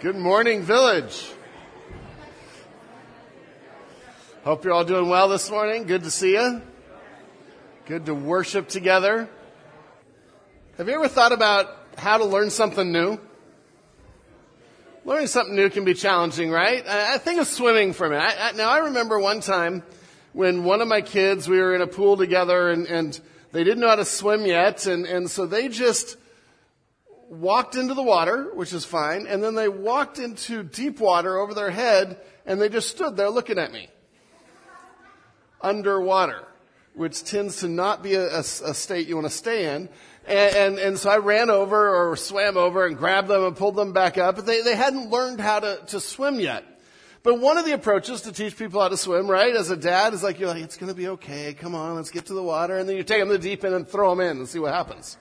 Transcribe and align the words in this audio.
Good 0.00 0.14
morning, 0.14 0.62
village. 0.62 1.28
Hope 4.44 4.64
you're 4.64 4.72
all 4.72 4.84
doing 4.84 5.08
well 5.08 5.28
this 5.28 5.50
morning. 5.50 5.86
Good 5.88 6.04
to 6.04 6.10
see 6.12 6.34
you. 6.34 6.62
Good 7.86 8.06
to 8.06 8.14
worship 8.14 8.68
together. 8.68 9.28
Have 10.76 10.86
you 10.86 10.94
ever 10.94 11.08
thought 11.08 11.32
about 11.32 11.66
how 11.96 12.18
to 12.18 12.24
learn 12.24 12.50
something 12.50 12.92
new? 12.92 13.18
Learning 15.04 15.26
something 15.26 15.56
new 15.56 15.68
can 15.68 15.84
be 15.84 15.94
challenging, 15.94 16.52
right? 16.52 16.86
I, 16.86 17.18
think 17.18 17.40
of 17.40 17.48
swimming 17.48 17.92
for 17.92 18.08
me. 18.08 18.18
I, 18.18 18.50
I, 18.50 18.52
now 18.52 18.68
I 18.68 18.78
remember 18.78 19.18
one 19.18 19.40
time 19.40 19.82
when 20.32 20.62
one 20.62 20.80
of 20.80 20.86
my 20.86 21.00
kids, 21.00 21.48
we 21.48 21.58
were 21.58 21.74
in 21.74 21.82
a 21.82 21.88
pool 21.88 22.16
together 22.16 22.70
and, 22.70 22.86
and 22.86 23.20
they 23.50 23.64
didn't 23.64 23.80
know 23.80 23.88
how 23.88 23.96
to 23.96 24.04
swim 24.04 24.46
yet, 24.46 24.86
and, 24.86 25.06
and 25.06 25.28
so 25.28 25.44
they 25.44 25.66
just 25.66 26.16
walked 27.28 27.76
into 27.76 27.94
the 27.94 28.02
water, 28.02 28.50
which 28.54 28.72
is 28.72 28.84
fine, 28.84 29.26
and 29.26 29.42
then 29.42 29.54
they 29.54 29.68
walked 29.68 30.18
into 30.18 30.62
deep 30.62 31.00
water 31.00 31.38
over 31.38 31.54
their 31.54 31.70
head, 31.70 32.20
and 32.46 32.60
they 32.60 32.68
just 32.68 32.88
stood 32.88 33.16
there 33.16 33.30
looking 33.30 33.58
at 33.58 33.72
me. 33.72 33.88
Underwater, 35.60 36.46
which 36.94 37.24
tends 37.24 37.60
to 37.60 37.68
not 37.68 38.02
be 38.02 38.14
a, 38.14 38.26
a, 38.28 38.40
a 38.40 38.74
state 38.74 39.08
you 39.08 39.16
want 39.16 39.26
to 39.26 39.32
stay 39.32 39.74
in. 39.74 39.88
And, 40.26 40.56
and, 40.56 40.78
and, 40.78 40.98
so 40.98 41.10
I 41.10 41.18
ran 41.18 41.48
over 41.48 42.10
or 42.10 42.14
swam 42.16 42.56
over 42.56 42.86
and 42.86 42.96
grabbed 42.96 43.28
them 43.28 43.44
and 43.44 43.56
pulled 43.56 43.76
them 43.76 43.92
back 43.92 44.18
up. 44.18 44.36
But 44.36 44.46
they, 44.46 44.60
they 44.60 44.76
hadn't 44.76 45.10
learned 45.10 45.40
how 45.40 45.60
to, 45.60 45.80
to 45.86 46.00
swim 46.00 46.38
yet. 46.38 46.64
But 47.22 47.40
one 47.40 47.56
of 47.56 47.64
the 47.64 47.72
approaches 47.72 48.22
to 48.22 48.32
teach 48.32 48.56
people 48.56 48.80
how 48.80 48.88
to 48.88 48.96
swim, 48.96 49.28
right, 49.28 49.54
as 49.54 49.70
a 49.70 49.76
dad, 49.76 50.14
is 50.14 50.22
like, 50.22 50.38
you're 50.38 50.48
like, 50.48 50.62
it's 50.62 50.76
going 50.76 50.90
to 50.90 50.96
be 50.96 51.08
okay. 51.08 51.54
Come 51.54 51.74
on, 51.74 51.96
let's 51.96 52.10
get 52.10 52.26
to 52.26 52.34
the 52.34 52.42
water. 52.42 52.78
And 52.78 52.88
then 52.88 52.96
you 52.96 53.02
take 53.02 53.20
them 53.20 53.28
to 53.28 53.38
the 53.38 53.42
deep 53.42 53.64
end 53.64 53.74
and 53.74 53.88
throw 53.88 54.10
them 54.10 54.20
in 54.20 54.38
and 54.38 54.48
see 54.48 54.58
what 54.58 54.72
happens. 54.72 55.16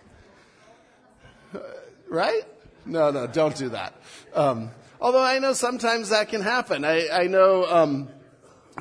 Right? 2.09 2.43
No, 2.85 3.11
no, 3.11 3.27
don't 3.27 3.55
do 3.55 3.69
that. 3.69 3.93
Um, 4.33 4.71
although 5.01 5.23
I 5.23 5.39
know 5.39 5.53
sometimes 5.53 6.09
that 6.09 6.29
can 6.29 6.41
happen. 6.41 6.85
I, 6.85 7.09
I 7.09 7.27
know 7.27 7.65
um, 7.65 8.07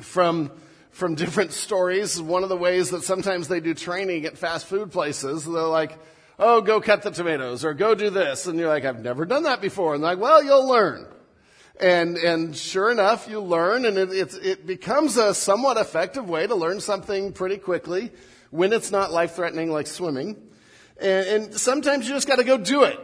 from 0.01 0.51
from 0.91 1.13
different 1.13 1.51
stories, 1.51 2.19
one 2.19 2.41
of 2.41 2.49
the 2.49 2.57
ways 2.57 2.89
that 2.89 3.03
sometimes 3.03 3.47
they 3.47 3.59
do 3.59 3.75
training 3.75 4.25
at 4.25 4.35
fast 4.35 4.65
food 4.65 4.91
places, 4.91 5.45
they're 5.45 5.61
like, 5.61 5.97
"Oh, 6.39 6.61
go 6.61 6.79
cut 6.81 7.01
the 7.01 7.11
tomatoes," 7.11 7.65
or 7.65 7.73
"Go 7.73 7.95
do 7.95 8.09
this," 8.09 8.47
and 8.47 8.57
you're 8.57 8.69
like, 8.69 8.85
"I've 8.85 9.01
never 9.01 9.25
done 9.25 9.43
that 9.43 9.61
before," 9.61 9.93
and 9.93 10.03
they're 10.03 10.11
like, 10.11 10.19
"Well, 10.19 10.43
you'll 10.43 10.67
learn." 10.67 11.05
And 11.79 12.17
and 12.17 12.55
sure 12.55 12.89
enough, 12.89 13.27
you 13.29 13.41
learn, 13.41 13.85
and 13.85 13.97
it, 13.97 14.11
it, 14.11 14.33
it 14.41 14.65
becomes 14.65 15.17
a 15.17 15.33
somewhat 15.33 15.77
effective 15.77 16.27
way 16.27 16.47
to 16.47 16.55
learn 16.55 16.79
something 16.79 17.33
pretty 17.33 17.57
quickly 17.57 18.11
when 18.49 18.71
it's 18.73 18.89
not 18.89 19.11
life 19.11 19.35
threatening 19.35 19.69
like 19.69 19.85
swimming. 19.85 20.37
And, 20.99 21.27
and 21.27 21.53
sometimes 21.53 22.07
you 22.07 22.15
just 22.15 22.27
got 22.27 22.37
to 22.37 22.43
go 22.43 22.57
do 22.57 22.83
it 22.83 22.99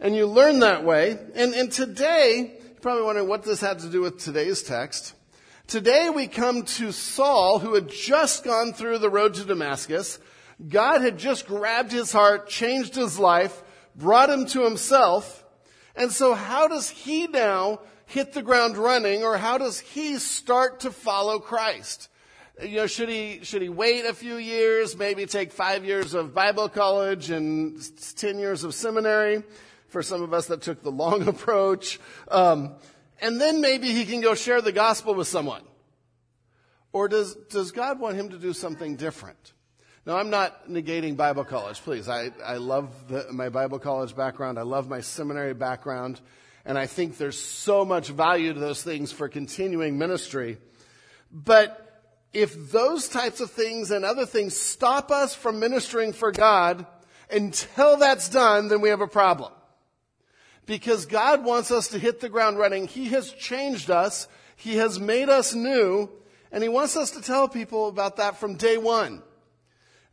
and 0.00 0.16
you 0.16 0.26
learn 0.26 0.60
that 0.60 0.84
way. 0.84 1.18
And, 1.34 1.54
and 1.54 1.70
today, 1.70 2.58
you're 2.62 2.80
probably 2.80 3.04
wondering 3.04 3.28
what 3.28 3.42
this 3.42 3.60
had 3.60 3.80
to 3.80 3.88
do 3.88 4.00
with 4.00 4.18
today's 4.18 4.62
text. 4.62 5.14
Today 5.66 6.10
we 6.10 6.26
come 6.26 6.64
to 6.64 6.90
Saul, 6.90 7.60
who 7.60 7.74
had 7.74 7.88
just 7.88 8.42
gone 8.42 8.72
through 8.72 8.98
the 8.98 9.10
road 9.10 9.34
to 9.34 9.44
Damascus. 9.44 10.18
God 10.68 11.00
had 11.00 11.18
just 11.18 11.46
grabbed 11.46 11.92
his 11.92 12.10
heart, 12.10 12.48
changed 12.48 12.94
his 12.94 13.18
life, 13.18 13.62
brought 13.94 14.30
him 14.30 14.46
to 14.46 14.64
himself. 14.64 15.44
And 15.94 16.10
so 16.10 16.34
how 16.34 16.66
does 16.66 16.90
he 16.90 17.26
now 17.26 17.80
hit 18.06 18.32
the 18.32 18.42
ground 18.42 18.76
running, 18.76 19.22
or 19.22 19.36
how 19.36 19.58
does 19.58 19.78
he 19.78 20.18
start 20.18 20.80
to 20.80 20.90
follow 20.90 21.38
Christ? 21.38 22.08
You 22.60 22.78
know, 22.78 22.86
should 22.86 23.08
he, 23.08 23.40
should 23.42 23.62
he 23.62 23.68
wait 23.68 24.04
a 24.04 24.12
few 24.12 24.36
years, 24.36 24.96
maybe 24.96 25.24
take 25.26 25.52
five 25.52 25.84
years 25.84 26.14
of 26.14 26.34
Bible 26.34 26.68
college 26.68 27.30
and 27.30 27.80
10 28.16 28.38
years 28.38 28.64
of 28.64 28.74
seminary? 28.74 29.44
For 29.90 30.02
some 30.02 30.22
of 30.22 30.32
us 30.32 30.46
that 30.46 30.62
took 30.62 30.82
the 30.82 30.90
long 30.90 31.28
approach. 31.28 32.00
Um, 32.28 32.76
and 33.20 33.40
then 33.40 33.60
maybe 33.60 33.92
he 33.92 34.06
can 34.06 34.20
go 34.20 34.34
share 34.34 34.62
the 34.62 34.72
gospel 34.72 35.14
with 35.14 35.28
someone. 35.28 35.62
Or 36.92 37.08
does, 37.08 37.34
does 37.50 37.72
God 37.72 38.00
want 38.00 38.16
him 38.16 38.30
to 38.30 38.38
do 38.38 38.52
something 38.52 38.96
different? 38.96 39.52
Now, 40.06 40.16
I'm 40.16 40.30
not 40.30 40.68
negating 40.68 41.16
Bible 41.16 41.44
college, 41.44 41.80
please. 41.82 42.08
I, 42.08 42.30
I 42.44 42.56
love 42.56 42.90
the, 43.08 43.26
my 43.30 43.48
Bible 43.48 43.78
college 43.78 44.16
background. 44.16 44.58
I 44.58 44.62
love 44.62 44.88
my 44.88 45.02
seminary 45.02 45.54
background. 45.54 46.20
And 46.64 46.78
I 46.78 46.86
think 46.86 47.18
there's 47.18 47.38
so 47.38 47.84
much 47.84 48.08
value 48.08 48.54
to 48.54 48.58
those 48.58 48.82
things 48.82 49.12
for 49.12 49.28
continuing 49.28 49.98
ministry. 49.98 50.58
But 51.30 52.02
if 52.32 52.72
those 52.72 53.08
types 53.08 53.40
of 53.40 53.50
things 53.50 53.90
and 53.90 54.04
other 54.04 54.26
things 54.26 54.56
stop 54.56 55.10
us 55.10 55.34
from 55.34 55.60
ministering 55.60 56.12
for 56.12 56.32
God 56.32 56.86
until 57.30 57.96
that's 57.98 58.28
done, 58.28 58.68
then 58.68 58.80
we 58.80 58.88
have 58.88 59.00
a 59.00 59.06
problem 59.06 59.52
because 60.70 61.04
God 61.04 61.44
wants 61.44 61.72
us 61.72 61.88
to 61.88 61.98
hit 61.98 62.20
the 62.20 62.28
ground 62.28 62.56
running. 62.56 62.86
He 62.86 63.06
has 63.06 63.32
changed 63.32 63.90
us. 63.90 64.28
He 64.54 64.76
has 64.76 65.00
made 65.00 65.28
us 65.28 65.52
new. 65.52 66.08
And 66.52 66.62
He 66.62 66.68
wants 66.68 66.96
us 66.96 67.10
to 67.10 67.20
tell 67.20 67.48
people 67.48 67.88
about 67.88 68.18
that 68.18 68.36
from 68.36 68.54
day 68.54 68.78
one. 68.78 69.20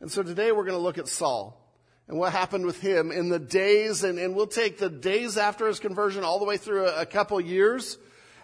And 0.00 0.10
so 0.10 0.24
today 0.24 0.50
we're 0.50 0.64
going 0.64 0.76
to 0.76 0.82
look 0.82 0.98
at 0.98 1.06
Saul 1.06 1.64
and 2.08 2.18
what 2.18 2.32
happened 2.32 2.66
with 2.66 2.80
him 2.80 3.12
in 3.12 3.28
the 3.28 3.38
days, 3.38 4.02
and, 4.02 4.18
and 4.18 4.34
we'll 4.34 4.48
take 4.48 4.78
the 4.78 4.88
days 4.88 5.36
after 5.36 5.68
his 5.68 5.78
conversion 5.78 6.24
all 6.24 6.40
the 6.40 6.44
way 6.44 6.56
through 6.56 6.86
a, 6.86 7.02
a 7.02 7.06
couple 7.06 7.40
years, 7.40 7.98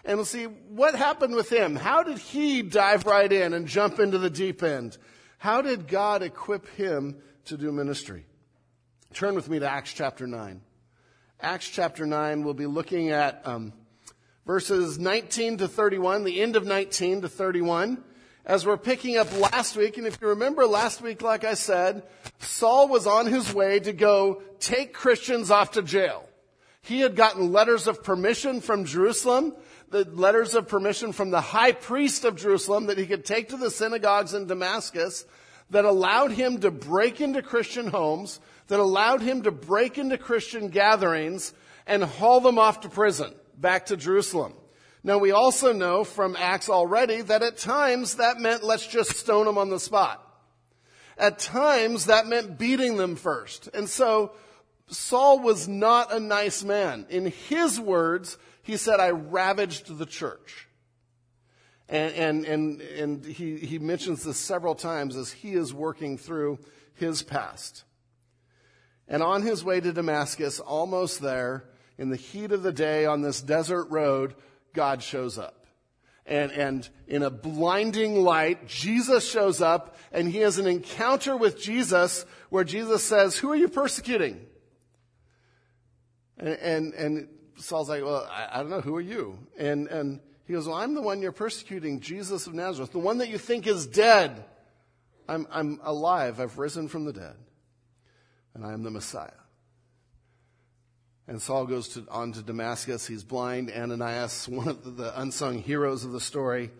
and 0.05 0.17
we'll 0.17 0.25
see 0.25 0.45
what 0.45 0.95
happened 0.95 1.35
with 1.35 1.49
him. 1.49 1.75
How 1.75 2.03
did 2.03 2.19
he 2.19 2.61
dive 2.61 3.05
right 3.05 3.31
in 3.31 3.53
and 3.53 3.67
jump 3.67 3.99
into 3.99 4.19
the 4.19 4.29
deep 4.29 4.63
end? 4.63 4.97
How 5.37 5.61
did 5.61 5.87
God 5.87 6.21
equip 6.21 6.67
him 6.75 7.17
to 7.45 7.57
do 7.57 7.71
ministry? 7.71 8.25
Turn 9.13 9.35
with 9.35 9.49
me 9.49 9.59
to 9.59 9.69
Acts 9.69 9.91
chapter 9.93 10.27
9. 10.27 10.61
Acts 11.41 11.69
chapter 11.69 12.05
9. 12.05 12.43
We'll 12.43 12.53
be 12.53 12.65
looking 12.65 13.09
at 13.09 13.41
um, 13.45 13.73
verses 14.45 14.97
19 14.97 15.57
to 15.57 15.67
31, 15.67 16.23
the 16.23 16.41
end 16.41 16.55
of 16.55 16.65
19 16.65 17.23
to 17.23 17.29
31, 17.29 18.01
as 18.45 18.65
we're 18.65 18.77
picking 18.77 19.17
up 19.17 19.27
last 19.37 19.75
week. 19.75 19.97
And 19.97 20.07
if 20.07 20.19
you 20.21 20.29
remember 20.29 20.65
last 20.65 21.01
week, 21.01 21.21
like 21.21 21.43
I 21.43 21.55
said, 21.55 22.03
Saul 22.39 22.87
was 22.87 23.05
on 23.05 23.25
his 23.25 23.53
way 23.53 23.79
to 23.81 23.91
go 23.91 24.41
take 24.59 24.93
Christians 24.93 25.51
off 25.51 25.71
to 25.71 25.81
jail. 25.81 26.27
He 26.81 27.01
had 27.01 27.17
gotten 27.17 27.51
letters 27.51 27.87
of 27.87 28.01
permission 28.01 28.61
from 28.61 28.85
Jerusalem, 28.85 29.55
the 29.89 30.05
letters 30.05 30.55
of 30.55 30.69
permission 30.69 31.11
from 31.11 31.31
the 31.31 31.41
high 31.41 31.73
priest 31.73 32.23
of 32.23 32.37
Jerusalem 32.37 32.85
that 32.85 32.97
he 32.97 33.05
could 33.05 33.25
take 33.25 33.49
to 33.49 33.57
the 33.57 33.71
synagogues 33.71 34.33
in 34.33 34.47
Damascus 34.47 35.25
that 35.69 35.83
allowed 35.83 36.31
him 36.31 36.59
to 36.61 36.71
break 36.71 37.19
into 37.19 37.41
Christian 37.41 37.87
homes, 37.87 38.39
that 38.67 38.79
allowed 38.79 39.21
him 39.21 39.43
to 39.43 39.51
break 39.51 39.97
into 39.97 40.17
Christian 40.17 40.69
gatherings 40.69 41.53
and 41.85 42.03
haul 42.03 42.41
them 42.41 42.57
off 42.57 42.81
to 42.81 42.89
prison, 42.89 43.33
back 43.57 43.87
to 43.87 43.97
Jerusalem. 43.97 44.53
Now 45.03 45.19
we 45.19 45.31
also 45.31 45.71
know 45.71 46.03
from 46.03 46.35
Acts 46.35 46.67
already 46.67 47.21
that 47.21 47.43
at 47.43 47.57
times 47.57 48.15
that 48.15 48.39
meant 48.39 48.63
let's 48.63 48.87
just 48.87 49.15
stone 49.15 49.45
them 49.45 49.57
on 49.57 49.69
the 49.69 49.79
spot. 49.79 50.21
At 51.17 51.37
times 51.37 52.07
that 52.07 52.25
meant 52.25 52.57
beating 52.57 52.97
them 52.97 53.15
first. 53.15 53.69
And 53.73 53.87
so 53.87 54.31
Saul 54.87 55.39
was 55.39 55.67
not 55.67 56.11
a 56.11 56.19
nice 56.19 56.63
man. 56.63 57.05
In 57.09 57.27
his 57.27 57.79
words, 57.79 58.37
he 58.63 58.77
said, 58.77 58.99
I 58.99 59.11
ravaged 59.11 59.95
the 59.95 60.07
church. 60.07 60.67
And, 61.87 62.13
and, 62.15 62.45
and, 62.45 62.81
and 62.81 63.25
he, 63.25 63.57
he 63.57 63.77
mentions 63.77 64.23
this 64.23 64.37
several 64.37 64.73
times 64.73 65.15
as 65.15 65.31
he 65.31 65.53
is 65.53 65.71
working 65.71 66.17
through 66.17 66.57
his 66.95 67.21
past. 67.21 67.84
And 69.07 69.21
on 69.21 69.43
his 69.43 69.63
way 69.63 69.79
to 69.79 69.93
Damascus, 69.93 70.59
almost 70.59 71.21
there, 71.21 71.65
in 71.97 72.09
the 72.09 72.15
heat 72.15 72.51
of 72.51 72.63
the 72.63 72.73
day 72.73 73.05
on 73.05 73.21
this 73.21 73.41
desert 73.41 73.85
road, 73.85 74.35
God 74.73 75.01
shows 75.01 75.37
up. 75.37 75.65
And, 76.25 76.51
and 76.51 76.89
in 77.07 77.21
a 77.21 77.29
blinding 77.29 78.23
light, 78.23 78.67
Jesus 78.67 79.29
shows 79.29 79.61
up 79.61 79.95
and 80.11 80.27
he 80.27 80.39
has 80.39 80.57
an 80.57 80.65
encounter 80.65 81.37
with 81.37 81.61
Jesus 81.61 82.25
where 82.49 82.63
Jesus 82.63 83.03
says, 83.03 83.37
who 83.37 83.51
are 83.51 83.55
you 83.55 83.67
persecuting? 83.67 84.43
And, 86.37 86.47
and, 86.47 86.93
and 86.95 87.27
Saul's 87.57 87.89
like, 87.89 88.03
well, 88.03 88.27
I, 88.29 88.47
I 88.53 88.57
don't 88.57 88.71
know. 88.71 88.81
Who 88.81 88.95
are 88.95 89.01
you? 89.01 89.37
And, 89.57 89.87
and 89.87 90.19
he 90.45 90.53
goes, 90.53 90.67
well, 90.67 90.77
I'm 90.77 90.95
the 90.95 91.01
one 91.01 91.21
you're 91.21 91.31
persecuting, 91.31 91.99
Jesus 91.99 92.47
of 92.47 92.55
Nazareth, 92.55 92.91
the 92.91 92.99
one 92.99 93.19
that 93.19 93.29
you 93.29 93.37
think 93.37 93.67
is 93.67 93.85
dead. 93.85 94.45
I'm, 95.29 95.47
I'm 95.51 95.79
alive. 95.83 96.39
I've 96.39 96.57
risen 96.57 96.87
from 96.87 97.05
the 97.05 97.13
dead 97.13 97.35
and 98.55 98.65
I 98.65 98.73
am 98.73 98.81
the 98.81 98.89
Messiah. 98.89 99.29
And 101.27 101.41
Saul 101.41 101.65
goes 101.65 101.89
to, 101.89 102.05
on 102.09 102.31
to 102.33 102.41
Damascus. 102.41 103.05
He's 103.05 103.23
blind. 103.23 103.71
Ananias, 103.71 104.47
one 104.47 104.67
of 104.67 104.83
the, 104.83 104.91
the 104.91 105.21
unsung 105.21 105.59
heroes 105.59 106.05
of 106.05 106.11
the 106.11 106.21
story, 106.21 106.71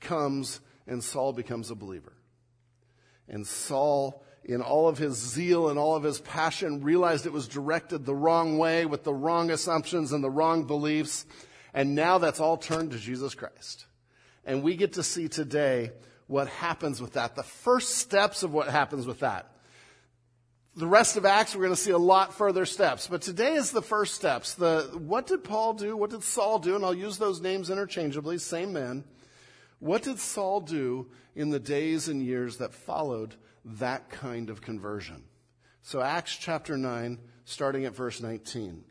comes, 0.00 0.60
and 0.86 1.02
Saul 1.02 1.32
becomes 1.32 1.70
a 1.70 1.74
believer. 1.74 2.12
And 3.28 3.46
Saul, 3.46 4.22
in 4.44 4.60
all 4.60 4.88
of 4.88 4.98
his 4.98 5.16
zeal 5.16 5.68
and 5.70 5.78
all 5.78 5.96
of 5.96 6.02
his 6.02 6.20
passion, 6.20 6.82
realized 6.82 7.26
it 7.26 7.32
was 7.32 7.48
directed 7.48 8.04
the 8.04 8.14
wrong 8.14 8.58
way 8.58 8.84
with 8.84 9.04
the 9.04 9.14
wrong 9.14 9.50
assumptions 9.50 10.12
and 10.12 10.22
the 10.22 10.30
wrong 10.30 10.64
beliefs. 10.66 11.24
And 11.72 11.94
now 11.94 12.18
that's 12.18 12.40
all 12.40 12.56
turned 12.56 12.90
to 12.90 12.98
Jesus 12.98 13.34
Christ. 13.34 13.86
And 14.44 14.62
we 14.62 14.76
get 14.76 14.94
to 14.94 15.02
see 15.02 15.28
today 15.28 15.92
what 16.26 16.48
happens 16.48 17.00
with 17.00 17.12
that, 17.12 17.36
the 17.36 17.42
first 17.44 17.96
steps 17.96 18.42
of 18.42 18.52
what 18.52 18.68
happens 18.68 19.06
with 19.06 19.20
that. 19.20 19.48
The 20.74 20.86
rest 20.86 21.16
of 21.16 21.26
Acts, 21.26 21.54
we're 21.54 21.62
going 21.62 21.74
to 21.74 21.80
see 21.80 21.90
a 21.90 21.98
lot 21.98 22.32
further 22.32 22.64
steps. 22.64 23.06
But 23.06 23.20
today 23.20 23.54
is 23.54 23.72
the 23.72 23.82
first 23.82 24.14
steps. 24.14 24.54
The, 24.54 24.90
what 24.94 25.26
did 25.26 25.44
Paul 25.44 25.74
do? 25.74 25.96
What 25.96 26.10
did 26.10 26.22
Saul 26.22 26.58
do? 26.58 26.76
And 26.76 26.84
I'll 26.84 26.94
use 26.94 27.18
those 27.18 27.40
names 27.40 27.68
interchangeably, 27.68 28.38
same 28.38 28.72
men. 28.72 29.04
What 29.80 30.02
did 30.02 30.18
Saul 30.18 30.60
do 30.60 31.08
in 31.34 31.50
the 31.50 31.60
days 31.60 32.08
and 32.08 32.22
years 32.22 32.56
that 32.58 32.72
followed 32.72 33.34
that 33.64 34.08
kind 34.08 34.48
of 34.48 34.62
conversion? 34.62 35.24
So 35.82 36.00
Acts 36.00 36.36
chapter 36.36 36.78
9, 36.78 37.18
starting 37.44 37.84
at 37.84 37.94
verse 37.94 38.22
19. 38.22 38.84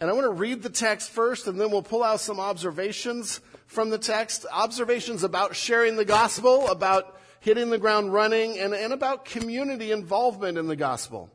And 0.00 0.08
I 0.08 0.12
want 0.12 0.26
to 0.26 0.32
read 0.32 0.62
the 0.62 0.70
text 0.70 1.10
first, 1.10 1.48
and 1.48 1.60
then 1.60 1.72
we'll 1.72 1.82
pull 1.82 2.04
out 2.04 2.20
some 2.20 2.38
observations 2.38 3.40
from 3.66 3.90
the 3.90 3.98
text. 3.98 4.46
Observations 4.52 5.24
about 5.24 5.56
sharing 5.56 5.96
the 5.96 6.04
gospel, 6.04 6.68
about 6.68 7.17
hitting 7.40 7.70
the 7.70 7.78
ground 7.78 8.12
running, 8.12 8.58
and, 8.58 8.74
and 8.74 8.92
about 8.92 9.24
community 9.24 9.92
involvement 9.92 10.58
in 10.58 10.66
the 10.66 10.76
gospel. 10.76 11.30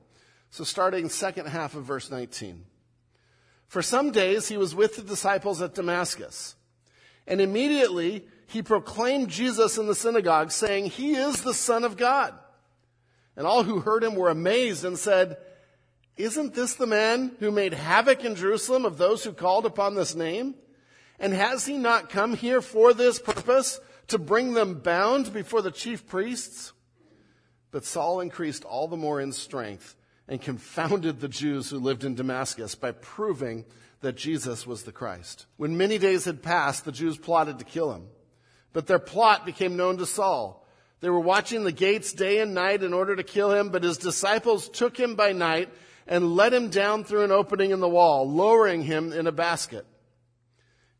So 0.49 0.63
starting 0.63 1.09
second 1.09 1.47
half 1.47 1.75
of 1.75 1.83
verse 1.83 2.11
19. 2.11 2.65
For 3.67 3.81
some 3.81 4.11
days 4.11 4.49
he 4.49 4.57
was 4.57 4.75
with 4.75 4.97
the 4.97 5.01
disciples 5.01 5.61
at 5.61 5.73
Damascus. 5.73 6.55
And 7.25 7.41
immediately 7.41 8.25
he 8.47 8.61
proclaimed 8.61 9.29
Jesus 9.29 9.77
in 9.77 9.87
the 9.87 9.95
synagogue, 9.95 10.51
saying, 10.51 10.87
He 10.87 11.15
is 11.15 11.41
the 11.41 11.55
Son 11.55 11.83
of 11.83 11.97
God. 11.97 12.35
And 13.35 13.47
all 13.47 13.63
who 13.63 13.79
heard 13.79 14.03
him 14.03 14.15
were 14.15 14.29
amazed 14.29 14.85
and 14.85 14.99
said, 14.99 15.37
Isn't 16.17 16.53
this 16.53 16.75
the 16.75 16.85
man 16.85 17.31
who 17.39 17.49
made 17.49 17.73
havoc 17.73 18.23
in 18.23 18.35
Jerusalem 18.35 18.85
of 18.85 18.97
those 18.97 19.23
who 19.23 19.33
called 19.33 19.65
upon 19.65 19.95
this 19.95 20.13
name? 20.13 20.53
And 21.19 21.33
has 21.33 21.65
he 21.65 21.77
not 21.77 22.09
come 22.09 22.35
here 22.35 22.61
for 22.61 22.93
this 22.93 23.17
purpose, 23.17 23.79
to 24.07 24.17
bring 24.17 24.53
them 24.53 24.75
bound 24.75 25.33
before 25.33 25.61
the 25.61 25.71
chief 25.71 26.07
priests? 26.07 26.73
But 27.71 27.85
Saul 27.85 28.19
increased 28.19 28.63
all 28.63 28.87
the 28.87 28.97
more 28.97 29.19
in 29.19 29.31
strength 29.31 29.95
and 30.27 30.41
confounded 30.41 31.19
the 31.19 31.27
Jews 31.27 31.69
who 31.69 31.79
lived 31.79 32.03
in 32.03 32.15
Damascus 32.15 32.75
by 32.75 32.91
proving 32.91 33.65
that 34.01 34.15
Jesus 34.15 34.67
was 34.67 34.83
the 34.83 34.91
Christ. 34.91 35.45
When 35.57 35.77
many 35.77 35.97
days 35.97 36.25
had 36.25 36.43
passed, 36.43 36.85
the 36.85 36.91
Jews 36.91 37.17
plotted 37.17 37.59
to 37.59 37.65
kill 37.65 37.93
him. 37.93 38.07
But 38.73 38.87
their 38.87 38.99
plot 38.99 39.45
became 39.45 39.77
known 39.77 39.97
to 39.97 40.05
Saul. 40.05 40.67
They 40.99 41.09
were 41.09 41.19
watching 41.19 41.63
the 41.63 41.71
gates 41.71 42.13
day 42.13 42.39
and 42.39 42.53
night 42.53 42.83
in 42.83 42.93
order 42.93 43.15
to 43.15 43.23
kill 43.23 43.51
him, 43.51 43.69
but 43.69 43.83
his 43.83 43.97
disciples 43.97 44.69
took 44.69 44.97
him 44.97 45.15
by 45.15 45.33
night 45.33 45.69
and 46.07 46.35
let 46.35 46.53
him 46.53 46.69
down 46.69 47.03
through 47.03 47.23
an 47.23 47.31
opening 47.31 47.71
in 47.71 47.79
the 47.79 47.89
wall, 47.89 48.29
lowering 48.29 48.83
him 48.83 49.11
in 49.13 49.27
a 49.27 49.31
basket. 49.31 49.85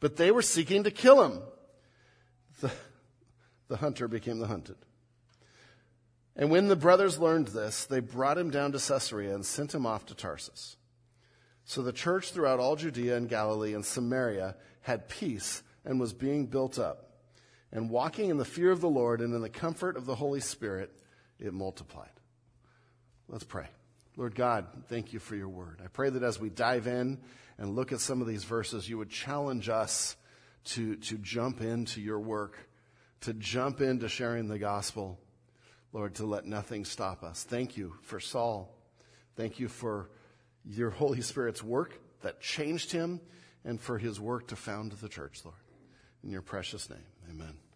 but 0.00 0.16
they 0.16 0.30
were 0.30 0.42
seeking 0.42 0.84
to 0.84 0.90
kill 0.90 1.22
him. 1.22 1.40
The, 2.60 2.70
the 3.68 3.76
hunter 3.76 4.08
became 4.08 4.38
the 4.38 4.46
hunted. 4.46 4.76
And 6.36 6.50
when 6.50 6.68
the 6.68 6.76
brothers 6.76 7.18
learned 7.18 7.48
this, 7.48 7.84
they 7.84 8.00
brought 8.00 8.38
him 8.38 8.50
down 8.50 8.72
to 8.72 8.78
Caesarea 8.78 9.34
and 9.34 9.44
sent 9.44 9.74
him 9.74 9.86
off 9.86 10.06
to 10.06 10.14
Tarsus. 10.14 10.76
So 11.64 11.82
the 11.82 11.92
church 11.92 12.32
throughout 12.32 12.60
all 12.60 12.76
Judea 12.76 13.16
and 13.16 13.28
Galilee 13.28 13.74
and 13.74 13.84
Samaria 13.84 14.56
had 14.82 15.08
peace 15.08 15.62
and 15.84 16.00
was 16.00 16.12
being 16.12 16.46
built 16.46 16.78
up. 16.78 17.06
And 17.72 17.90
walking 17.90 18.30
in 18.30 18.38
the 18.38 18.44
fear 18.44 18.70
of 18.72 18.80
the 18.80 18.88
Lord 18.88 19.20
and 19.20 19.34
in 19.34 19.42
the 19.42 19.48
comfort 19.48 19.96
of 19.96 20.04
the 20.06 20.16
Holy 20.16 20.40
Spirit, 20.40 20.90
it 21.38 21.52
multiplied. 21.52 22.10
Let's 23.28 23.44
pray. 23.44 23.68
Lord 24.16 24.34
God, 24.34 24.66
thank 24.88 25.12
you 25.12 25.20
for 25.20 25.36
your 25.36 25.48
word. 25.48 25.80
I 25.84 25.86
pray 25.86 26.10
that 26.10 26.22
as 26.22 26.40
we 26.40 26.50
dive 26.50 26.86
in 26.86 27.18
and 27.60 27.76
look 27.76 27.92
at 27.92 28.00
some 28.00 28.20
of 28.20 28.26
these 28.26 28.42
verses, 28.42 28.88
you 28.88 28.98
would 28.98 29.10
challenge 29.10 29.68
us 29.68 30.16
to, 30.64 30.96
to 30.96 31.18
jump 31.18 31.60
into 31.60 32.00
your 32.00 32.18
work, 32.18 32.68
to 33.20 33.34
jump 33.34 33.80
into 33.80 34.08
sharing 34.08 34.48
the 34.48 34.58
gospel. 34.58 35.20
Lord, 35.92 36.14
to 36.16 36.26
let 36.26 36.46
nothing 36.46 36.84
stop 36.84 37.22
us. 37.22 37.44
Thank 37.44 37.76
you 37.76 37.94
for 38.02 38.18
Saul. 38.18 38.74
Thank 39.36 39.58
you 39.58 39.68
for 39.68 40.10
your 40.64 40.90
Holy 40.90 41.20
Spirit's 41.20 41.62
work 41.62 42.00
that 42.22 42.40
changed 42.40 42.92
him 42.92 43.20
and 43.64 43.80
for 43.80 43.98
his 43.98 44.18
work 44.18 44.48
to 44.48 44.56
found 44.56 44.92
the 44.92 45.08
church, 45.08 45.40
Lord. 45.44 45.56
In 46.22 46.30
your 46.30 46.42
precious 46.42 46.88
name, 46.88 47.06
amen. 47.28 47.69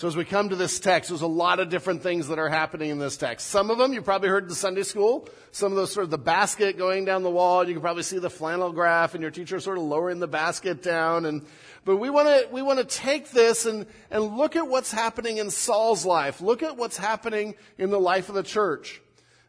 So 0.00 0.08
as 0.08 0.16
we 0.16 0.24
come 0.24 0.48
to 0.48 0.56
this 0.56 0.80
text, 0.80 1.10
there's 1.10 1.20
a 1.20 1.26
lot 1.26 1.60
of 1.60 1.68
different 1.68 2.02
things 2.02 2.28
that 2.28 2.38
are 2.38 2.48
happening 2.48 2.88
in 2.88 2.98
this 2.98 3.18
text. 3.18 3.48
Some 3.48 3.68
of 3.68 3.76
them 3.76 3.92
you 3.92 4.00
probably 4.00 4.30
heard 4.30 4.44
in 4.44 4.54
Sunday 4.54 4.82
school. 4.82 5.28
Some 5.52 5.72
of 5.72 5.76
those 5.76 5.92
sort 5.92 6.04
of 6.04 6.10
the 6.10 6.16
basket 6.16 6.78
going 6.78 7.04
down 7.04 7.22
the 7.22 7.28
wall. 7.28 7.68
You 7.68 7.74
can 7.74 7.82
probably 7.82 8.04
see 8.04 8.18
the 8.18 8.30
flannel 8.30 8.72
graph 8.72 9.12
and 9.12 9.20
your 9.20 9.30
teacher 9.30 9.60
sort 9.60 9.76
of 9.76 9.84
lowering 9.84 10.18
the 10.18 10.26
basket 10.26 10.82
down. 10.82 11.26
And, 11.26 11.44
but 11.84 11.98
we 11.98 12.08
want 12.08 12.28
to, 12.28 12.48
we 12.50 12.62
want 12.62 12.78
to 12.78 12.86
take 12.86 13.30
this 13.30 13.66
and, 13.66 13.84
and 14.10 14.38
look 14.38 14.56
at 14.56 14.66
what's 14.66 14.90
happening 14.90 15.36
in 15.36 15.50
Saul's 15.50 16.06
life. 16.06 16.40
Look 16.40 16.62
at 16.62 16.78
what's 16.78 16.96
happening 16.96 17.54
in 17.76 17.90
the 17.90 18.00
life 18.00 18.30
of 18.30 18.34
the 18.34 18.42
church. 18.42 19.02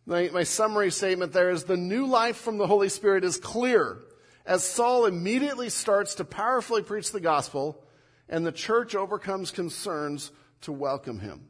My, 0.06 0.30
my 0.34 0.44
summary 0.44 0.92
statement 0.92 1.32
there 1.32 1.52
is 1.52 1.64
the 1.64 1.78
new 1.78 2.08
life 2.08 2.36
from 2.36 2.58
the 2.58 2.68
Holy 2.68 2.90
Spirit 2.90 3.24
is 3.24 3.38
clear 3.38 4.00
as 4.46 4.66
Saul 4.66 5.06
immediately 5.06 5.70
starts 5.70 6.16
to 6.16 6.26
powerfully 6.26 6.84
preach 6.84 7.14
the 7.14 7.22
gospel 7.22 7.82
and 8.28 8.46
the 8.46 8.52
church 8.52 8.96
overcomes 8.96 9.52
concerns 9.52 10.32
to 10.62 10.72
welcome 10.72 11.20
him. 11.20 11.48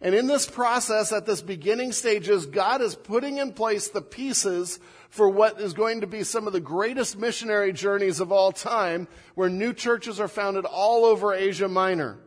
And 0.00 0.14
in 0.14 0.26
this 0.26 0.48
process, 0.48 1.10
at 1.12 1.24
this 1.24 1.40
beginning 1.40 1.92
stages, 1.92 2.44
God 2.44 2.82
is 2.82 2.94
putting 2.94 3.38
in 3.38 3.52
place 3.52 3.88
the 3.88 4.02
pieces 4.02 4.78
for 5.08 5.28
what 5.28 5.60
is 5.60 5.72
going 5.72 6.02
to 6.02 6.06
be 6.06 6.22
some 6.22 6.46
of 6.46 6.52
the 6.52 6.60
greatest 6.60 7.18
missionary 7.18 7.72
journeys 7.72 8.20
of 8.20 8.30
all 8.30 8.52
time, 8.52 9.08
where 9.34 9.48
new 9.48 9.72
churches 9.72 10.20
are 10.20 10.28
founded 10.28 10.66
all 10.66 11.06
over 11.06 11.32
Asia 11.32 11.68
Minor. 11.68 12.18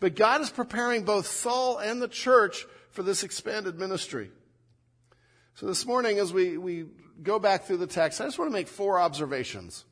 But 0.00 0.16
God 0.16 0.40
is 0.40 0.48
preparing 0.48 1.04
both 1.04 1.26
Saul 1.26 1.78
and 1.78 2.00
the 2.00 2.08
church 2.08 2.66
for 2.90 3.02
this 3.02 3.22
expanded 3.22 3.78
ministry. 3.78 4.30
So 5.54 5.66
this 5.66 5.84
morning, 5.84 6.18
as 6.18 6.32
we, 6.32 6.56
we 6.56 6.86
go 7.22 7.38
back 7.38 7.64
through 7.64 7.76
the 7.76 7.86
text, 7.86 8.20
I 8.20 8.24
just 8.24 8.38
want 8.38 8.50
to 8.50 8.56
make 8.56 8.68
four 8.68 8.98
observations 8.98 9.84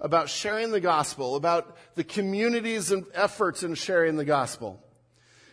about 0.00 0.28
sharing 0.28 0.70
the 0.70 0.80
gospel, 0.80 1.34
about 1.34 1.76
the 1.96 2.04
communities 2.04 2.92
and 2.92 3.04
efforts 3.14 3.64
in 3.64 3.74
sharing 3.74 4.14
the 4.16 4.24
gospel. 4.24 4.80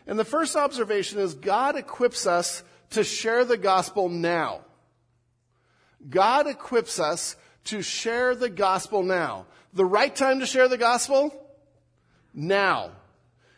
And 0.07 0.19
the 0.19 0.25
first 0.25 0.55
observation 0.55 1.19
is 1.19 1.33
God 1.33 1.75
equips 1.75 2.27
us 2.27 2.63
to 2.91 3.03
share 3.03 3.43
the 3.43 3.57
gospel 3.57 4.09
now. 4.09 4.61
God 6.07 6.47
equips 6.47 6.99
us 6.99 7.35
to 7.65 7.81
share 7.81 8.35
the 8.35 8.49
gospel 8.49 9.03
now. 9.03 9.47
The 9.73 9.85
right 9.85 10.15
time 10.15 10.39
to 10.39 10.45
share 10.45 10.67
the 10.67 10.77
gospel? 10.77 11.33
Now. 12.33 12.91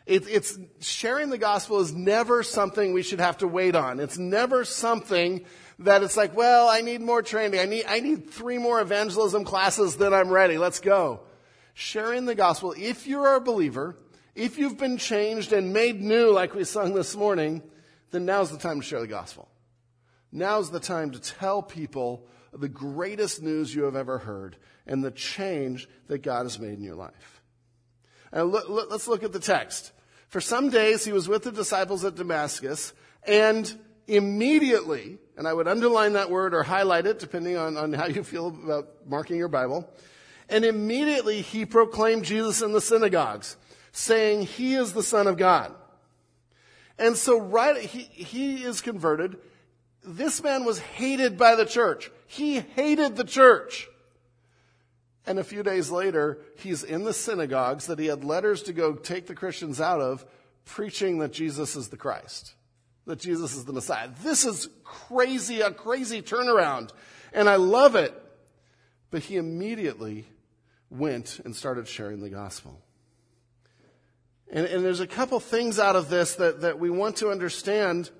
It, 0.06 0.26
it's 0.26 0.58
sharing 0.80 1.28
the 1.28 1.36
gospel 1.36 1.80
is 1.80 1.92
never 1.92 2.42
something 2.42 2.94
we 2.94 3.02
should 3.02 3.20
have 3.20 3.38
to 3.38 3.46
wait 3.46 3.76
on. 3.76 4.00
It's 4.00 4.16
never 4.16 4.64
something 4.64 5.44
that 5.80 6.02
it's 6.02 6.16
like, 6.16 6.34
well, 6.34 6.68
I 6.68 6.80
need 6.80 7.02
more 7.02 7.20
training. 7.20 7.60
I 7.60 7.66
need, 7.66 7.84
I 7.86 8.00
need 8.00 8.30
three 8.30 8.56
more 8.56 8.80
evangelism 8.80 9.44
classes, 9.44 9.96
then 9.96 10.14
I'm 10.14 10.30
ready. 10.30 10.56
Let's 10.56 10.80
go. 10.80 11.20
Sharing 11.74 12.24
the 12.24 12.34
gospel, 12.34 12.74
if 12.76 13.06
you're 13.06 13.34
a 13.34 13.40
believer, 13.40 13.96
if 14.38 14.56
you've 14.56 14.78
been 14.78 14.98
changed 14.98 15.52
and 15.52 15.72
made 15.72 16.00
new, 16.00 16.30
like 16.30 16.54
we 16.54 16.62
sung 16.62 16.94
this 16.94 17.16
morning, 17.16 17.60
then 18.12 18.24
now's 18.24 18.52
the 18.52 18.58
time 18.58 18.80
to 18.80 18.86
share 18.86 19.00
the 19.00 19.08
gospel. 19.08 19.48
Now's 20.30 20.70
the 20.70 20.78
time 20.78 21.10
to 21.10 21.20
tell 21.20 21.60
people 21.60 22.24
the 22.52 22.68
greatest 22.68 23.42
news 23.42 23.74
you 23.74 23.82
have 23.82 23.96
ever 23.96 24.18
heard 24.18 24.56
and 24.86 25.02
the 25.02 25.10
change 25.10 25.88
that 26.06 26.22
God 26.22 26.44
has 26.44 26.58
made 26.60 26.78
in 26.78 26.84
your 26.84 26.94
life. 26.94 27.42
And 28.30 28.52
let's 28.52 29.08
look 29.08 29.24
at 29.24 29.32
the 29.32 29.40
text. 29.40 29.90
For 30.28 30.40
some 30.40 30.70
days 30.70 31.04
he 31.04 31.12
was 31.12 31.28
with 31.28 31.42
the 31.42 31.52
disciples 31.52 32.04
at 32.04 32.14
Damascus, 32.14 32.92
and 33.24 33.76
immediately, 34.06 35.18
and 35.36 35.48
I 35.48 35.52
would 35.52 35.66
underline 35.66 36.12
that 36.12 36.30
word 36.30 36.54
or 36.54 36.62
highlight 36.62 37.06
it 37.06 37.18
depending 37.18 37.56
on, 37.56 37.76
on 37.76 37.92
how 37.92 38.06
you 38.06 38.22
feel 38.22 38.48
about 38.48 38.88
marking 39.04 39.36
your 39.36 39.48
Bible, 39.48 39.90
and 40.48 40.64
immediately 40.64 41.42
he 41.42 41.66
proclaimed 41.66 42.24
Jesus 42.24 42.62
in 42.62 42.70
the 42.70 42.80
synagogues 42.80 43.56
saying 43.98 44.42
he 44.42 44.74
is 44.76 44.92
the 44.92 45.02
Son 45.02 45.26
of 45.26 45.36
God. 45.36 45.74
And 47.00 47.16
so 47.16 47.40
right, 47.40 47.76
he, 47.78 48.02
he 48.02 48.62
is 48.62 48.80
converted. 48.80 49.38
This 50.04 50.40
man 50.40 50.64
was 50.64 50.78
hated 50.78 51.36
by 51.36 51.56
the 51.56 51.64
church. 51.64 52.12
He 52.28 52.60
hated 52.60 53.16
the 53.16 53.24
church. 53.24 53.88
And 55.26 55.40
a 55.40 55.44
few 55.44 55.64
days 55.64 55.90
later, 55.90 56.38
he's 56.58 56.84
in 56.84 57.02
the 57.02 57.12
synagogues 57.12 57.86
that 57.86 57.98
he 57.98 58.06
had 58.06 58.22
letters 58.22 58.62
to 58.62 58.72
go 58.72 58.94
take 58.94 59.26
the 59.26 59.34
Christians 59.34 59.80
out 59.80 60.00
of, 60.00 60.24
preaching 60.64 61.18
that 61.18 61.32
Jesus 61.32 61.74
is 61.74 61.88
the 61.88 61.96
Christ. 61.96 62.54
that 63.08 63.18
Jesus 63.18 63.56
is 63.56 63.64
the 63.64 63.72
Messiah. 63.72 64.10
This 64.22 64.44
is 64.44 64.68
crazy, 64.84 65.62
a 65.62 65.70
crazy 65.70 66.22
turnaround. 66.22 66.90
And 67.32 67.48
I 67.48 67.56
love 67.56 67.96
it. 67.96 68.14
But 69.10 69.22
he 69.22 69.36
immediately 69.36 70.26
went 70.90 71.40
and 71.44 71.56
started 71.56 71.88
sharing 71.88 72.20
the 72.20 72.28
gospel. 72.28 72.78
And, 74.50 74.66
and 74.66 74.84
there's 74.84 75.00
a 75.00 75.06
couple 75.06 75.40
things 75.40 75.78
out 75.78 75.96
of 75.96 76.08
this 76.08 76.36
that, 76.36 76.62
that 76.62 76.78
we 76.78 76.90
want 76.90 77.16
to 77.16 77.30
understand. 77.30 78.10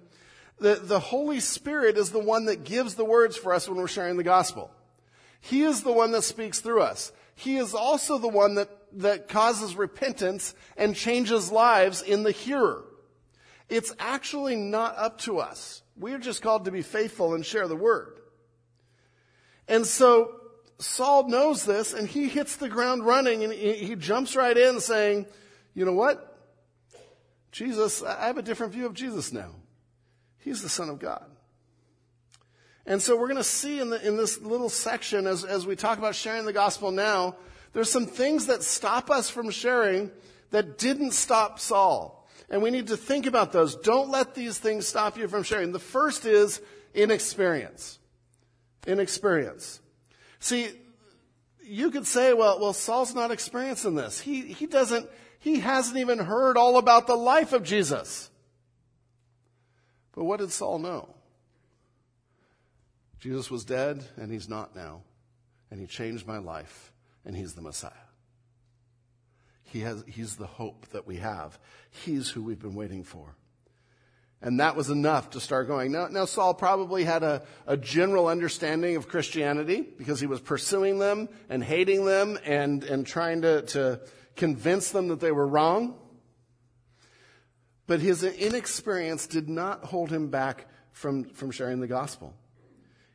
That 0.61 0.88
the 0.88 1.00
Holy 1.00 1.40
Spirit 1.40 1.97
is 1.97 2.11
the 2.11 2.18
one 2.18 2.47
that 2.47 2.64
gives 2.64 2.94
the 2.94 3.04
words 3.04 3.37
for 3.37 3.54
us 3.54 3.68
when 3.68 3.78
we're 3.78 3.88
sharing 3.88 4.16
the 4.16 4.25
gospel. 4.25 4.70
He 5.40 5.62
is 5.62 5.82
the 5.82 5.92
one 5.92 6.11
that 6.12 6.23
speaks 6.23 6.61
through 6.61 6.82
us. 6.82 7.12
He 7.35 7.56
is 7.56 7.75
also 7.75 8.18
the 8.18 8.28
one 8.28 8.56
that, 8.56 8.68
that 8.94 9.28
causes 9.28 9.76
repentance 9.76 10.54
and 10.76 10.97
changes 10.97 11.52
lives 11.52 12.02
in 12.02 12.25
the 12.25 12.32
hearer. 12.32 12.85
It's 13.68 13.94
actually 13.99 14.56
not 14.56 14.97
up 14.97 15.18
to 15.20 15.38
us. 15.38 15.82
We're 15.97 16.18
just 16.18 16.42
called 16.42 16.64
to 16.64 16.70
be 16.70 16.82
faithful 16.82 17.35
and 17.35 17.47
share 17.47 17.68
the 17.68 17.76
word. 17.76 18.18
And 19.68 19.87
so 19.87 20.35
Saul 20.78 21.28
knows 21.28 21.64
this 21.64 21.92
and 21.92 22.08
he 22.08 22.28
hits 22.28 22.56
the 22.56 22.68
ground 22.68 23.04
running 23.04 23.44
and 23.44 23.52
he, 23.52 23.75
he 23.75 23.94
jumps 23.94 24.35
right 24.35 24.56
in 24.56 24.80
saying, 24.80 25.26
you 25.78 25.85
know 25.85 25.92
what? 25.92 26.37
Jesus, 27.52 28.02
I 28.02 28.26
have 28.26 28.37
a 28.37 28.42
different 28.42 28.73
view 28.73 28.85
of 28.87 28.94
Jesus 28.94 29.32
now. 29.32 29.52
He's 30.38 30.61
the 30.61 30.68
Son 30.68 30.90
of 30.90 30.99
God. 30.99 31.25
And 32.85 33.00
so 33.00 33.16
we're 33.16 33.28
going 33.28 33.37
to 33.37 33.44
see 33.44 33.78
in, 33.78 33.90
the, 33.90 34.04
in 34.04 34.16
this 34.16 34.40
little 34.40 34.70
section 34.70 35.28
as, 35.28 35.44
as 35.44 35.66
we 35.66 35.76
talk 35.76 35.99
about 35.99 36.16
sharing 36.16 36.47
the 36.47 36.52
gospel 36.52 36.90
now, 36.90 37.37
there's 37.75 37.92
some 37.92 38.06
things 38.06 38.47
that 38.47 38.64
stop 38.64 39.08
us 39.08 39.30
from 39.30 39.50
sharing 39.50 40.11
that 40.50 40.78
didn't 40.78 41.12
stop 41.12 41.61
Saul. 41.61 42.28
And 42.50 42.61
we 42.61 42.73
need 42.73 42.88
to 42.88 42.97
think 42.97 43.26
about 43.26 43.52
those. 43.52 43.76
Don't 43.76 44.11
let 44.11 44.35
these 44.35 44.58
things 44.58 44.88
stop 44.88 45.16
you 45.16 45.28
from 45.28 45.44
sharing. 45.44 45.70
The 45.70 45.78
first 45.78 46.25
is 46.26 46.61
inexperience. 46.92 48.00
Inexperience. 48.85 49.80
See, 50.40 50.70
you 51.62 51.92
could 51.92 52.06
say, 52.06 52.32
well, 52.32 52.58
well, 52.58 52.73
Saul's 52.73 53.14
not 53.14 53.30
experiencing 53.30 53.94
this. 53.94 54.18
He, 54.18 54.40
he 54.40 54.66
doesn't, 54.66 55.08
he 55.49 55.61
hasn't 55.61 55.97
even 55.97 56.19
heard 56.19 56.59
all 56.59 56.76
about 56.76 57.07
the 57.07 57.17
life 57.17 57.52
of 57.52 57.62
Jesus. 57.62 58.28
But 60.12 60.25
what 60.25 60.40
did 60.40 60.50
Saul 60.50 60.78
know? 60.78 61.09
Jesus 63.19 63.50
was 63.50 63.64
dead 63.64 64.05
and 64.17 64.31
he's 64.31 64.49
not 64.49 64.76
now. 64.76 65.02
And 65.71 65.81
he 65.81 65.87
changed 65.87 66.26
my 66.26 66.38
life 66.38 66.93
and 67.25 67.35
he's 67.35 67.55
the 67.55 67.62
Messiah. 67.62 67.93
He 69.62 69.81
has, 69.81 70.05
he's 70.07 70.37
the 70.37 70.47
hope 70.47 70.87
that 70.88 71.07
we 71.07 71.17
have. 71.17 71.59
He's 71.90 72.31
who 72.31 72.43
we've 72.43 72.61
been 72.61 72.75
waiting 72.75 73.05
for. 73.05 73.35
And 74.40 74.61
that 74.61 74.76
was 74.76 74.88
enough 74.88 75.31
to 75.31 75.40
start 75.40 75.67
going. 75.67 75.93
Now, 75.93 76.09
now 76.09 76.25
Saul 76.25 76.55
probably 76.55 77.05
had 77.05 77.23
a, 77.23 77.43
a 77.67 77.76
general 77.76 78.28
understanding 78.28 78.97
of 78.97 79.09
Christianity 79.09 79.81
because 79.97 80.21
he 80.21 80.26
was 80.26 80.40
pursuing 80.40 80.99
them 80.99 81.28
and 81.49 81.62
hating 81.62 82.05
them 82.05 82.38
and, 82.45 82.85
and 82.85 83.07
trying 83.07 83.43
to, 83.43 83.62
to 83.62 84.00
convince 84.38 84.90
them 84.90 85.09
that 85.09 85.21
they 85.21 85.33
were 85.33 85.47
wrong. 85.47 85.95
But 87.87 88.00
his 88.00 88.23
inexperience 88.25 89.26
did 89.26 89.49
not 89.49 89.85
hold 89.85 90.11
him 90.11 90.28
back 90.28 90.66
from, 90.92 91.25
from 91.25 91.50
sharing 91.50 91.80
the 91.80 91.87
gospel. 91.87 92.35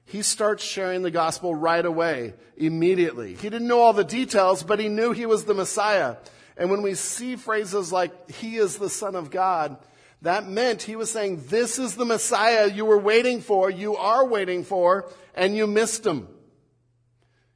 He 0.06 0.22
starts 0.22 0.64
sharing 0.64 1.02
the 1.02 1.12
gospel 1.12 1.56
right 1.56 1.86
away, 1.86 2.34
immediately. 2.58 3.36
He 3.36 3.50
didn't 3.50 3.68
know 3.68 3.80
all 3.80 3.94
the 3.94 4.04
details, 4.04 4.62
but 4.62 4.80
he 4.80 4.90
knew 4.90 5.12
he 5.12 5.26
was 5.26 5.46
the 5.46 5.54
Messiah. 5.54 6.18
And 6.58 6.70
when 6.70 6.82
we 6.82 6.94
see 6.96 7.36
phrases 7.36 7.92
like, 7.92 8.30
He 8.30 8.58
is 8.58 8.78
the 8.78 8.90
Son 8.90 9.16
of 9.16 9.32
God, 9.32 9.78
that 10.22 10.48
meant 10.48 10.84
he 10.84 10.96
was 10.96 11.12
saying, 11.12 11.44
This 11.48 11.80
is 11.80 11.96
the 11.96 12.06
Messiah 12.06 12.70
you 12.70 12.86
were 12.86 12.98
waiting 12.98 13.42
for, 13.42 13.70
you 13.70 13.96
are 13.96 14.26
waiting 14.28 14.64
for, 14.64 15.10
and 15.34 15.56
you 15.56 15.68
missed 15.68 16.06
him. 16.06 16.28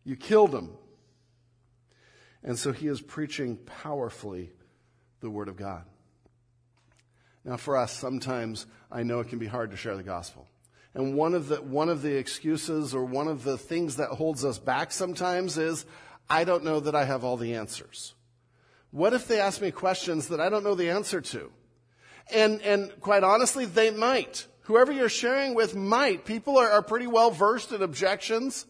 You 0.03 0.15
killed 0.15 0.53
him. 0.53 0.76
And 2.43 2.57
so 2.57 2.71
he 2.71 2.87
is 2.87 3.01
preaching 3.01 3.57
powerfully 3.57 4.51
the 5.19 5.29
Word 5.29 5.47
of 5.47 5.57
God. 5.57 5.83
Now, 7.43 7.57
for 7.57 7.77
us, 7.77 7.91
sometimes 7.91 8.65
I 8.91 9.03
know 9.03 9.19
it 9.21 9.29
can 9.29 9.39
be 9.39 9.47
hard 9.47 9.71
to 9.71 9.77
share 9.77 9.95
the 9.95 10.03
gospel. 10.03 10.47
And 10.93 11.15
one 11.15 11.33
of 11.33 11.47
the, 11.47 11.61
one 11.61 11.89
of 11.89 12.01
the 12.01 12.15
excuses 12.15 12.93
or 12.93 13.05
one 13.05 13.27
of 13.27 13.43
the 13.43 13.57
things 13.57 13.97
that 13.97 14.09
holds 14.09 14.43
us 14.43 14.59
back 14.59 14.91
sometimes 14.91 15.57
is, 15.57 15.85
I 16.29 16.43
don't 16.43 16.63
know 16.63 16.79
that 16.79 16.95
I 16.95 17.05
have 17.05 17.23
all 17.23 17.37
the 17.37 17.55
answers. 17.55 18.13
What 18.91 19.13
if 19.13 19.27
they 19.27 19.39
ask 19.39 19.61
me 19.61 19.71
questions 19.71 20.29
that 20.29 20.39
I 20.39 20.49
don't 20.49 20.63
know 20.63 20.75
the 20.75 20.89
answer 20.89 21.21
to? 21.21 21.51
And, 22.33 22.61
and 22.61 22.91
quite 22.99 23.23
honestly, 23.23 23.65
they 23.65 23.91
might. 23.91 24.47
Whoever 24.61 24.91
you're 24.91 25.07
sharing 25.07 25.55
with 25.55 25.75
might. 25.75 26.25
People 26.25 26.57
are, 26.57 26.69
are 26.69 26.81
pretty 26.81 27.07
well 27.07 27.31
versed 27.31 27.71
in 27.71 27.81
objections. 27.81 28.65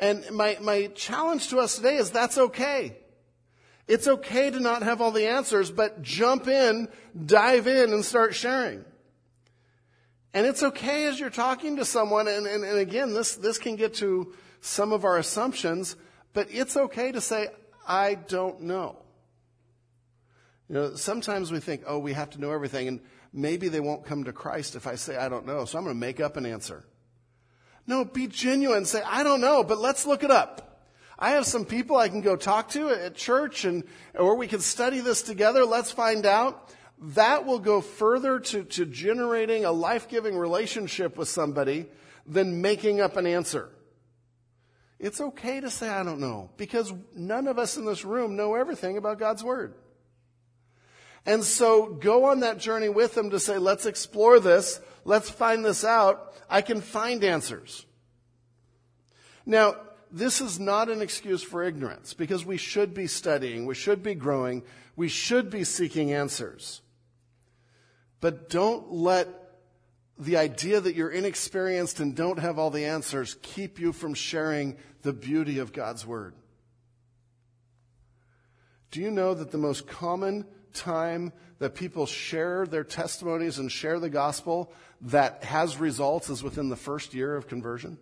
And 0.00 0.30
my, 0.30 0.56
my 0.60 0.86
challenge 0.94 1.48
to 1.48 1.58
us 1.58 1.76
today 1.76 1.96
is 1.96 2.10
that's 2.10 2.38
okay. 2.38 2.96
It's 3.88 4.06
okay 4.06 4.50
to 4.50 4.60
not 4.60 4.82
have 4.82 5.00
all 5.00 5.10
the 5.10 5.26
answers, 5.26 5.70
but 5.70 6.02
jump 6.02 6.46
in, 6.46 6.88
dive 7.24 7.66
in, 7.66 7.92
and 7.92 8.04
start 8.04 8.34
sharing. 8.34 8.84
And 10.34 10.46
it's 10.46 10.62
okay 10.62 11.06
as 11.06 11.18
you're 11.18 11.30
talking 11.30 11.76
to 11.76 11.84
someone, 11.84 12.28
and, 12.28 12.46
and, 12.46 12.64
and 12.64 12.78
again, 12.78 13.14
this, 13.14 13.36
this 13.36 13.56
can 13.58 13.76
get 13.76 13.94
to 13.94 14.34
some 14.60 14.92
of 14.92 15.04
our 15.04 15.16
assumptions, 15.16 15.96
but 16.34 16.48
it's 16.50 16.76
okay 16.76 17.12
to 17.12 17.20
say, 17.20 17.48
I 17.86 18.14
don't 18.14 18.62
know. 18.62 18.98
You 20.68 20.74
know, 20.74 20.94
sometimes 20.96 21.50
we 21.50 21.60
think, 21.60 21.84
oh, 21.86 21.98
we 21.98 22.12
have 22.12 22.28
to 22.30 22.40
know 22.40 22.52
everything, 22.52 22.88
and 22.88 23.00
maybe 23.32 23.68
they 23.68 23.80
won't 23.80 24.04
come 24.04 24.24
to 24.24 24.32
Christ 24.34 24.76
if 24.76 24.86
I 24.86 24.96
say 24.96 25.16
I 25.16 25.30
don't 25.30 25.46
know, 25.46 25.64
so 25.64 25.78
I'm 25.78 25.84
going 25.84 25.96
to 25.96 26.00
make 26.00 26.20
up 26.20 26.36
an 26.36 26.44
answer. 26.44 26.84
No, 27.88 28.04
be 28.04 28.26
genuine. 28.26 28.84
Say, 28.84 29.02
I 29.02 29.22
don't 29.22 29.40
know, 29.40 29.64
but 29.64 29.78
let's 29.78 30.06
look 30.06 30.22
it 30.22 30.30
up. 30.30 30.84
I 31.18 31.30
have 31.30 31.46
some 31.46 31.64
people 31.64 31.96
I 31.96 32.08
can 32.08 32.20
go 32.20 32.36
talk 32.36 32.68
to 32.70 32.90
at 32.90 33.16
church 33.16 33.64
and, 33.64 33.82
or 34.14 34.36
we 34.36 34.46
can 34.46 34.60
study 34.60 35.00
this 35.00 35.22
together. 35.22 35.64
Let's 35.64 35.90
find 35.90 36.26
out. 36.26 36.70
That 37.00 37.46
will 37.46 37.58
go 37.58 37.80
further 37.80 38.40
to, 38.40 38.64
to 38.64 38.84
generating 38.84 39.64
a 39.64 39.72
life-giving 39.72 40.36
relationship 40.36 41.16
with 41.16 41.28
somebody 41.28 41.86
than 42.26 42.60
making 42.60 43.00
up 43.00 43.16
an 43.16 43.26
answer. 43.26 43.70
It's 44.98 45.20
okay 45.20 45.60
to 45.60 45.70
say, 45.70 45.88
I 45.88 46.02
don't 46.02 46.20
know, 46.20 46.50
because 46.56 46.92
none 47.14 47.48
of 47.48 47.58
us 47.58 47.76
in 47.76 47.86
this 47.86 48.04
room 48.04 48.36
know 48.36 48.54
everything 48.54 48.98
about 48.98 49.18
God's 49.18 49.42
Word. 49.42 49.74
And 51.28 51.44
so 51.44 51.84
go 51.84 52.24
on 52.24 52.40
that 52.40 52.56
journey 52.56 52.88
with 52.88 53.14
them 53.14 53.28
to 53.30 53.38
say, 53.38 53.58
let's 53.58 53.84
explore 53.84 54.40
this. 54.40 54.80
Let's 55.04 55.28
find 55.28 55.62
this 55.62 55.84
out. 55.84 56.32
I 56.48 56.62
can 56.62 56.80
find 56.80 57.22
answers. 57.22 57.84
Now, 59.44 59.76
this 60.10 60.40
is 60.40 60.58
not 60.58 60.88
an 60.88 61.02
excuse 61.02 61.42
for 61.42 61.62
ignorance 61.62 62.14
because 62.14 62.46
we 62.46 62.56
should 62.56 62.94
be 62.94 63.06
studying, 63.06 63.66
we 63.66 63.74
should 63.74 64.02
be 64.02 64.14
growing, 64.14 64.62
we 64.96 65.08
should 65.08 65.50
be 65.50 65.64
seeking 65.64 66.14
answers. 66.14 66.80
But 68.22 68.48
don't 68.48 68.90
let 68.90 69.28
the 70.18 70.38
idea 70.38 70.80
that 70.80 70.94
you're 70.94 71.10
inexperienced 71.10 72.00
and 72.00 72.16
don't 72.16 72.38
have 72.38 72.58
all 72.58 72.70
the 72.70 72.86
answers 72.86 73.36
keep 73.42 73.78
you 73.78 73.92
from 73.92 74.14
sharing 74.14 74.78
the 75.02 75.12
beauty 75.12 75.58
of 75.58 75.74
God's 75.74 76.06
Word. 76.06 76.32
Do 78.90 79.02
you 79.02 79.10
know 79.10 79.34
that 79.34 79.50
the 79.50 79.58
most 79.58 79.86
common 79.86 80.46
time 80.78 81.32
that 81.58 81.74
people 81.74 82.06
share 82.06 82.66
their 82.66 82.84
testimonies 82.84 83.58
and 83.58 83.70
share 83.70 83.98
the 83.98 84.10
gospel 84.10 84.72
that 85.02 85.44
has 85.44 85.76
results 85.76 86.30
is 86.30 86.42
within 86.42 86.68
the 86.68 86.76
first 86.76 87.14
year 87.14 87.36
of 87.36 87.48
conversion. 87.48 87.98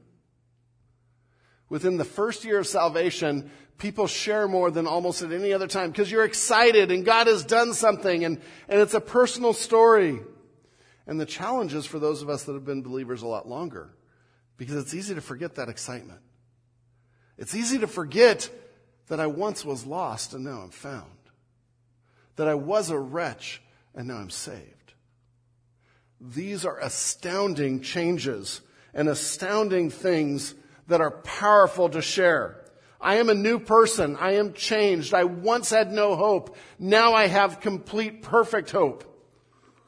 Within 1.69 1.97
the 1.97 2.05
first 2.05 2.45
year 2.45 2.59
of 2.59 2.67
salvation, 2.67 3.51
people 3.79 4.07
share 4.07 4.47
more 4.47 4.71
than 4.71 4.87
almost 4.87 5.23
at 5.23 5.33
any 5.33 5.53
other 5.53 5.67
time 5.67 5.91
because 5.91 6.11
you're 6.11 6.25
excited 6.25 6.91
and 6.91 7.05
God 7.05 7.27
has 7.27 7.45
done 7.45 7.75
something 7.75 8.25
and, 8.25 8.41
and 8.69 8.81
it's 8.81 8.95
a 8.95 9.01
personal 9.01 9.53
story. 9.53 10.21
And 11.07 11.21
the 11.21 11.27
challenge 11.27 11.75
is 11.75 11.87
for 11.87 11.99
those 11.99 12.23
of 12.23 12.29
us 12.29 12.45
that 12.45 12.53
have 12.53 12.65
been 12.65 12.83
believers 12.83 13.23
a 13.23 13.27
lot 13.27 13.49
longer 13.49 13.95
because 14.57 14.77
it's 14.77 14.95
easy 14.95 15.15
to 15.15 15.21
forget 15.21 15.57
that 15.57 15.69
excitement. 15.69 16.21
It's 17.37 17.55
easy 17.55 17.79
to 17.79 17.87
forget 17.87 18.49
that 19.09 19.21
I 19.21 19.27
once 19.27 19.65
was 19.65 19.85
lost 19.87 20.35
and 20.35 20.45
now 20.45 20.61
I'm 20.61 20.71
found 20.71 21.16
that 22.37 22.49
I 22.49 22.55
was 22.55 22.91
a 22.91 22.99
wretch 22.99 23.63
and 23.95 24.09
now 24.09 24.17
I'm 24.17 24.31
saved. 24.31 24.93
These 26.21 26.65
are 26.65 26.79
astounding 26.79 27.81
changes 27.81 28.61
and 28.95 29.09
astounding 29.09 29.91
things 29.91 30.55
that 30.89 31.01
are 31.01 31.11
powerful 31.11 31.89
to 31.91 32.01
share. 32.01 32.63
I 33.01 33.17
am 33.17 33.29
a 33.29 33.35
new 33.35 33.59
person. 33.59 34.17
I 34.17 34.33
am 34.33 34.55
changed. 34.55 35.13
I 35.13 35.25
once 35.25 35.71
had 35.71 35.93
no 35.93 36.17
hope. 36.17 36.57
Now 36.79 37.15
I 37.15 37.27
have 37.27 37.61
complete, 37.61 38.23
perfect 38.23 38.71
hope. 38.71 39.05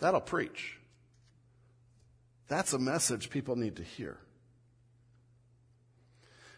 That'll 0.01 0.21
preach. 0.21 0.79
That's 2.49 2.73
a 2.73 2.79
message 2.79 3.31
people 3.31 3.57
need 3.57 3.77
to 3.77 3.83
hear. 3.83 4.19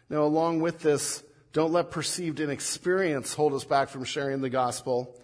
Now, 0.09 0.23
along 0.23 0.59
with 0.59 0.79
this, 0.79 1.23
don't 1.53 1.71
let 1.71 1.91
perceived 1.91 2.39
inexperience 2.39 3.33
hold 3.33 3.53
us 3.53 3.63
back 3.63 3.89
from 3.89 4.03
sharing 4.03 4.41
the 4.41 4.49
gospel. 4.49 5.17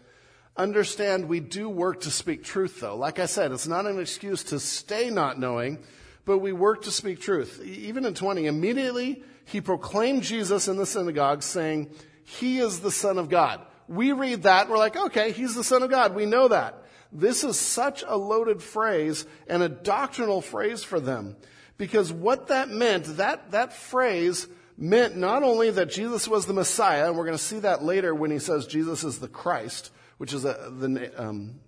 Understand 0.58 1.28
we 1.28 1.40
do 1.40 1.70
work 1.70 2.02
to 2.02 2.12
speak 2.12 2.44
truth, 2.44 2.80
though. 2.80 2.96
Like 2.96 3.20
I 3.20 3.26
said, 3.26 3.52
it's 3.52 3.68
not 3.68 3.86
an 3.86 4.00
excuse 4.00 4.44
to 4.46 4.60
stay 4.60 5.10
not 5.10 5.40
knowing, 5.40 5.80
but 6.26 6.40
we 6.40 6.52
work 6.52 6.84
to 6.84 6.92
speak 6.92 7.22
truth. 7.22 7.62
Even 7.64 8.06
in 8.06 8.14
20, 8.14 8.48
immediately 8.48 9.24
he 9.46 9.62
proclaimed 9.62 10.24
Jesus 10.24 10.68
in 10.68 10.76
the 10.76 10.86
synagogue, 10.86 11.42
saying, 11.42 11.90
He 12.24 12.60
is 12.60 12.82
the 12.82 12.92
Son 12.92 13.18
of 13.18 13.30
God. 13.30 13.62
We 13.88 14.12
read 14.12 14.44
that, 14.44 14.70
we're 14.70 14.78
like, 14.78 14.98
okay, 14.98 15.32
he's 15.32 15.56
the 15.56 15.64
Son 15.64 15.82
of 15.82 15.90
God. 15.90 16.14
We 16.14 16.26
know 16.26 16.50
that. 16.50 16.84
This 17.12 17.46
is 17.46 17.58
such 17.58 18.04
a 18.06 18.18
loaded 18.18 18.62
phrase 18.62 19.26
and 19.48 19.64
a 19.64 19.70
doctrinal 19.70 20.42
phrase 20.42 20.84
for 20.84 21.00
them. 21.00 21.38
Because 21.78 22.12
what 22.12 22.48
that 22.48 22.70
meant, 22.70 23.06
that, 23.18 23.52
that 23.52 23.72
phrase 23.72 24.48
meant 24.78 25.16
not 25.16 25.44
only 25.44 25.72
that 25.72 25.90
Jesus 25.90 26.28
was 26.28 26.46
the 26.46 26.54
Messiah, 26.54 27.08
and 27.08 27.18
we're 27.18 27.26
going 27.26 27.38
to 27.38 27.44
see 27.44 27.60
that 27.60 27.84
later 27.84 28.14
when 28.14 28.32
he 28.32 28.40
says 28.40 28.68
Jesus 28.68 29.04
is 29.04 29.20
the 29.20 29.28
Christ, 29.28 29.92
which 30.18 30.34
is 30.34 30.46
a, 30.46 30.72
the, 30.72 31.12
um, 31.18 31.60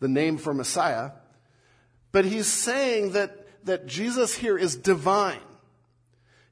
the 0.00 0.08
name 0.08 0.36
for 0.36 0.52
Messiah, 0.52 1.12
but 2.12 2.24
he's 2.24 2.46
saying 2.46 3.12
that, 3.12 3.64
that 3.66 3.86
Jesus 3.86 4.34
here 4.34 4.56
is 4.56 4.76
divine. 4.76 5.40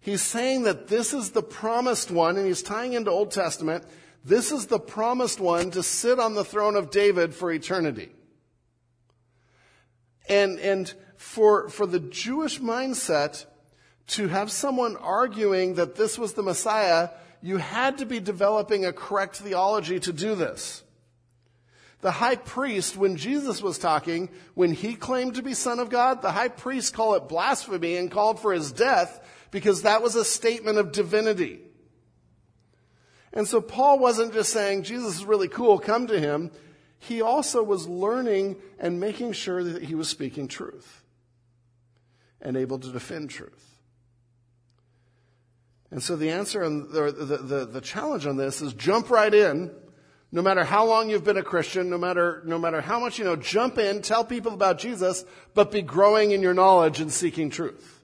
He's 0.00 0.22
saying 0.22 0.62
that 0.62 0.88
this 0.88 1.14
is 1.14 1.30
the 1.30 1.42
promised 1.42 2.10
one, 2.10 2.36
and 2.36 2.46
he's 2.46 2.62
tying 2.62 2.94
into 2.94 3.10
Old 3.10 3.30
Testament. 3.30 3.84
This 4.24 4.50
is 4.50 4.66
the 4.66 4.80
promised 4.80 5.40
one 5.40 5.70
to 5.72 5.82
sit 5.82 6.18
on 6.18 6.34
the 6.34 6.44
throne 6.44 6.74
of 6.74 6.90
David 6.90 7.34
for 7.34 7.52
eternity. 7.52 8.10
And, 10.28 10.58
and 10.58 10.92
for, 11.16 11.68
for 11.68 11.86
the 11.86 12.00
Jewish 12.00 12.60
mindset 12.60 13.46
to 14.08 14.28
have 14.28 14.50
someone 14.50 14.96
arguing 14.96 15.74
that 15.74 15.94
this 15.94 16.18
was 16.18 16.32
the 16.32 16.42
Messiah, 16.42 17.10
you 17.40 17.58
had 17.58 17.98
to 17.98 18.06
be 18.06 18.20
developing 18.20 18.84
a 18.84 18.92
correct 18.92 19.36
theology 19.36 20.00
to 20.00 20.12
do 20.12 20.34
this. 20.34 20.82
The 22.02 22.10
high 22.10 22.34
priest, 22.34 22.96
when 22.96 23.16
Jesus 23.16 23.62
was 23.62 23.78
talking, 23.78 24.28
when 24.54 24.72
he 24.72 24.96
claimed 24.96 25.36
to 25.36 25.42
be 25.42 25.54
son 25.54 25.78
of 25.78 25.88
God, 25.88 26.20
the 26.20 26.32
high 26.32 26.48
priest 26.48 26.92
called 26.92 27.22
it 27.22 27.28
blasphemy 27.28 27.96
and 27.96 28.10
called 28.10 28.40
for 28.40 28.52
his 28.52 28.72
death 28.72 29.20
because 29.52 29.82
that 29.82 30.02
was 30.02 30.16
a 30.16 30.24
statement 30.24 30.78
of 30.78 30.90
divinity. 30.90 31.60
And 33.32 33.46
so 33.46 33.60
Paul 33.60 34.00
wasn't 34.00 34.32
just 34.32 34.52
saying, 34.52 34.82
Jesus 34.82 35.18
is 35.18 35.24
really 35.24 35.46
cool, 35.46 35.78
come 35.78 36.08
to 36.08 36.18
him. 36.18 36.50
He 36.98 37.22
also 37.22 37.62
was 37.62 37.86
learning 37.86 38.56
and 38.80 38.98
making 38.98 39.32
sure 39.32 39.62
that 39.62 39.84
he 39.84 39.94
was 39.94 40.08
speaking 40.08 40.48
truth 40.48 41.04
and 42.40 42.56
able 42.56 42.80
to 42.80 42.90
defend 42.90 43.30
truth. 43.30 43.76
And 45.92 46.02
so 46.02 46.16
the 46.16 46.30
answer 46.30 46.62
and 46.62 46.90
the, 46.90 47.12
the, 47.12 47.36
the, 47.36 47.66
the 47.66 47.80
challenge 47.80 48.26
on 48.26 48.36
this 48.36 48.60
is 48.60 48.72
jump 48.74 49.08
right 49.08 49.32
in 49.32 49.70
no 50.34 50.40
matter 50.40 50.64
how 50.64 50.86
long 50.86 51.10
you've 51.10 51.24
been 51.24 51.36
a 51.36 51.42
Christian, 51.42 51.90
no 51.90 51.98
matter, 51.98 52.42
no 52.46 52.58
matter 52.58 52.80
how 52.80 52.98
much 52.98 53.18
you 53.18 53.24
know, 53.24 53.36
jump 53.36 53.76
in, 53.76 54.00
tell 54.00 54.24
people 54.24 54.54
about 54.54 54.78
Jesus, 54.78 55.26
but 55.52 55.70
be 55.70 55.82
growing 55.82 56.30
in 56.30 56.40
your 56.40 56.54
knowledge 56.54 57.00
and 57.00 57.12
seeking 57.12 57.50
truth. 57.50 58.00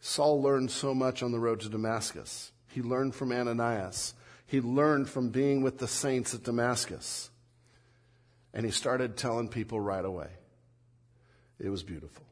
Saul 0.00 0.40
learned 0.40 0.70
so 0.70 0.94
much 0.94 1.22
on 1.22 1.32
the 1.32 1.38
road 1.38 1.60
to 1.60 1.68
Damascus. 1.68 2.50
He 2.68 2.80
learned 2.80 3.14
from 3.14 3.30
Ananias. 3.30 4.14
He 4.46 4.62
learned 4.62 5.10
from 5.10 5.28
being 5.28 5.62
with 5.62 5.78
the 5.78 5.88
saints 5.88 6.32
at 6.32 6.42
Damascus. 6.42 7.28
And 8.54 8.64
he 8.64 8.72
started 8.72 9.18
telling 9.18 9.48
people 9.48 9.78
right 9.78 10.04
away. 10.04 10.30
It 11.58 11.68
was 11.68 11.82
beautiful. 11.82 12.24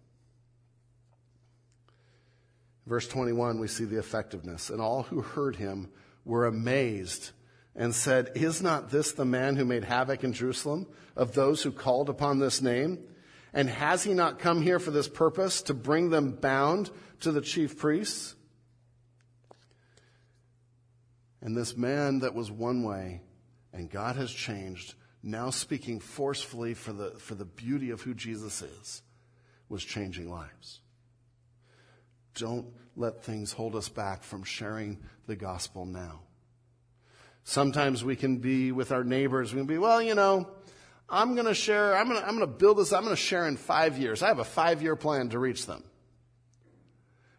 Verse 2.86 3.08
21, 3.08 3.58
we 3.58 3.68
see 3.68 3.84
the 3.84 3.98
effectiveness. 3.98 4.70
And 4.70 4.80
all 4.80 5.02
who 5.02 5.20
heard 5.20 5.56
him 5.56 5.90
were 6.24 6.46
amazed 6.46 7.30
and 7.76 7.94
said, 7.94 8.30
Is 8.34 8.62
not 8.62 8.90
this 8.90 9.12
the 9.12 9.24
man 9.24 9.56
who 9.56 9.64
made 9.64 9.84
havoc 9.84 10.24
in 10.24 10.32
Jerusalem 10.32 10.86
of 11.16 11.34
those 11.34 11.62
who 11.62 11.72
called 11.72 12.08
upon 12.08 12.38
this 12.38 12.62
name? 12.62 12.98
And 13.52 13.68
has 13.68 14.02
he 14.02 14.14
not 14.14 14.38
come 14.38 14.62
here 14.62 14.78
for 14.78 14.90
this 14.90 15.08
purpose, 15.08 15.62
to 15.62 15.74
bring 15.74 16.10
them 16.10 16.32
bound 16.32 16.90
to 17.20 17.30
the 17.30 17.40
chief 17.40 17.78
priests? 17.78 18.34
And 21.40 21.56
this 21.56 21.76
man 21.76 22.20
that 22.20 22.34
was 22.34 22.50
one 22.50 22.82
way, 22.82 23.20
and 23.72 23.90
God 23.90 24.16
has 24.16 24.32
changed, 24.32 24.94
now 25.22 25.50
speaking 25.50 26.00
forcefully 26.00 26.74
for 26.74 26.92
the, 26.92 27.10
for 27.18 27.34
the 27.34 27.44
beauty 27.44 27.90
of 27.90 28.00
who 28.00 28.14
Jesus 28.14 28.62
is, 28.62 29.02
was 29.68 29.84
changing 29.84 30.30
lives. 30.30 30.80
Don't 32.34 32.66
let 32.96 33.22
things 33.22 33.52
hold 33.52 33.74
us 33.74 33.88
back 33.88 34.22
from 34.22 34.44
sharing 34.44 34.98
the 35.26 35.36
gospel 35.36 35.86
now. 35.86 36.20
Sometimes 37.44 38.02
we 38.02 38.16
can 38.16 38.38
be 38.38 38.72
with 38.72 38.92
our 38.92 39.04
neighbors, 39.04 39.52
we 39.52 39.60
can 39.60 39.66
be, 39.66 39.78
well, 39.78 40.00
you 40.00 40.14
know, 40.14 40.48
I'm 41.08 41.34
going 41.34 41.46
to 41.46 41.54
share, 41.54 41.96
I'm 41.96 42.08
going 42.08 42.20
to, 42.20 42.26
I'm 42.26 42.38
to 42.38 42.46
build 42.46 42.78
this, 42.78 42.92
I'm 42.92 43.02
going 43.02 43.14
to 43.14 43.20
share 43.20 43.46
in 43.46 43.56
five 43.56 43.98
years. 43.98 44.22
I 44.22 44.28
have 44.28 44.38
a 44.38 44.44
five 44.44 44.82
year 44.82 44.96
plan 44.96 45.28
to 45.30 45.38
reach 45.38 45.66
them. 45.66 45.84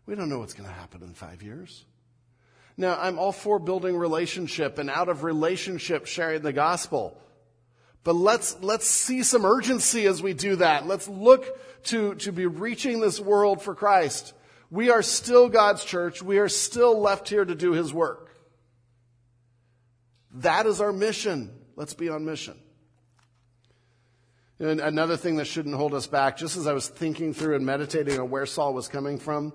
We 0.05 0.15
don't 0.15 0.29
know 0.29 0.39
what's 0.39 0.53
going 0.53 0.69
to 0.69 0.75
happen 0.75 1.01
in 1.01 1.13
five 1.13 1.41
years. 1.41 1.85
Now, 2.77 2.97
I'm 2.99 3.17
all 3.17 3.31
for 3.31 3.57
building 3.57 3.95
relationship 3.95 4.77
and 4.77 4.89
out 4.89 5.09
of 5.09 5.23
relationship 5.23 6.05
sharing 6.05 6.41
the 6.41 6.53
gospel. 6.53 7.19
But 8.03 8.13
let's, 8.13 8.57
let's 8.61 8.85
see 8.85 9.23
some 9.23 9.45
urgency 9.45 10.05
as 10.05 10.21
we 10.21 10.33
do 10.33 10.57
that. 10.57 10.85
Let's 10.85 11.07
look 11.07 11.57
to, 11.85 12.15
to 12.15 12.31
be 12.31 12.45
reaching 12.45 12.99
this 12.99 13.19
world 13.19 13.63
for 13.63 13.73
Christ. 13.73 14.33
We 14.69 14.89
are 14.89 15.01
still 15.01 15.49
God's 15.49 15.83
church. 15.83 16.21
We 16.21 16.39
are 16.39 16.49
still 16.49 16.99
left 16.99 17.29
here 17.29 17.45
to 17.45 17.55
do 17.55 17.73
His 17.73 17.93
work. 17.93 18.35
That 20.35 20.65
is 20.65 20.81
our 20.81 20.91
mission. 20.91 21.51
Let's 21.75 21.93
be 21.93 22.09
on 22.09 22.25
mission. 22.25 22.59
And 24.59 24.79
another 24.79 25.17
thing 25.17 25.35
that 25.37 25.45
shouldn't 25.45 25.75
hold 25.75 25.93
us 25.93 26.07
back, 26.07 26.37
just 26.37 26.55
as 26.55 26.65
I 26.65 26.73
was 26.73 26.87
thinking 26.87 27.33
through 27.33 27.55
and 27.55 27.65
meditating 27.65 28.19
on 28.19 28.29
where 28.29 28.45
Saul 28.45 28.73
was 28.73 28.87
coming 28.87 29.19
from, 29.19 29.53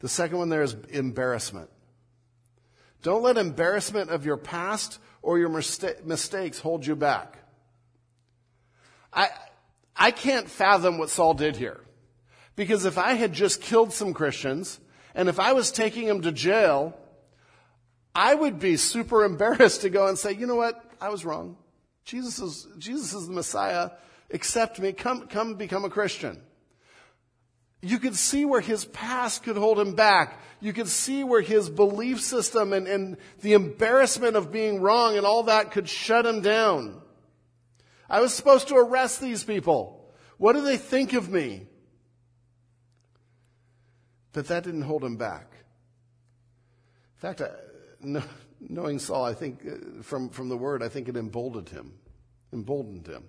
the 0.00 0.08
second 0.08 0.38
one 0.38 0.48
there 0.48 0.62
is 0.62 0.76
embarrassment. 0.90 1.70
Don't 3.02 3.22
let 3.22 3.38
embarrassment 3.38 4.10
of 4.10 4.26
your 4.26 4.36
past 4.36 4.98
or 5.22 5.38
your 5.38 5.48
mistakes 5.48 6.58
hold 6.58 6.86
you 6.86 6.96
back. 6.96 7.38
I, 9.12 9.28
I 9.96 10.10
can't 10.10 10.48
fathom 10.48 10.98
what 10.98 11.10
Saul 11.10 11.34
did 11.34 11.56
here. 11.56 11.80
Because 12.56 12.84
if 12.84 12.98
I 12.98 13.14
had 13.14 13.32
just 13.32 13.60
killed 13.60 13.92
some 13.92 14.12
Christians, 14.12 14.78
and 15.14 15.28
if 15.28 15.40
I 15.40 15.52
was 15.52 15.70
taking 15.70 16.06
them 16.06 16.22
to 16.22 16.32
jail, 16.32 16.96
I 18.14 18.34
would 18.34 18.58
be 18.58 18.76
super 18.76 19.24
embarrassed 19.24 19.82
to 19.82 19.90
go 19.90 20.06
and 20.06 20.18
say, 20.18 20.32
you 20.32 20.46
know 20.46 20.56
what? 20.56 20.82
I 21.00 21.08
was 21.08 21.24
wrong. 21.24 21.56
Jesus 22.04 22.38
is, 22.38 22.66
Jesus 22.78 23.14
is 23.14 23.26
the 23.26 23.32
Messiah. 23.32 23.90
Accept 24.30 24.80
me. 24.80 24.92
Come, 24.92 25.26
come 25.28 25.54
become 25.54 25.84
a 25.84 25.90
Christian. 25.90 26.42
You 27.80 27.98
could 27.98 28.14
see 28.14 28.44
where 28.44 28.60
his 28.60 28.84
past 28.84 29.42
could 29.42 29.56
hold 29.56 29.78
him 29.78 29.94
back. 29.94 30.40
You 30.60 30.72
could 30.72 30.88
see 30.88 31.24
where 31.24 31.40
his 31.40 31.68
belief 31.68 32.20
system 32.20 32.72
and, 32.72 32.86
and 32.86 33.16
the 33.40 33.54
embarrassment 33.54 34.36
of 34.36 34.52
being 34.52 34.80
wrong 34.80 35.16
and 35.16 35.26
all 35.26 35.44
that 35.44 35.72
could 35.72 35.88
shut 35.88 36.24
him 36.24 36.40
down. 36.40 37.00
I 38.08 38.20
was 38.20 38.32
supposed 38.32 38.68
to 38.68 38.76
arrest 38.76 39.20
these 39.20 39.42
people. 39.42 40.12
What 40.38 40.52
do 40.52 40.62
they 40.62 40.76
think 40.76 41.12
of 41.12 41.28
me? 41.28 41.66
But 44.32 44.48
that 44.48 44.64
didn't 44.64 44.82
hold 44.82 45.04
him 45.04 45.16
back. 45.16 45.52
In 47.22 47.34
fact, 47.34 47.42
knowing 48.60 48.98
Saul, 48.98 49.24
I 49.24 49.34
think 49.34 49.60
uh, 49.66 50.02
from, 50.02 50.30
from 50.30 50.48
the 50.48 50.56
word, 50.56 50.82
I 50.82 50.88
think 50.88 51.08
it 51.08 51.16
emboldened 51.16 51.68
him. 51.68 51.92
Emboldened 52.52 53.06
him. 53.06 53.24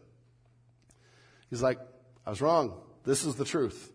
He's 1.50 1.62
like, 1.62 1.80
I 2.26 2.30
was 2.30 2.42
wrong. 2.42 2.82
This 3.04 3.26
is 3.26 3.36
the 3.36 3.46
truth. 3.46 3.92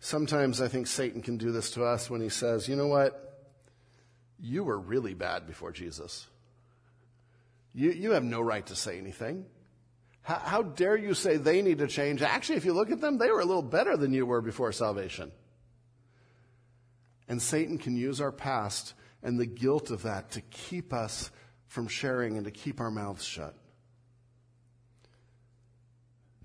Sometimes 0.00 0.60
I 0.60 0.68
think 0.68 0.86
Satan 0.86 1.22
can 1.22 1.36
do 1.36 1.52
this 1.52 1.72
to 1.72 1.84
us 1.84 2.08
when 2.08 2.20
he 2.20 2.28
says, 2.28 2.68
you 2.68 2.76
know 2.76 2.86
what? 2.86 3.48
You 4.38 4.64
were 4.64 4.78
really 4.78 5.14
bad 5.14 5.46
before 5.46 5.72
Jesus. 5.72 6.26
You, 7.74 7.90
you 7.90 8.12
have 8.12 8.24
no 8.24 8.40
right 8.40 8.64
to 8.66 8.76
say 8.76 8.98
anything. 8.98 9.44
How, 10.22 10.38
how 10.38 10.62
dare 10.62 10.96
you 10.96 11.14
say 11.14 11.36
they 11.36 11.62
need 11.62 11.78
to 11.78 11.86
change? 11.86 12.22
Actually, 12.22 12.56
if 12.56 12.64
you 12.64 12.72
look 12.72 12.90
at 12.90 13.00
them, 13.00 13.18
they 13.18 13.30
were 13.30 13.40
a 13.40 13.44
little 13.44 13.62
better 13.62 13.96
than 13.96 14.12
you 14.12 14.26
were 14.26 14.40
before 14.40 14.72
salvation. 14.72 15.32
And 17.28 17.40
Satan 17.40 17.78
can 17.78 17.96
use 17.96 18.20
our 18.20 18.32
past 18.32 18.94
and 19.22 19.38
the 19.38 19.46
guilt 19.46 19.90
of 19.90 20.02
that 20.02 20.32
to 20.32 20.40
keep 20.40 20.92
us 20.92 21.30
from 21.66 21.86
sharing 21.86 22.36
and 22.36 22.44
to 22.44 22.50
keep 22.50 22.80
our 22.80 22.90
mouths 22.90 23.24
shut. 23.24 23.54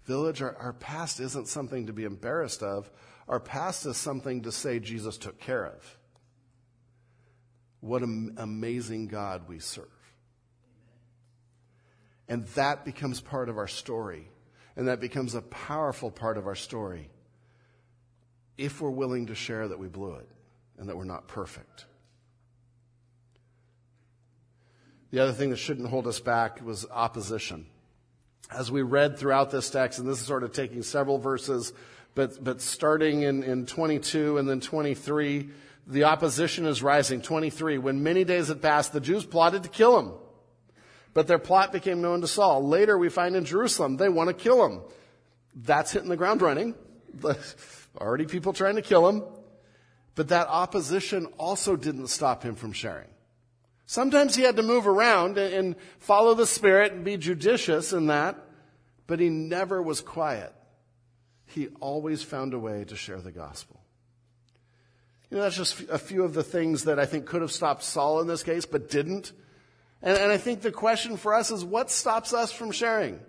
Village, 0.06 0.42
our, 0.42 0.56
our, 0.58 0.74
past 0.74 1.20
isn't 1.20 1.48
something 1.48 1.88
to 1.88 1.94
be 1.94 2.04
embarrassed 2.04 2.62
of. 2.62 2.92
Our 3.28 3.40
past 3.40 3.88
is 3.88 3.98
something 3.98 4.44
to 4.44 4.52
say 4.52 4.80
Jesus 4.80 5.18
took 5.18 5.40
care 5.40 5.66
of. 5.66 5.98
What 7.80 8.04
an 8.04 8.36
amazing 8.38 9.08
God 9.08 9.48
we 9.48 9.58
serve. 9.58 9.95
And 12.28 12.46
that 12.56 12.86
becomes 12.86 13.22
part 13.22 13.50
of 13.50 13.58
our 13.58 13.68
story. 13.68 14.30
And 14.76 14.88
that 14.88 15.00
becomes 15.00 15.36
a 15.36 15.42
powerful 15.42 16.12
part 16.12 16.38
of 16.38 16.48
our 16.48 16.56
story 16.56 17.10
if 18.58 18.82
we're 18.82 18.90
willing 18.90 19.28
to 19.28 19.36
share 19.36 19.68
that 19.68 19.80
we 19.80 19.88
blew 19.88 20.16
it 20.16 20.30
and 20.78 20.90
that 20.90 20.98
we're 20.98 21.04
not 21.04 21.28
perfect. 21.28 21.86
The 25.12 25.20
other 25.20 25.32
thing 25.32 25.52
that 25.52 25.58
shouldn't 25.58 25.90
hold 25.90 26.08
us 26.08 26.20
back 26.20 26.62
was 26.66 26.86
opposition. 26.92 27.68
As 28.52 28.72
we 28.72 28.82
read 28.82 29.18
throughout 29.18 29.50
this 29.50 29.70
text, 29.70 30.00
and 30.00 30.08
this 30.08 30.20
is 30.20 30.26
sort 30.26 30.44
of 30.44 30.52
taking 30.52 30.84
several 30.84 31.18
verses, 31.18 31.74
but, 32.16 32.44
but 32.44 32.62
starting 32.62 33.22
in, 33.22 33.44
in 33.44 33.66
22 33.66 34.38
and 34.38 34.48
then 34.48 34.60
23, 34.60 35.50
the 35.88 36.04
opposition 36.06 36.66
is 36.66 36.84
rising. 36.84 37.22
23, 37.22 37.78
when 37.78 38.04
many 38.04 38.24
days 38.24 38.48
had 38.50 38.62
passed, 38.62 38.94
the 38.94 39.00
Jews 39.00 39.26
plotted 39.26 39.64
to 39.64 39.70
kill 39.70 40.00
him. 40.00 40.12
But 41.16 41.28
their 41.28 41.40
plot 41.40 41.72
became 41.72 42.02
known 42.02 42.22
to 42.22 42.28
Saul. 42.28 42.68
Later 42.68 42.98
we 42.98 43.08
find 43.08 43.38
in 43.38 43.46
Jerusalem, 43.46 43.96
they 43.96 44.10
want 44.10 44.28
to 44.28 44.34
kill 44.34 44.66
him. 44.66 44.82
That's 45.56 45.94
hitting 45.94 46.10
the 46.10 46.18
ground 46.18 46.42
running. 46.42 46.76
Already 47.98 48.26
people 48.26 48.52
trying 48.52 48.76
to 48.76 48.82
kill 48.82 49.08
him. 49.08 49.24
But 50.16 50.28
that 50.28 50.50
opposition 50.50 51.28
also 51.38 51.78
didn't 51.78 52.08
stop 52.08 52.44
him 52.44 52.56
from 52.56 52.74
sharing. 52.74 53.08
Sometimes 53.86 54.36
he 54.36 54.44
had 54.44 54.58
to 54.58 54.64
move 54.64 54.88
around 54.88 55.38
and 55.38 55.78
follow 56.00 56.34
the 56.34 56.46
Spirit 56.46 56.92
and 56.92 57.06
be 57.06 57.16
judicious 57.16 57.94
in 57.94 58.08
that, 58.08 58.36
but 59.08 59.22
he 59.22 59.30
never 59.30 59.82
was 59.82 60.02
quiet. 60.02 60.54
He 61.46 61.70
always 61.80 62.24
found 62.24 62.54
a 62.54 62.60
way 62.60 62.84
to 62.84 62.96
share 62.98 63.22
the 63.22 63.32
gospel. 63.32 63.80
You 65.30 65.38
know, 65.38 65.44
that's 65.44 65.56
just 65.56 65.80
a 65.90 65.98
few 65.98 66.24
of 66.24 66.34
the 66.34 66.44
things 66.44 66.84
that 66.86 67.00
I 67.00 67.06
think 67.06 67.26
could 67.26 67.42
have 67.42 67.54
stopped 67.54 67.84
Saul 67.84 68.20
in 68.20 68.28
this 68.28 68.44
case, 68.44 68.66
but 68.66 68.90
didn't. 68.90 69.32
And, 70.02 70.18
and 70.18 70.32
I 70.32 70.38
think 70.38 70.62
the 70.62 70.72
question 70.72 71.18
for 71.18 71.34
us 71.34 71.52
is 71.52 71.64
what 71.64 71.90
stops 71.92 72.34
us 72.34 72.52
from 72.52 72.72
sharing? 72.72 73.20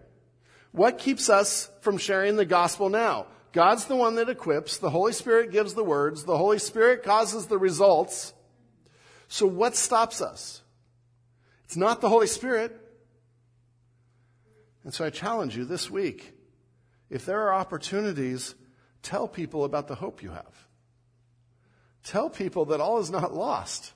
What 0.72 0.98
keeps 0.98 1.30
us 1.30 1.70
from 1.80 1.98
sharing 1.98 2.36
the 2.36 2.44
gospel 2.44 2.88
now? 2.88 3.26
God's 3.52 3.86
the 3.86 3.96
one 3.96 4.16
that 4.16 4.28
equips. 4.28 4.76
The 4.76 4.90
Holy 4.90 5.12
Spirit 5.12 5.50
gives 5.50 5.72
the 5.72 5.82
words. 5.82 6.24
The 6.24 6.36
Holy 6.36 6.58
Spirit 6.58 7.02
causes 7.02 7.46
the 7.46 7.56
results. 7.56 8.34
So 9.28 9.46
what 9.46 9.74
stops 9.74 10.20
us? 10.20 10.62
It's 11.64 11.76
not 11.76 12.00
the 12.00 12.10
Holy 12.10 12.26
Spirit. 12.26 12.78
And 14.84 14.92
so 14.92 15.04
I 15.04 15.10
challenge 15.10 15.56
you 15.56 15.64
this 15.64 15.90
week, 15.90 16.32
if 17.10 17.24
there 17.24 17.40
are 17.40 17.54
opportunities, 17.54 18.54
tell 19.02 19.26
people 19.26 19.64
about 19.64 19.88
the 19.88 19.96
hope 19.96 20.22
you 20.22 20.30
have. 20.30 20.66
Tell 22.04 22.30
people 22.30 22.66
that 22.66 22.80
all 22.80 23.00
is 23.00 23.10
not 23.10 23.34
lost. 23.34 23.94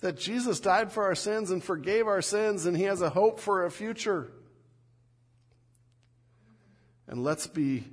That 0.00 0.16
Jesus 0.16 0.60
died 0.60 0.92
for 0.92 1.04
our 1.04 1.14
sins 1.14 1.50
and 1.50 1.62
forgave 1.62 2.06
our 2.06 2.22
sins 2.22 2.66
and 2.66 2.76
he 2.76 2.84
has 2.84 3.00
a 3.00 3.10
hope 3.10 3.40
for 3.40 3.64
a 3.64 3.70
future. 3.70 4.30
And 7.08 7.24
let's 7.24 7.46
be 7.46 7.84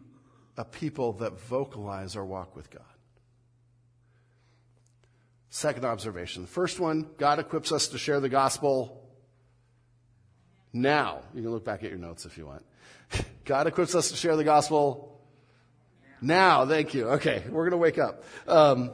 a 0.58 0.66
people 0.66 1.14
that 1.14 1.40
vocalize 1.40 2.16
our 2.16 2.26
walk 2.26 2.56
with 2.56 2.70
God. 2.70 2.84
Second 5.50 5.86
observation. 5.86 6.42
The 6.42 6.50
first 6.50 6.80
one, 6.80 7.08
God 7.18 7.40
equips 7.40 7.72
us 7.72 7.88
to 7.90 7.98
share 7.98 8.20
the 8.20 8.30
gospel 8.30 9.10
now. 10.74 11.22
You 11.34 11.42
can 11.42 11.52
look 11.52 11.64
back 11.64 11.84
at 11.84 11.90
your 11.90 11.98
notes 11.98 12.26
if 12.26 12.38
you 12.38 12.46
want. 12.46 12.66
God 13.46 13.66
equips 13.66 13.96
us 13.96 14.10
to 14.10 14.18
share 14.18 14.36
the 14.36 14.44
gospel 14.44 15.22
now. 16.20 16.66
Thank 16.66 16.94
you. 16.94 17.08
Okay, 17.12 17.44
we're 17.50 17.64
going 17.64 17.72
to 17.72 17.78
wake 17.78 17.98
up. 17.98 18.24
Um, 18.48 18.92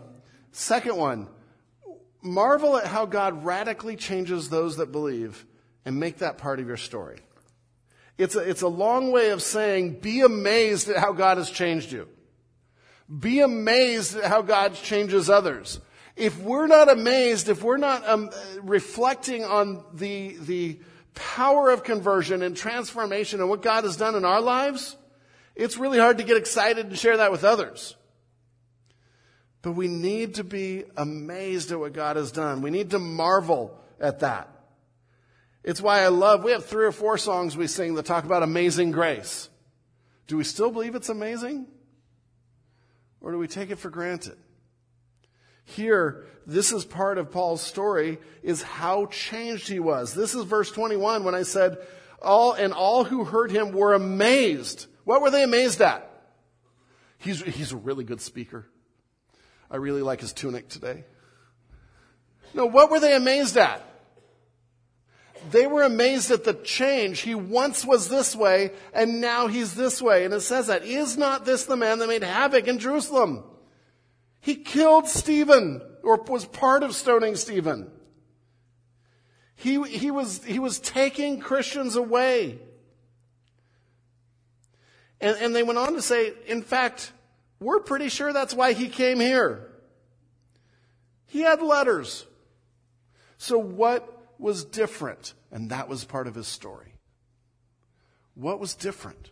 second 0.52 0.97
one, 0.97 1.28
marvel 2.22 2.78
at 2.78 2.88
how 2.88 3.06
God 3.06 3.44
radically 3.44 3.96
changes 3.96 4.50
those 4.50 4.78
that 4.78 4.92
believe 4.92 5.46
and 5.86 6.00
make 6.00 6.20
that 6.20 6.38
part 6.38 6.60
of 6.60 6.68
your 6.68 6.78
story. 6.78 7.20
It's 8.18 8.36
a, 8.36 8.40
it's 8.40 8.62
a 8.62 8.68
long 8.68 9.12
way 9.12 9.30
of 9.32 9.42
saying 9.42 10.00
be 10.00 10.22
amazed 10.22 10.90
at 10.90 10.98
how 10.98 11.14
God 11.14 11.38
has 11.38 11.50
changed 11.50 11.92
you. 11.92 12.08
Be 13.20 13.40
amazed 13.40 14.16
at 14.16 14.26
how 14.26 14.42
God 14.42 14.76
changes 14.76 15.30
others 15.30 15.80
if 16.16 16.40
we're 16.40 16.68
not 16.68 16.90
amazed, 16.90 17.50
if 17.50 17.64
we're 17.64 17.78
not 17.78 18.08
um, 18.08 18.30
reflecting 18.62 19.44
on 19.44 19.84
the, 19.94 20.38
the 20.42 20.80
power 21.16 21.70
of 21.72 21.84
conversion 21.84 22.42
and 22.42 22.56
transformation 22.56 23.40
and 23.40 23.50
what 23.50 23.62
God 23.62 23.84
has 23.84 23.98
done 23.98 24.16
in 24.16 24.26
our 24.26 24.42
lives, 24.42 24.96
it's 25.56 25.78
really 25.78 26.00
hard 26.00 26.18
to 26.18 26.24
get 26.24 26.38
excited 26.38 26.86
and 26.86 26.98
share 26.98 27.18
that 27.18 27.32
with 27.32 27.44
others. 27.44 27.96
But 29.62 29.74
we 29.74 29.88
need 29.88 30.36
to 30.36 30.43
be 30.43 30.86
amazed 30.97 31.71
at 31.71 31.80
what 31.80 31.93
God 31.93 32.15
has 32.15 32.32
done. 32.32 32.62
We 32.62 32.71
need 32.71 32.91
to 32.91 33.00
marvel 33.00 33.80
at 34.00 34.19
that. 34.21 34.50
It's 35.63 35.82
why 35.82 36.02
I 36.02 36.08
love, 36.08 36.43
we 36.43 36.52
have 36.52 36.65
three 36.65 36.86
or 36.86 36.91
four 36.91 37.17
songs 37.17 37.56
we 37.56 37.67
sing 37.67 37.93
that 37.95 38.06
talk 38.06 38.24
about 38.24 38.41
amazing 38.41 38.91
grace. 38.91 39.50
Do 40.26 40.38
we 40.38 40.43
still 40.43 40.71
believe 40.71 40.95
it's 40.95 41.10
amazing? 41.10 41.67
Or 43.19 43.32
do 43.32 43.38
we 43.38 43.47
take 43.47 43.69
it 43.69 43.78
for 43.78 43.91
granted? 43.91 44.38
Here, 45.63 46.26
this 46.47 46.71
is 46.71 46.84
part 46.84 47.19
of 47.19 47.32
Paul's 47.32 47.62
story, 47.62 48.17
is 48.41 48.63
how 48.63 49.06
changed 49.06 49.67
he 49.67 49.80
was. 49.80 50.15
This 50.15 50.34
is 50.34 50.45
verse 50.45 50.71
21 50.71 51.24
when 51.24 51.36
I 51.36 51.43
said, 51.43 51.78
all, 52.19 52.54
and 52.54 52.74
all 52.74 53.04
who 53.04 53.24
heard 53.24 53.52
him 53.52 53.71
were 53.71 53.93
amazed. 53.93 54.88
What 55.04 55.21
were 55.21 55.30
they 55.30 55.43
amazed 55.43 55.82
at? 55.82 56.08
He's, 57.19 57.41
he's 57.41 57.71
a 57.71 57.78
really 57.78 58.04
good 58.04 58.21
speaker. 58.21 58.67
I 59.72 59.78
really 59.78 60.02
like 60.02 60.20
his 60.20 60.34
tunic 60.34 60.68
today. 60.68 61.06
No, 62.54 62.66
what 62.66 62.92
were 62.92 63.00
they 63.00 63.16
amazed 63.16 63.56
at? 63.56 63.82
They 65.50 65.66
were 65.66 65.84
amazed 65.84 66.30
at 66.30 66.44
the 66.44 66.54
change. 66.54 67.22
He 67.22 67.34
once 67.34 67.86
was 67.86 68.10
this 68.10 68.36
way, 68.36 68.72
and 68.94 69.22
now 69.22 69.48
he's 69.48 69.74
this 69.74 70.02
way. 70.02 70.26
And 70.26 70.34
it 70.34 70.42
says 70.42 70.68
that, 70.68 70.84
is 70.84 71.18
not 71.18 71.46
this 71.46 71.66
the 71.66 71.78
man 71.78 72.00
that 72.00 72.08
made 72.08 72.24
havoc 72.24 72.68
in 72.68 72.78
Jerusalem? 72.78 73.44
He 74.42 74.56
killed 74.56 75.08
Stephen, 75.08 75.82
or 76.04 76.22
was 76.24 76.46
part 76.46 76.84
of 76.84 76.94
stoning 76.94 77.36
Stephen. 77.36 77.90
He, 79.56 79.82
he, 79.84 80.12
was, 80.12 80.44
he 80.44 80.60
was 80.60 80.80
taking 80.80 81.40
Christians 81.40 81.96
away. 81.96 82.60
And, 85.22 85.38
and 85.38 85.56
they 85.56 85.64
went 85.64 85.80
on 85.80 85.94
to 85.94 86.02
say, 86.02 86.34
in 86.48 86.62
fact, 86.62 87.14
we're 87.62 87.80
pretty 87.80 88.10
sure 88.10 88.34
that's 88.34 88.56
why 88.56 88.74
he 88.74 88.89
came 88.89 89.19
here. 89.19 89.69
He 91.28 91.41
had 91.41 91.62
letters. 91.62 92.26
So 93.38 93.58
what 93.60 94.26
was 94.39 94.65
different? 94.65 95.36
And 95.52 95.69
that 95.69 95.88
was 95.88 96.04
part 96.04 96.28
of 96.28 96.36
his 96.36 96.47
story. 96.47 96.95
What 98.34 98.60
was 98.60 98.74
different? 98.74 99.30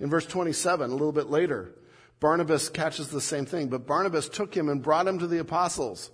In 0.00 0.10
verse 0.10 0.26
27, 0.26 0.90
a 0.90 0.92
little 0.92 1.12
bit 1.12 1.30
later, 1.30 1.72
Barnabas 2.18 2.68
catches 2.68 3.08
the 3.08 3.20
same 3.20 3.46
thing, 3.46 3.68
but 3.68 3.86
Barnabas 3.86 4.28
took 4.28 4.56
him 4.56 4.68
and 4.68 4.82
brought 4.82 5.06
him 5.06 5.20
to 5.20 5.26
the 5.28 5.38
apostles 5.38 6.10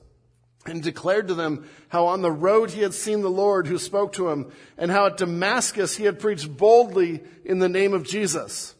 and 0.66 0.83
declared 0.83 1.29
to 1.29 1.35
them 1.35 1.66
how 1.88 2.07
on 2.07 2.20
the 2.20 2.31
road 2.31 2.72
he 2.72 2.83
had 2.83 2.92
seen 2.92 3.22
the 3.22 3.31
Lord 3.31 3.66
who 3.66 3.79
spoke 3.79 4.12
to 4.14 4.29
him 4.29 4.53
and 4.76 4.90
how 4.90 5.07
at 5.07 5.16
Damascus 5.16 5.96
he 5.96 6.05
had 6.05 6.20
preached 6.20 6.55
boldly 6.55 7.22
in 7.44 7.59
the 7.59 7.68
name 7.68 7.94
of 7.94 8.05
Jesus. 8.07 8.74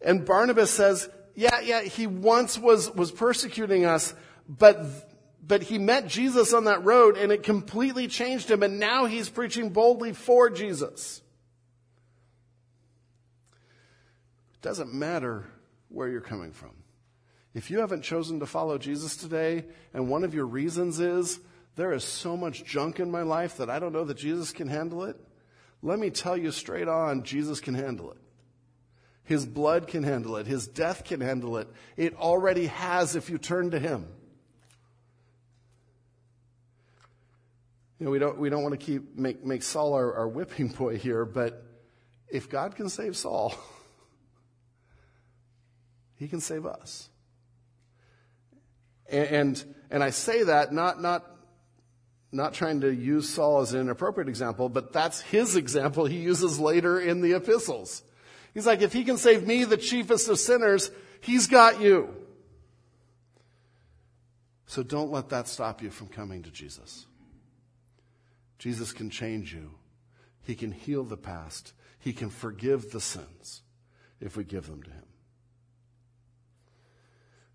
And 0.00 0.24
Barnabas 0.24 0.70
says, 0.70 1.08
yeah, 1.34 1.60
yeah, 1.60 1.82
he 1.82 2.06
once 2.06 2.58
was, 2.58 2.90
was 2.94 3.12
persecuting 3.12 3.84
us, 3.84 4.14
but, 4.48 4.78
but 5.46 5.62
he 5.62 5.78
met 5.78 6.06
Jesus 6.06 6.52
on 6.52 6.64
that 6.64 6.84
road 6.84 7.16
and 7.16 7.30
it 7.30 7.42
completely 7.42 8.08
changed 8.08 8.50
him 8.50 8.62
and 8.62 8.78
now 8.78 9.06
he's 9.06 9.28
preaching 9.28 9.70
boldly 9.70 10.12
for 10.12 10.50
Jesus. 10.50 11.20
It 14.54 14.62
doesn't 14.62 14.94
matter 14.94 15.46
where 15.88 16.08
you're 16.08 16.20
coming 16.20 16.52
from. 16.52 16.72
If 17.54 17.70
you 17.70 17.80
haven't 17.80 18.02
chosen 18.02 18.40
to 18.40 18.46
follow 18.46 18.76
Jesus 18.76 19.16
today, 19.16 19.64
and 19.94 20.10
one 20.10 20.24
of 20.24 20.34
your 20.34 20.44
reasons 20.44 21.00
is, 21.00 21.40
there 21.74 21.92
is 21.92 22.04
so 22.04 22.36
much 22.36 22.64
junk 22.64 23.00
in 23.00 23.10
my 23.10 23.22
life 23.22 23.56
that 23.58 23.70
I 23.70 23.78
don't 23.78 23.92
know 23.92 24.04
that 24.04 24.16
Jesus 24.18 24.52
can 24.52 24.68
handle 24.68 25.04
it, 25.04 25.16
let 25.82 25.98
me 25.98 26.10
tell 26.10 26.36
you 26.36 26.50
straight 26.50 26.88
on, 26.88 27.22
Jesus 27.22 27.60
can 27.60 27.74
handle 27.74 28.10
it. 28.10 28.18
His 29.26 29.44
blood 29.44 29.86
can 29.86 30.02
handle 30.02 30.36
it. 30.36 30.46
His 30.46 30.66
death 30.66 31.04
can 31.04 31.20
handle 31.20 31.58
it. 31.58 31.68
It 31.96 32.16
already 32.16 32.66
has 32.66 33.14
if 33.14 33.28
you 33.28 33.38
turn 33.38 33.72
to 33.72 33.78
Him. 33.78 34.06
You 37.98 38.06
know, 38.06 38.10
we 38.10 38.18
don't, 38.18 38.38
we 38.38 38.50
don't 38.50 38.62
want 38.62 38.78
to 38.78 38.84
keep, 38.84 39.16
make, 39.16 39.44
make 39.44 39.62
Saul 39.62 39.94
our, 39.94 40.14
our 40.14 40.28
whipping 40.28 40.68
boy 40.68 40.98
here, 40.98 41.24
but 41.24 41.64
if 42.28 42.48
God 42.48 42.74
can 42.74 42.88
save 42.88 43.16
Saul, 43.16 43.54
He 46.16 46.28
can 46.28 46.40
save 46.40 46.66
us. 46.66 47.08
And, 49.08 49.62
and, 49.90 50.02
I 50.02 50.10
say 50.10 50.44
that 50.44 50.72
not, 50.72 51.00
not, 51.00 51.24
not 52.32 52.54
trying 52.54 52.80
to 52.80 52.92
use 52.92 53.28
Saul 53.28 53.60
as 53.60 53.72
an 53.72 53.82
inappropriate 53.82 54.28
example, 54.28 54.68
but 54.68 54.92
that's 54.92 55.20
his 55.20 55.54
example 55.54 56.06
he 56.06 56.18
uses 56.18 56.58
later 56.58 56.98
in 56.98 57.20
the 57.20 57.34
epistles. 57.34 58.02
He's 58.56 58.64
like, 58.66 58.80
if 58.80 58.94
he 58.94 59.04
can 59.04 59.18
save 59.18 59.46
me, 59.46 59.64
the 59.64 59.76
chiefest 59.76 60.30
of 60.30 60.38
sinners, 60.38 60.90
he's 61.20 61.46
got 61.46 61.78
you. 61.78 62.08
So 64.64 64.82
don't 64.82 65.10
let 65.12 65.28
that 65.28 65.46
stop 65.46 65.82
you 65.82 65.90
from 65.90 66.06
coming 66.06 66.42
to 66.42 66.50
Jesus. 66.50 67.04
Jesus 68.58 68.94
can 68.94 69.10
change 69.10 69.52
you. 69.52 69.72
He 70.42 70.54
can 70.54 70.72
heal 70.72 71.04
the 71.04 71.18
past. 71.18 71.74
He 71.98 72.14
can 72.14 72.30
forgive 72.30 72.92
the 72.92 73.00
sins 73.00 73.60
if 74.22 74.38
we 74.38 74.44
give 74.44 74.66
them 74.66 74.82
to 74.84 74.90
him. 74.90 75.04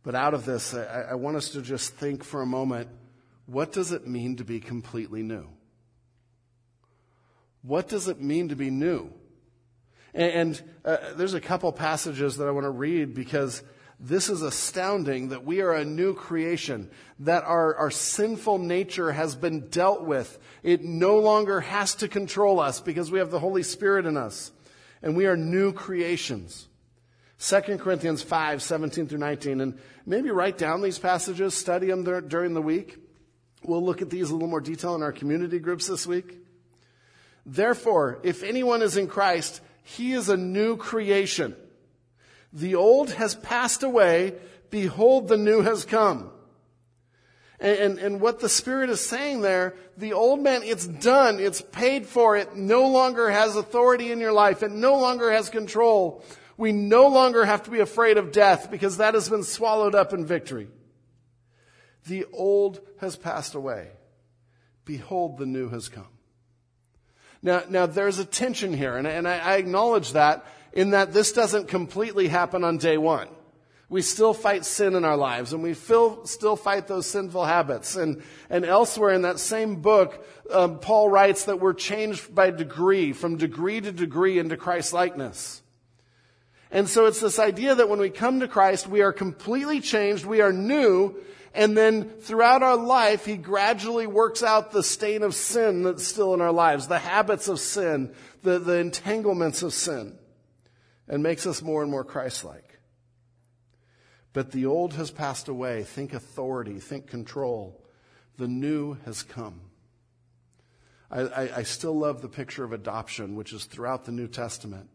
But 0.03 0.13
out 0.13 0.35
of 0.35 0.45
this, 0.45 0.75
I, 0.75 1.07
I 1.09 1.15
want 1.15 1.35
us 1.35 1.49
to 1.49 1.63
just 1.63 1.95
think 1.95 2.23
for 2.23 2.43
a 2.43 2.45
moment 2.45 2.89
what 3.47 3.71
does 3.71 3.91
it 3.91 4.05
mean 4.05 4.35
to 4.35 4.43
be 4.43 4.59
completely 4.59 5.23
new? 5.23 5.47
What 7.63 7.87
does 7.87 8.07
it 8.07 8.21
mean 8.21 8.49
to 8.49 8.55
be 8.55 8.69
new? 8.69 9.11
And, 10.13 10.61
uh, 10.83 10.97
there's 11.15 11.33
a 11.33 11.41
couple 11.41 11.71
passages 11.71 12.37
that 12.37 12.47
I 12.47 12.51
want 12.51 12.65
to 12.65 12.71
read 12.71 13.13
because 13.13 13.63
this 13.99 14.29
is 14.29 14.41
astounding 14.41 15.29
that 15.29 15.45
we 15.45 15.61
are 15.61 15.73
a 15.73 15.85
new 15.85 16.15
creation, 16.15 16.89
that 17.19 17.43
our, 17.43 17.75
our 17.75 17.91
sinful 17.91 18.57
nature 18.57 19.11
has 19.11 19.35
been 19.35 19.69
dealt 19.69 20.03
with. 20.03 20.39
It 20.63 20.83
no 20.83 21.19
longer 21.19 21.61
has 21.61 21.93
to 21.95 22.07
control 22.07 22.59
us 22.59 22.81
because 22.81 23.11
we 23.11 23.19
have 23.19 23.29
the 23.29 23.39
Holy 23.39 23.61
Spirit 23.61 24.07
in 24.07 24.17
us, 24.17 24.51
and 25.03 25.15
we 25.15 25.27
are 25.27 25.37
new 25.37 25.71
creations. 25.71 26.67
2 27.41 27.77
Corinthians 27.77 28.23
5, 28.23 28.61
17 28.61 29.07
through 29.07 29.17
19. 29.19 29.61
And 29.61 29.79
maybe 30.05 30.29
write 30.31 30.57
down 30.57 30.81
these 30.81 30.99
passages, 30.99 31.53
study 31.53 31.87
them 31.87 32.03
during 32.27 32.53
the 32.53 32.61
week. 32.61 32.97
We'll 33.63 33.83
look 33.83 34.01
at 34.01 34.09
these 34.09 34.29
a 34.29 34.33
little 34.33 34.47
more 34.47 34.61
detail 34.61 34.95
in 34.95 35.03
our 35.03 35.11
community 35.11 35.59
groups 35.59 35.87
this 35.87 36.07
week. 36.07 36.37
Therefore, 37.45 38.19
if 38.23 38.43
anyone 38.43 38.81
is 38.81 38.97
in 38.97 39.07
Christ, 39.07 39.61
he 39.83 40.13
is 40.13 40.29
a 40.29 40.37
new 40.37 40.77
creation. 40.77 41.55
The 42.53 42.75
old 42.75 43.11
has 43.11 43.35
passed 43.35 43.83
away. 43.83 44.35
Behold, 44.69 45.27
the 45.27 45.37
new 45.37 45.61
has 45.61 45.85
come. 45.85 46.31
And, 47.59 47.77
and, 47.77 47.99
and, 47.99 48.21
what 48.21 48.39
the 48.39 48.49
Spirit 48.49 48.89
is 48.89 49.05
saying 49.05 49.41
there, 49.41 49.75
the 49.95 50.13
old 50.13 50.41
man, 50.41 50.63
it's 50.63 50.87
done. 50.87 51.39
It's 51.39 51.61
paid 51.61 52.07
for. 52.07 52.35
It 52.35 52.55
no 52.55 52.87
longer 52.87 53.29
has 53.29 53.55
authority 53.55 54.11
in 54.11 54.19
your 54.19 54.33
life. 54.33 54.63
It 54.63 54.71
no 54.71 54.97
longer 54.97 55.31
has 55.31 55.49
control. 55.49 56.23
We 56.57 56.71
no 56.71 57.07
longer 57.07 57.45
have 57.45 57.63
to 57.63 57.71
be 57.71 57.79
afraid 57.79 58.17
of 58.17 58.31
death 58.31 58.71
because 58.71 58.97
that 58.97 59.13
has 59.13 59.29
been 59.29 59.43
swallowed 59.43 59.93
up 59.93 60.11
in 60.11 60.25
victory. 60.25 60.69
The 62.07 62.25
old 62.33 62.81
has 62.99 63.15
passed 63.15 63.53
away. 63.53 63.89
Behold, 64.85 65.37
the 65.37 65.45
new 65.45 65.69
has 65.69 65.87
come. 65.87 66.07
Now, 67.43 67.63
now 67.69 67.85
there's 67.85 68.19
a 68.19 68.25
tension 68.25 68.73
here, 68.73 68.97
and, 68.97 69.07
and 69.07 69.27
I, 69.27 69.37
I 69.37 69.55
acknowledge 69.55 70.13
that 70.13 70.45
in 70.73 70.91
that 70.91 71.13
this 71.13 71.31
doesn't 71.31 71.67
completely 71.67 72.27
happen 72.27 72.63
on 72.63 72.77
day 72.77 72.97
one. 72.97 73.27
We 73.89 74.01
still 74.01 74.33
fight 74.33 74.63
sin 74.63 74.95
in 74.95 75.03
our 75.03 75.17
lives 75.17 75.51
and 75.51 75.61
we 75.61 75.73
feel, 75.73 76.25
still 76.25 76.55
fight 76.55 76.87
those 76.87 77.07
sinful 77.07 77.43
habits. 77.43 77.97
And, 77.97 78.23
and 78.49 78.63
elsewhere 78.63 79.11
in 79.11 79.23
that 79.23 79.37
same 79.37 79.81
book, 79.81 80.25
um, 80.49 80.79
Paul 80.79 81.09
writes 81.09 81.45
that 81.45 81.59
we're 81.59 81.73
changed 81.73 82.33
by 82.33 82.51
degree, 82.51 83.11
from 83.11 83.35
degree 83.35 83.81
to 83.81 83.91
degree 83.91 84.39
into 84.39 84.55
Christ 84.55 84.93
likeness. 84.93 85.61
And 86.71 86.87
so 86.87 87.05
it's 87.05 87.19
this 87.19 87.37
idea 87.37 87.75
that 87.75 87.89
when 87.89 87.99
we 87.99 88.09
come 88.09 88.39
to 88.39 88.47
Christ, 88.47 88.87
we 88.87 89.01
are 89.01 89.11
completely 89.11 89.81
changed, 89.81 90.23
we 90.23 90.39
are 90.39 90.53
new, 90.53 91.17
and 91.53 91.75
then 91.75 92.09
throughout 92.09 92.63
our 92.63 92.77
life, 92.77 93.25
He 93.25 93.37
gradually 93.37 94.07
works 94.07 94.43
out 94.43 94.71
the 94.71 94.83
stain 94.83 95.23
of 95.23 95.35
sin 95.35 95.83
that's 95.83 96.07
still 96.07 96.33
in 96.33 96.41
our 96.41 96.51
lives, 96.51 96.87
the 96.87 96.99
habits 96.99 97.47
of 97.47 97.59
sin, 97.59 98.13
the, 98.43 98.59
the 98.59 98.77
entanglements 98.77 99.63
of 99.63 99.73
sin 99.73 100.17
and 101.11 101.21
makes 101.21 101.45
us 101.45 101.61
more 101.61 101.83
and 101.83 101.91
more 101.91 102.05
Christ 102.05 102.45
like. 102.45 102.79
But 104.33 104.53
the 104.53 104.65
old 104.65 104.93
has 104.93 105.11
passed 105.11 105.49
away. 105.49 105.83
Think 105.83 106.13
authority, 106.13 106.79
think 106.79 107.07
control. 107.07 107.83
The 108.37 108.47
new 108.47 108.93
has 109.05 109.21
come. 109.21 109.59
I, 111.11 111.21
I, 111.21 111.57
I, 111.57 111.63
still 111.63 111.99
love 111.99 112.21
the 112.21 112.29
picture 112.29 112.63
of 112.63 112.71
adoption, 112.71 113.35
which 113.35 113.51
is 113.51 113.65
throughout 113.65 114.05
the 114.05 114.13
New 114.13 114.29
Testament. 114.29 114.89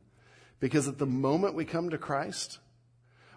Because 0.58 0.88
at 0.88 0.96
the 0.96 1.06
moment 1.06 1.54
we 1.54 1.66
come 1.66 1.90
to 1.90 1.98
Christ, 1.98 2.58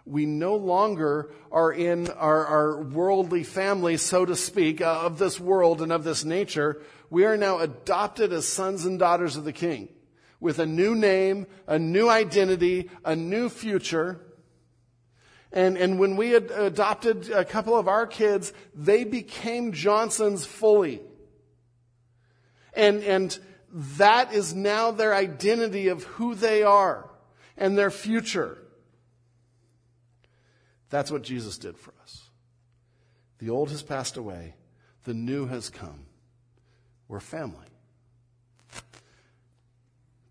we 0.09 0.25
no 0.25 0.55
longer 0.55 1.31
are 1.51 1.71
in 1.71 2.09
our, 2.09 2.45
our 2.45 2.81
worldly 2.81 3.43
family, 3.43 3.97
so 3.97 4.25
to 4.25 4.35
speak, 4.35 4.81
uh, 4.81 5.01
of 5.01 5.19
this 5.19 5.39
world 5.39 5.81
and 5.81 5.91
of 5.91 6.03
this 6.03 6.25
nature. 6.25 6.81
We 7.09 7.25
are 7.25 7.37
now 7.37 7.59
adopted 7.59 8.33
as 8.33 8.47
sons 8.47 8.85
and 8.85 8.97
daughters 8.97 9.35
of 9.35 9.45
the 9.45 9.53
King 9.53 9.89
with 10.39 10.59
a 10.59 10.65
new 10.65 10.95
name, 10.95 11.47
a 11.67 11.77
new 11.77 12.09
identity, 12.09 12.89
a 13.05 13.15
new 13.15 13.49
future. 13.49 14.19
And, 15.51 15.77
and 15.77 15.99
when 15.99 16.15
we 16.15 16.31
had 16.31 16.51
adopted 16.51 17.29
a 17.31 17.45
couple 17.45 17.77
of 17.77 17.87
our 17.87 18.07
kids, 18.07 18.53
they 18.73 19.03
became 19.03 19.73
Johnsons 19.73 20.45
fully. 20.45 21.01
And, 22.73 23.03
and 23.03 23.37
that 23.71 24.33
is 24.33 24.55
now 24.55 24.91
their 24.91 25.13
identity 25.13 25.89
of 25.89 26.03
who 26.03 26.35
they 26.35 26.63
are 26.63 27.09
and 27.57 27.77
their 27.77 27.91
future. 27.91 28.57
That's 30.89 31.11
what 31.11 31.23
Jesus 31.23 31.57
did 31.57 31.77
for 31.77 31.93
us. 32.01 32.29
The 33.39 33.49
old 33.49 33.69
has 33.69 33.81
passed 33.81 34.17
away. 34.17 34.55
The 35.03 35.13
new 35.13 35.47
has 35.47 35.69
come. 35.69 36.05
We're 37.07 37.19
family. 37.19 37.67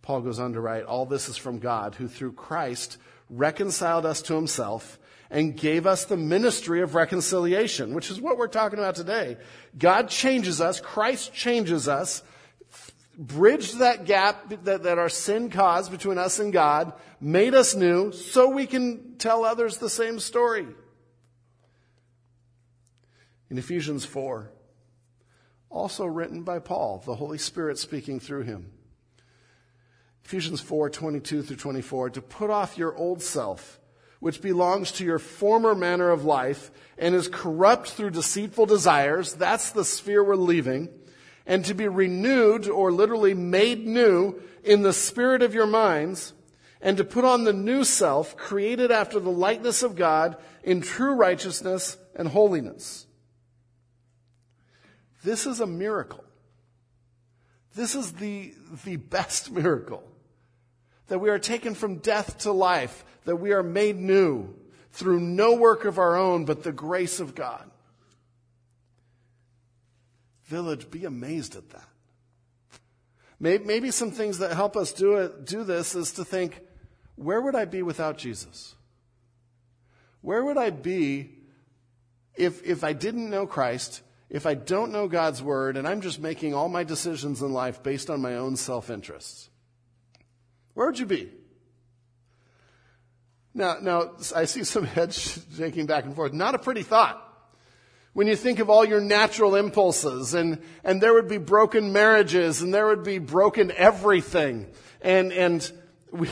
Paul 0.02 0.20
goes 0.22 0.38
on 0.38 0.54
to 0.54 0.60
write, 0.60 0.84
All 0.84 1.06
this 1.06 1.28
is 1.28 1.36
from 1.36 1.58
God, 1.58 1.94
who 1.94 2.08
through 2.08 2.32
Christ 2.32 2.96
reconciled 3.28 4.06
us 4.06 4.22
to 4.22 4.34
himself 4.34 4.98
and 5.30 5.56
gave 5.56 5.86
us 5.86 6.06
the 6.06 6.16
ministry 6.16 6.80
of 6.80 6.94
reconciliation, 6.94 7.94
which 7.94 8.10
is 8.10 8.20
what 8.20 8.38
we're 8.38 8.48
talking 8.48 8.78
about 8.78 8.94
today. 8.94 9.36
God 9.76 10.08
changes 10.08 10.60
us, 10.60 10.80
Christ 10.80 11.34
changes 11.34 11.88
us, 11.88 12.22
bridged 13.18 13.80
that 13.80 14.04
gap 14.04 14.48
that, 14.62 14.84
that 14.84 14.98
our 14.98 15.08
sin 15.08 15.50
caused 15.50 15.90
between 15.90 16.16
us 16.16 16.38
and 16.38 16.52
God, 16.52 16.92
made 17.20 17.54
us 17.54 17.74
new, 17.74 18.12
so 18.12 18.48
we 18.48 18.66
can 18.66 19.16
tell 19.18 19.44
others 19.44 19.78
the 19.78 19.90
same 19.90 20.20
story. 20.20 20.66
In 23.50 23.58
Ephesians 23.58 24.04
4, 24.04 24.50
also 25.68 26.06
written 26.06 26.44
by 26.44 26.60
Paul, 26.60 27.02
the 27.04 27.16
Holy 27.16 27.38
Spirit 27.38 27.78
speaking 27.78 28.20
through 28.20 28.42
him. 28.42 28.70
Ephesians 30.24 30.60
4 30.60 30.90
22 30.90 31.42
through 31.42 31.56
24, 31.56 32.10
to 32.10 32.22
put 32.22 32.50
off 32.50 32.78
your 32.78 32.94
old 32.96 33.22
self, 33.22 33.80
which 34.20 34.42
belongs 34.42 34.92
to 34.92 35.04
your 35.04 35.18
former 35.18 35.74
manner 35.74 36.10
of 36.10 36.24
life 36.24 36.70
and 36.98 37.14
is 37.14 37.28
corrupt 37.28 37.90
through 37.90 38.10
deceitful 38.10 38.66
desires. 38.66 39.34
That's 39.34 39.70
the 39.70 39.84
sphere 39.84 40.22
we're 40.22 40.36
leaving. 40.36 40.88
And 41.48 41.64
to 41.64 41.74
be 41.74 41.88
renewed, 41.88 42.68
or 42.68 42.92
literally 42.92 43.34
made 43.34 43.84
new, 43.84 44.40
in 44.62 44.82
the 44.82 44.92
spirit 44.92 45.42
of 45.42 45.54
your 45.54 45.66
minds, 45.66 46.32
and 46.80 46.96
to 46.98 47.04
put 47.04 47.24
on 47.24 47.42
the 47.42 47.52
new 47.52 47.82
self, 47.82 48.36
created 48.36 48.92
after 48.92 49.18
the 49.18 49.30
likeness 49.30 49.82
of 49.82 49.96
God 49.96 50.36
in 50.62 50.80
true 50.80 51.14
righteousness 51.14 51.96
and 52.14 52.28
holiness. 52.28 53.06
This 55.24 55.46
is 55.46 55.58
a 55.58 55.66
miracle. 55.66 56.24
This 57.74 57.94
is 57.94 58.12
the, 58.12 58.54
the 58.84 58.96
best 58.96 59.50
miracle 59.52 60.04
that 61.08 61.18
we 61.18 61.30
are 61.30 61.38
taken 61.38 61.74
from 61.74 61.96
death 61.96 62.38
to 62.38 62.52
life, 62.52 63.04
that 63.24 63.36
we 63.36 63.52
are 63.52 63.62
made 63.62 63.96
new 63.96 64.54
through 64.92 65.20
no 65.20 65.54
work 65.54 65.84
of 65.84 65.98
our 65.98 66.16
own, 66.16 66.44
but 66.44 66.62
the 66.62 66.72
grace 66.72 67.20
of 67.20 67.34
God. 67.34 67.67
Village, 70.48 70.90
be 70.90 71.04
amazed 71.04 71.56
at 71.56 71.68
that. 71.70 71.88
Maybe 73.38 73.90
some 73.90 74.10
things 74.10 74.38
that 74.38 74.52
help 74.52 74.76
us 74.76 74.92
do 74.92 75.16
it, 75.16 75.44
do 75.44 75.62
this 75.62 75.94
is 75.94 76.12
to 76.14 76.24
think, 76.24 76.60
where 77.14 77.40
would 77.40 77.54
I 77.54 77.66
be 77.66 77.82
without 77.82 78.18
Jesus? 78.18 78.74
Where 80.22 80.42
would 80.42 80.56
I 80.56 80.70
be 80.70 81.34
if, 82.34 82.64
if 82.64 82.82
I 82.82 82.94
didn't 82.94 83.28
know 83.28 83.46
Christ, 83.46 84.02
if 84.30 84.46
I 84.46 84.54
don't 84.54 84.90
know 84.90 85.06
God's 85.06 85.42
word, 85.42 85.76
and 85.76 85.86
I'm 85.86 86.00
just 86.00 86.18
making 86.18 86.54
all 86.54 86.68
my 86.68 86.82
decisions 86.82 87.42
in 87.42 87.52
life 87.52 87.82
based 87.82 88.08
on 88.08 88.20
my 88.20 88.36
own 88.36 88.56
self 88.56 88.90
interests? 88.90 89.50
Where 90.72 90.86
would 90.86 90.98
you 90.98 91.06
be? 91.06 91.30
Now, 93.54 93.76
now, 93.80 94.12
I 94.34 94.46
see 94.46 94.64
some 94.64 94.84
heads 94.96 95.46
shaking 95.56 95.86
back 95.86 96.04
and 96.04 96.16
forth. 96.16 96.32
Not 96.32 96.54
a 96.54 96.58
pretty 96.58 96.82
thought. 96.82 97.27
When 98.12 98.26
you 98.26 98.36
think 98.36 98.58
of 98.58 98.70
all 98.70 98.84
your 98.84 99.00
natural 99.00 99.54
impulses 99.54 100.34
and, 100.34 100.62
and 100.82 101.00
there 101.00 101.14
would 101.14 101.28
be 101.28 101.38
broken 101.38 101.92
marriages 101.92 102.62
and 102.62 102.72
there 102.72 102.86
would 102.86 103.04
be 103.04 103.18
broken 103.18 103.70
everything. 103.70 104.66
And, 105.00 105.32
and 105.32 105.70
we 106.10 106.28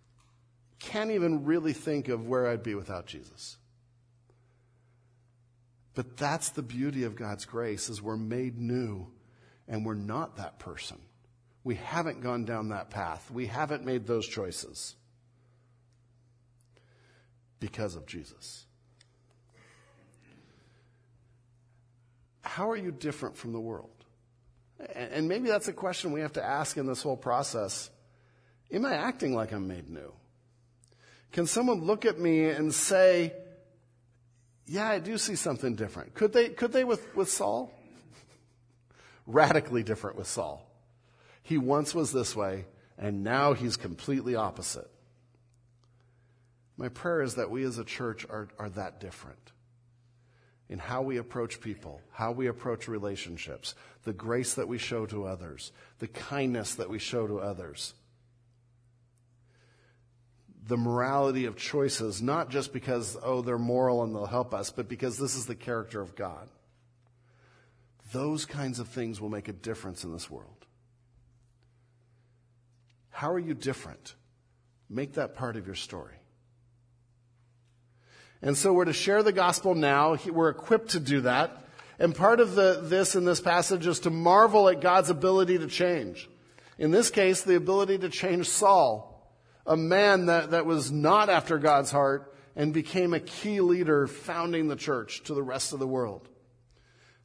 can't 0.78 1.10
even 1.10 1.44
really 1.44 1.72
think 1.72 2.08
of 2.08 2.26
where 2.26 2.46
I'd 2.46 2.62
be 2.62 2.74
without 2.74 3.06
Jesus. 3.06 3.56
But 5.94 6.16
that's 6.16 6.50
the 6.50 6.62
beauty 6.62 7.04
of 7.04 7.16
God's 7.16 7.44
grace 7.44 7.88
is 7.88 8.00
we're 8.00 8.16
made 8.16 8.58
new 8.58 9.08
and 9.68 9.84
we're 9.84 9.94
not 9.94 10.36
that 10.36 10.58
person. 10.58 10.98
We 11.64 11.76
haven't 11.76 12.22
gone 12.22 12.44
down 12.44 12.70
that 12.70 12.90
path. 12.90 13.30
We 13.30 13.46
haven't 13.46 13.84
made 13.84 14.06
those 14.06 14.26
choices 14.26 14.96
because 17.60 17.94
of 17.94 18.06
Jesus. 18.06 18.66
How 22.42 22.70
are 22.70 22.76
you 22.76 22.90
different 22.92 23.36
from 23.36 23.52
the 23.52 23.60
world? 23.60 23.90
And 24.94 25.28
maybe 25.28 25.48
that's 25.48 25.68
a 25.68 25.72
question 25.72 26.12
we 26.12 26.20
have 26.20 26.32
to 26.34 26.44
ask 26.44 26.76
in 26.76 26.86
this 26.86 27.02
whole 27.02 27.16
process. 27.16 27.88
Am 28.70 28.84
I 28.84 28.94
acting 28.94 29.34
like 29.34 29.52
I'm 29.52 29.68
made 29.68 29.88
new? 29.88 30.12
Can 31.30 31.46
someone 31.46 31.84
look 31.84 32.04
at 32.04 32.18
me 32.18 32.46
and 32.46 32.74
say, 32.74 33.32
yeah, 34.66 34.88
I 34.88 34.98
do 34.98 35.18
see 35.18 35.36
something 35.36 35.76
different. 35.76 36.14
Could 36.14 36.32
they, 36.32 36.48
could 36.48 36.72
they 36.72 36.84
with, 36.84 37.14
with 37.14 37.30
Saul? 37.30 37.72
Radically 39.26 39.82
different 39.82 40.16
with 40.16 40.26
Saul. 40.26 40.68
He 41.42 41.58
once 41.58 41.94
was 41.94 42.12
this 42.12 42.34
way, 42.36 42.66
and 42.98 43.22
now 43.22 43.52
he's 43.52 43.76
completely 43.76 44.34
opposite. 44.34 44.90
My 46.76 46.88
prayer 46.88 47.22
is 47.22 47.36
that 47.36 47.50
we 47.50 47.64
as 47.64 47.78
a 47.78 47.84
church 47.84 48.26
are, 48.28 48.48
are 48.58 48.70
that 48.70 49.00
different 49.00 49.51
in 50.72 50.78
how 50.78 51.02
we 51.02 51.18
approach 51.18 51.60
people, 51.60 52.00
how 52.12 52.32
we 52.32 52.46
approach 52.46 52.88
relationships, 52.88 53.74
the 54.04 54.12
grace 54.14 54.54
that 54.54 54.66
we 54.66 54.78
show 54.78 55.04
to 55.04 55.26
others, 55.26 55.70
the 55.98 56.08
kindness 56.08 56.76
that 56.76 56.88
we 56.88 56.98
show 56.98 57.26
to 57.26 57.38
others, 57.38 57.92
the 60.66 60.78
morality 60.78 61.44
of 61.44 61.56
choices, 61.58 62.22
not 62.22 62.48
just 62.48 62.72
because, 62.72 63.18
oh, 63.22 63.42
they're 63.42 63.58
moral 63.58 64.02
and 64.02 64.14
they'll 64.14 64.24
help 64.24 64.54
us, 64.54 64.70
but 64.70 64.88
because 64.88 65.18
this 65.18 65.36
is 65.36 65.44
the 65.44 65.54
character 65.54 66.00
of 66.00 66.16
God. 66.16 66.48
Those 68.12 68.46
kinds 68.46 68.78
of 68.78 68.88
things 68.88 69.20
will 69.20 69.28
make 69.28 69.48
a 69.48 69.52
difference 69.52 70.04
in 70.04 70.12
this 70.12 70.30
world. 70.30 70.64
How 73.10 73.30
are 73.30 73.38
you 73.38 73.52
different? 73.52 74.14
Make 74.88 75.14
that 75.14 75.34
part 75.34 75.56
of 75.56 75.66
your 75.66 75.74
story. 75.74 76.21
And 78.42 78.58
so 78.58 78.72
we're 78.72 78.86
to 78.86 78.92
share 78.92 79.22
the 79.22 79.32
gospel 79.32 79.74
now. 79.74 80.16
We're 80.26 80.50
equipped 80.50 80.90
to 80.90 81.00
do 81.00 81.22
that. 81.22 81.64
And 81.98 82.14
part 82.14 82.40
of 82.40 82.56
the, 82.56 82.80
this 82.82 83.14
in 83.14 83.24
this 83.24 83.40
passage 83.40 83.86
is 83.86 84.00
to 84.00 84.10
marvel 84.10 84.68
at 84.68 84.80
God's 84.80 85.10
ability 85.10 85.58
to 85.58 85.68
change. 85.68 86.28
In 86.78 86.90
this 86.90 87.10
case, 87.10 87.42
the 87.42 87.54
ability 87.54 87.98
to 87.98 88.08
change 88.08 88.48
Saul, 88.48 89.32
a 89.64 89.76
man 89.76 90.26
that, 90.26 90.50
that 90.50 90.66
was 90.66 90.90
not 90.90 91.30
after 91.30 91.58
God's 91.58 91.92
heart 91.92 92.34
and 92.56 92.74
became 92.74 93.14
a 93.14 93.20
key 93.20 93.60
leader 93.60 94.08
founding 94.08 94.66
the 94.66 94.76
church 94.76 95.22
to 95.24 95.34
the 95.34 95.42
rest 95.42 95.72
of 95.72 95.78
the 95.78 95.86
world. 95.86 96.28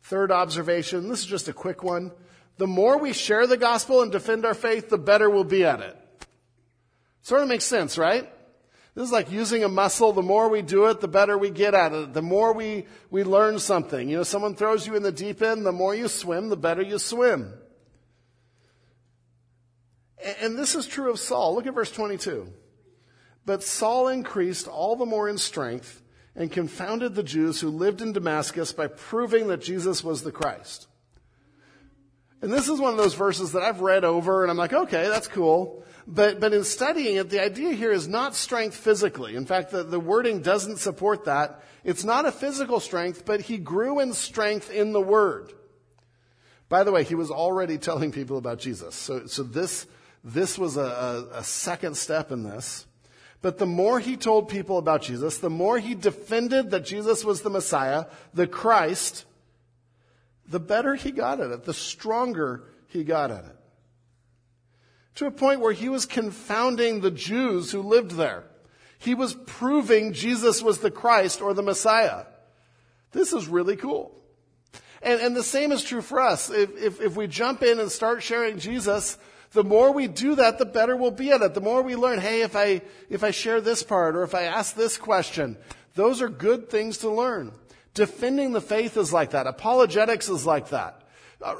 Third 0.03 0.31
observation, 0.31 1.09
this 1.09 1.19
is 1.19 1.25
just 1.25 1.47
a 1.47 1.53
quick 1.53 1.81
one. 1.83 2.11
The 2.57 2.67
more 2.67 2.97
we 2.99 3.13
share 3.13 3.47
the 3.47 3.57
gospel 3.57 4.03
and 4.03 4.11
defend 4.11 4.45
our 4.45 4.53
faith, 4.53 4.89
the 4.89 4.97
better 4.97 5.29
we'll 5.29 5.43
be 5.43 5.65
at 5.65 5.79
it. 5.79 5.97
Sort 7.23 7.41
of 7.41 7.47
makes 7.47 7.65
sense, 7.65 7.97
right? 7.97 8.29
This 8.97 9.05
is 9.05 9.11
like 9.11 9.31
using 9.31 9.63
a 9.63 9.69
muscle. 9.69 10.11
The 10.11 10.23
more 10.23 10.49
we 10.49 10.63
do 10.63 10.87
it, 10.87 11.01
the 11.01 11.07
better 11.07 11.37
we 11.37 11.51
get 11.51 11.75
at 11.75 11.93
it. 11.93 12.13
The 12.15 12.23
more 12.23 12.51
we, 12.51 12.87
we 13.11 13.23
learn 13.23 13.59
something. 13.59 14.09
You 14.09 14.17
know, 14.17 14.23
someone 14.23 14.55
throws 14.55 14.87
you 14.87 14.95
in 14.95 15.03
the 15.03 15.11
deep 15.11 15.43
end, 15.43 15.67
the 15.67 15.71
more 15.71 15.93
you 15.93 16.07
swim, 16.07 16.49
the 16.49 16.57
better 16.57 16.81
you 16.81 16.97
swim. 16.97 17.53
And 20.41 20.57
this 20.57 20.73
is 20.73 20.87
true 20.87 21.11
of 21.11 21.19
Saul. 21.19 21.53
Look 21.53 21.67
at 21.67 21.75
verse 21.75 21.91
22. 21.91 22.51
But 23.45 23.61
Saul 23.61 24.07
increased 24.07 24.67
all 24.67 24.95
the 24.95 25.05
more 25.05 25.29
in 25.29 25.37
strength 25.37 26.01
and 26.35 26.51
confounded 26.51 27.13
the 27.13 27.21
Jews 27.21 27.61
who 27.61 27.69
lived 27.69 28.01
in 28.01 28.13
Damascus 28.13 28.71
by 28.71 28.87
proving 28.87 29.49
that 29.49 29.61
Jesus 29.61 30.03
was 30.03 30.23
the 30.23 30.31
Christ. 30.31 30.87
And 32.41 32.51
this 32.51 32.67
is 32.67 32.79
one 32.79 32.93
of 32.93 32.97
those 32.97 33.13
verses 33.13 33.51
that 33.51 33.61
I've 33.61 33.81
read 33.81 34.03
over 34.03 34.41
and 34.41 34.49
I'm 34.49 34.57
like, 34.57 34.73
okay, 34.73 35.07
that's 35.07 35.27
cool. 35.27 35.83
But, 36.09 36.39
but 36.39 36.53
in 36.53 36.63
studying 36.63 37.17
it, 37.17 37.29
the 37.29 37.43
idea 37.43 37.73
here 37.73 37.91
is 37.91 38.07
not 38.07 38.33
strength 38.33 38.77
physically. 38.77 39.35
In 39.35 39.45
fact, 39.45 39.71
the, 39.71 39.83
the 39.83 39.99
wording 39.99 40.41
doesn't 40.41 40.77
support 40.77 41.25
that. 41.25 41.61
It's 41.83 42.05
not 42.05 42.25
a 42.25 42.31
physical 42.31 42.79
strength, 42.79 43.25
but 43.25 43.41
he 43.41 43.57
grew 43.57 43.99
in 43.99 44.13
strength 44.13 44.71
in 44.71 44.93
the 44.93 45.01
word. 45.01 45.51
By 46.69 46.85
the 46.85 46.93
way, 46.93 47.03
he 47.03 47.15
was 47.15 47.29
already 47.29 47.77
telling 47.77 48.13
people 48.13 48.37
about 48.37 48.59
Jesus. 48.59 48.95
So, 48.95 49.25
so 49.27 49.43
this, 49.43 49.85
this 50.23 50.57
was 50.57 50.77
a, 50.77 50.81
a, 50.81 51.39
a 51.39 51.43
second 51.43 51.97
step 51.97 52.31
in 52.31 52.43
this. 52.43 52.85
But 53.41 53.57
the 53.57 53.65
more 53.65 53.99
he 53.99 54.15
told 54.15 54.47
people 54.47 54.77
about 54.77 55.01
Jesus, 55.01 55.39
the 55.39 55.49
more 55.49 55.77
he 55.77 55.93
defended 55.93 56.71
that 56.71 56.85
Jesus 56.85 57.25
was 57.25 57.41
the 57.41 57.49
Messiah, 57.49 58.05
the 58.33 58.47
Christ, 58.47 59.25
the 60.47 60.59
better 60.59 60.95
he 60.95 61.11
got 61.11 61.41
at 61.41 61.51
it, 61.51 61.65
the 61.65 61.73
stronger 61.73 62.63
he 62.87 63.03
got 63.03 63.29
at 63.29 63.43
it 63.43 63.56
to 65.17 65.25
a 65.25 65.31
point 65.31 65.61
where 65.61 65.73
he 65.73 65.89
was 65.89 66.05
confounding 66.05 67.01
the 67.01 67.09
Jews 67.09 67.71
who 67.71 67.81
lived 67.81 68.11
there. 68.11 68.43
He 68.99 69.15
was 69.15 69.35
proving 69.47 70.13
Jesus 70.13 70.61
was 70.61 70.77
the 70.77 70.91
Christ 70.91 71.41
or 71.41 71.55
the 71.55 71.63
Messiah. 71.63 72.25
This 73.13 73.33
is 73.33 73.47
really 73.47 73.75
cool. 73.75 74.15
And, 75.01 75.19
and 75.19 75.35
the 75.35 75.41
same 75.41 75.71
is 75.71 75.83
true 75.83 76.03
for 76.03 76.21
us. 76.21 76.51
If, 76.51 76.77
if, 76.77 77.01
if 77.01 77.15
we 77.15 77.25
jump 77.25 77.63
in 77.63 77.79
and 77.79 77.91
start 77.91 78.21
sharing 78.21 78.59
Jesus, 78.59 79.17
the 79.53 79.63
more 79.63 79.91
we 79.91 80.07
do 80.07 80.35
that, 80.35 80.59
the 80.59 80.65
better 80.65 80.95
we'll 80.95 81.09
be 81.09 81.31
at 81.31 81.41
it. 81.41 81.55
The 81.55 81.61
more 81.61 81.81
we 81.81 81.95
learn, 81.95 82.19
hey, 82.19 82.43
if 82.43 82.55
I, 82.55 82.83
if 83.09 83.23
I 83.23 83.31
share 83.31 83.59
this 83.59 83.81
part 83.81 84.15
or 84.15 84.21
if 84.21 84.35
I 84.35 84.43
ask 84.43 84.75
this 84.75 84.97
question, 84.97 85.57
those 85.95 86.21
are 86.21 86.29
good 86.29 86.69
things 86.69 86.99
to 86.99 87.09
learn. 87.09 87.53
Defending 87.95 88.51
the 88.51 88.61
faith 88.61 88.97
is 88.97 89.11
like 89.11 89.31
that. 89.31 89.47
Apologetics 89.47 90.29
is 90.29 90.45
like 90.45 90.69
that. 90.69 91.01
Uh, 91.41 91.55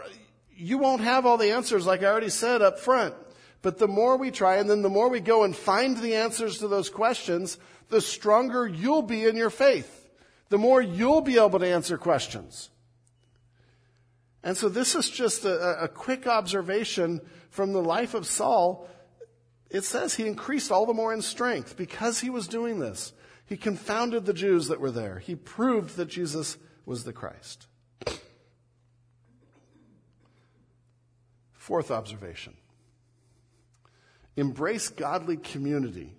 you 0.56 0.78
won't 0.78 1.02
have 1.02 1.26
all 1.26 1.38
the 1.38 1.54
answers, 1.54 1.88
like 1.88 2.04
I 2.04 2.06
already 2.06 2.30
said 2.30 2.62
up 2.62 2.78
front. 2.78 3.16
But 3.68 3.80
the 3.80 3.88
more 3.90 4.16
we 4.16 4.32
try, 4.32 4.56
and 4.60 4.70
then 4.70 4.82
the 4.82 4.88
more 4.88 5.10
we 5.10 5.20
go 5.20 5.44
and 5.44 5.54
find 5.54 5.98
the 5.98 6.16
answers 6.16 6.60
to 6.60 6.70
those 6.70 6.90
questions, 6.90 7.58
the 7.90 8.00
stronger 8.00 8.66
you'll 8.66 9.02
be 9.02 9.26
in 9.26 9.36
your 9.36 9.50
faith. 9.50 10.08
The 10.48 10.58
more 10.58 10.82
you'll 10.82 11.20
be 11.20 11.38
able 11.38 11.60
to 11.60 11.68
answer 11.68 11.98
questions. 11.98 12.70
And 14.42 14.56
so 14.56 14.70
this 14.70 14.96
is 14.96 15.10
just 15.10 15.44
a, 15.44 15.84
a 15.84 15.90
quick 15.90 16.28
observation 16.28 17.20
from 17.50 17.74
the 17.74 17.82
life 17.82 18.14
of 18.14 18.26
Saul. 18.26 18.88
It 19.70 19.84
says 19.84 20.16
he 20.16 20.26
increased 20.26 20.72
all 20.72 20.86
the 20.86 20.94
more 20.94 21.14
in 21.14 21.22
strength 21.22 21.76
because 21.76 22.22
he 22.22 22.30
was 22.30 22.48
doing 22.48 22.80
this. 22.80 23.12
He 23.48 23.58
confounded 23.58 24.26
the 24.26 24.32
Jews 24.32 24.70
that 24.70 24.80
were 24.80 24.92
there. 24.92 25.20
He 25.20 25.36
proved 25.36 25.98
that 25.98 26.08
Jesus 26.08 26.56
was 26.86 27.04
the 27.04 27.12
Christ. 27.12 27.68
Fourth 31.52 31.92
observation. 31.92 32.54
Embrace 34.38 34.90
godly 34.90 35.36
community 35.36 36.14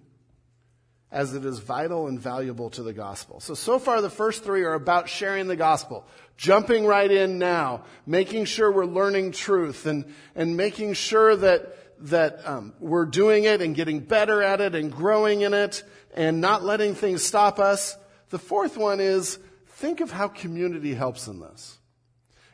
as 1.10 1.34
it 1.34 1.44
is 1.44 1.58
vital 1.58 2.06
and 2.06 2.20
valuable 2.20 2.68
to 2.70 2.82
the 2.82 2.92
gospel. 2.92 3.40
So, 3.40 3.54
so 3.54 3.78
far 3.78 4.02
the 4.02 4.10
first 4.10 4.44
three 4.44 4.64
are 4.64 4.74
about 4.74 5.08
sharing 5.08 5.46
the 5.46 5.56
gospel, 5.56 6.06
jumping 6.36 6.84
right 6.84 7.10
in 7.10 7.38
now, 7.38 7.84
making 8.06 8.44
sure 8.44 8.70
we're 8.70 8.84
learning 8.84 9.32
truth 9.32 9.86
and, 9.86 10.04
and 10.34 10.56
making 10.56 10.92
sure 10.92 11.34
that, 11.34 11.74
that 12.10 12.46
um, 12.46 12.74
we're 12.78 13.06
doing 13.06 13.44
it 13.44 13.62
and 13.62 13.74
getting 13.74 14.00
better 14.00 14.42
at 14.42 14.60
it 14.60 14.74
and 14.74 14.92
growing 14.92 15.40
in 15.40 15.54
it 15.54 15.82
and 16.14 16.40
not 16.40 16.62
letting 16.62 16.94
things 16.94 17.22
stop 17.22 17.58
us. 17.58 17.96
The 18.28 18.38
fourth 18.38 18.76
one 18.76 19.00
is 19.00 19.38
think 19.66 20.00
of 20.00 20.10
how 20.10 20.28
community 20.28 20.92
helps 20.92 21.26
in 21.26 21.40
this. 21.40 21.78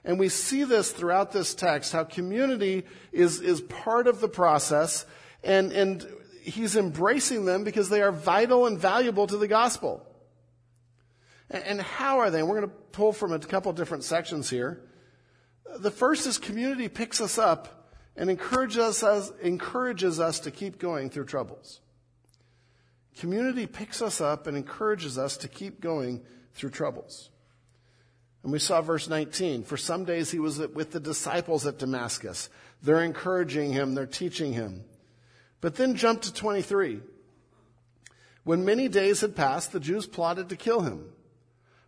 And 0.05 0.19
we 0.19 0.29
see 0.29 0.65
this 0.65 0.93
throughout 0.93 1.33
this 1.33 1.55
text, 1.55 1.93
how 1.93 2.05
community 2.05 2.85
is, 3.11 3.41
is 3.41 3.63
part 3.63 4.07
of 4.07 4.21
the 4.21 4.29
process 4.29 5.07
and, 5.45 5.73
and 5.73 6.07
he's 6.43 6.77
embracing 6.77 7.45
them 7.45 7.65
because 7.65 7.89
they 7.89 8.03
are 8.03 8.13
vital 8.13 8.67
and 8.67 8.79
valuable 8.79 9.27
to 9.27 9.37
the 9.37 9.49
gospel. 9.49 10.07
And, 11.51 11.65
and 11.65 11.81
how 11.81 12.21
are 12.21 12.31
they? 12.31 12.41
And 12.41 12.49
we're 12.49 12.61
going 12.61 12.71
to 12.71 12.77
pull 12.93 13.13
from 13.13 13.33
a 13.33 13.39
couple 13.39 13.73
different 13.73 14.05
sections 14.05 14.51
here. 14.51 14.83
The 15.79 15.91
first 15.91 16.27
is 16.27 16.39
community 16.39 16.89
picks 16.89 17.21
us 17.21 17.39
up 17.39 17.91
and 18.17 18.31
encourages 18.31 19.03
us, 19.03 19.33
encourages 19.43 20.21
us 20.21 20.41
to 20.41 20.51
keep 20.51 20.79
going 20.79 21.11
through 21.11 21.25
troubles. 21.27 21.81
Community 23.19 23.67
picks 23.67 24.03
us 24.03 24.21
up 24.21 24.47
and 24.47 24.57
encourages 24.57 25.19
us 25.19 25.37
to 25.39 25.49
keep 25.49 25.81
going 25.81 26.23
through 26.55 26.71
troubles. 26.71 27.31
And 28.43 28.53
we 28.53 28.59
saw 28.59 28.83
verse 28.83 29.09
19. 29.09 29.65
For 29.65 29.77
some 29.77 30.05
days 30.05 30.31
he 30.31 30.39
was 30.39 30.59
with 30.59 30.91
the 30.91 31.01
disciples 31.01 31.67
at 31.67 31.79
Damascus. 31.79 32.51
They're 32.83 33.03
encouraging 33.03 33.73
him, 33.73 33.95
they're 33.95 34.07
teaching 34.07 34.53
him. 34.53 34.85
But 35.61 35.77
then 35.77 35.95
jump 35.95 36.23
to 36.23 36.33
23. 36.33 37.01
When 38.45 38.65
many 38.65 38.89
days 38.89 39.23
had 39.23 39.35
passed, 39.35 39.73
the 39.73 39.81
Jews 39.81 40.07
plotted 40.07 40.51
to 40.51 40.57
kill 40.57 40.81
him. 40.81 41.07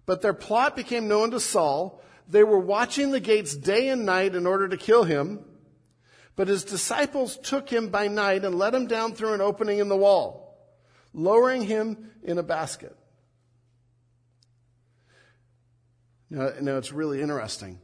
But 0.06 0.22
their 0.22 0.32
plot 0.32 0.76
became 0.76 1.08
known 1.08 1.32
to 1.32 1.40
Saul. 1.40 2.02
They 2.28 2.44
were 2.44 2.58
watching 2.58 3.10
the 3.10 3.20
gates 3.20 3.54
day 3.54 3.88
and 3.88 4.06
night 4.06 4.34
in 4.34 4.46
order 4.46 4.68
to 4.68 4.76
kill 4.76 5.04
him. 5.04 5.44
But 6.34 6.48
his 6.48 6.64
disciples 6.64 7.38
took 7.38 7.68
him 7.68 7.88
by 7.88 8.08
night 8.08 8.44
and 8.44 8.56
let 8.56 8.74
him 8.74 8.86
down 8.86 9.14
through 9.14 9.34
an 9.34 9.40
opening 9.40 9.78
in 9.78 9.88
the 9.88 9.96
wall, 9.96 10.58
lowering 11.14 11.62
him 11.62 12.10
in 12.22 12.38
a 12.38 12.42
basket. 12.42 12.96
Now, 16.28 16.50
now 16.60 16.76
it's 16.76 16.92
really 16.92 17.22
interesting 17.22 17.80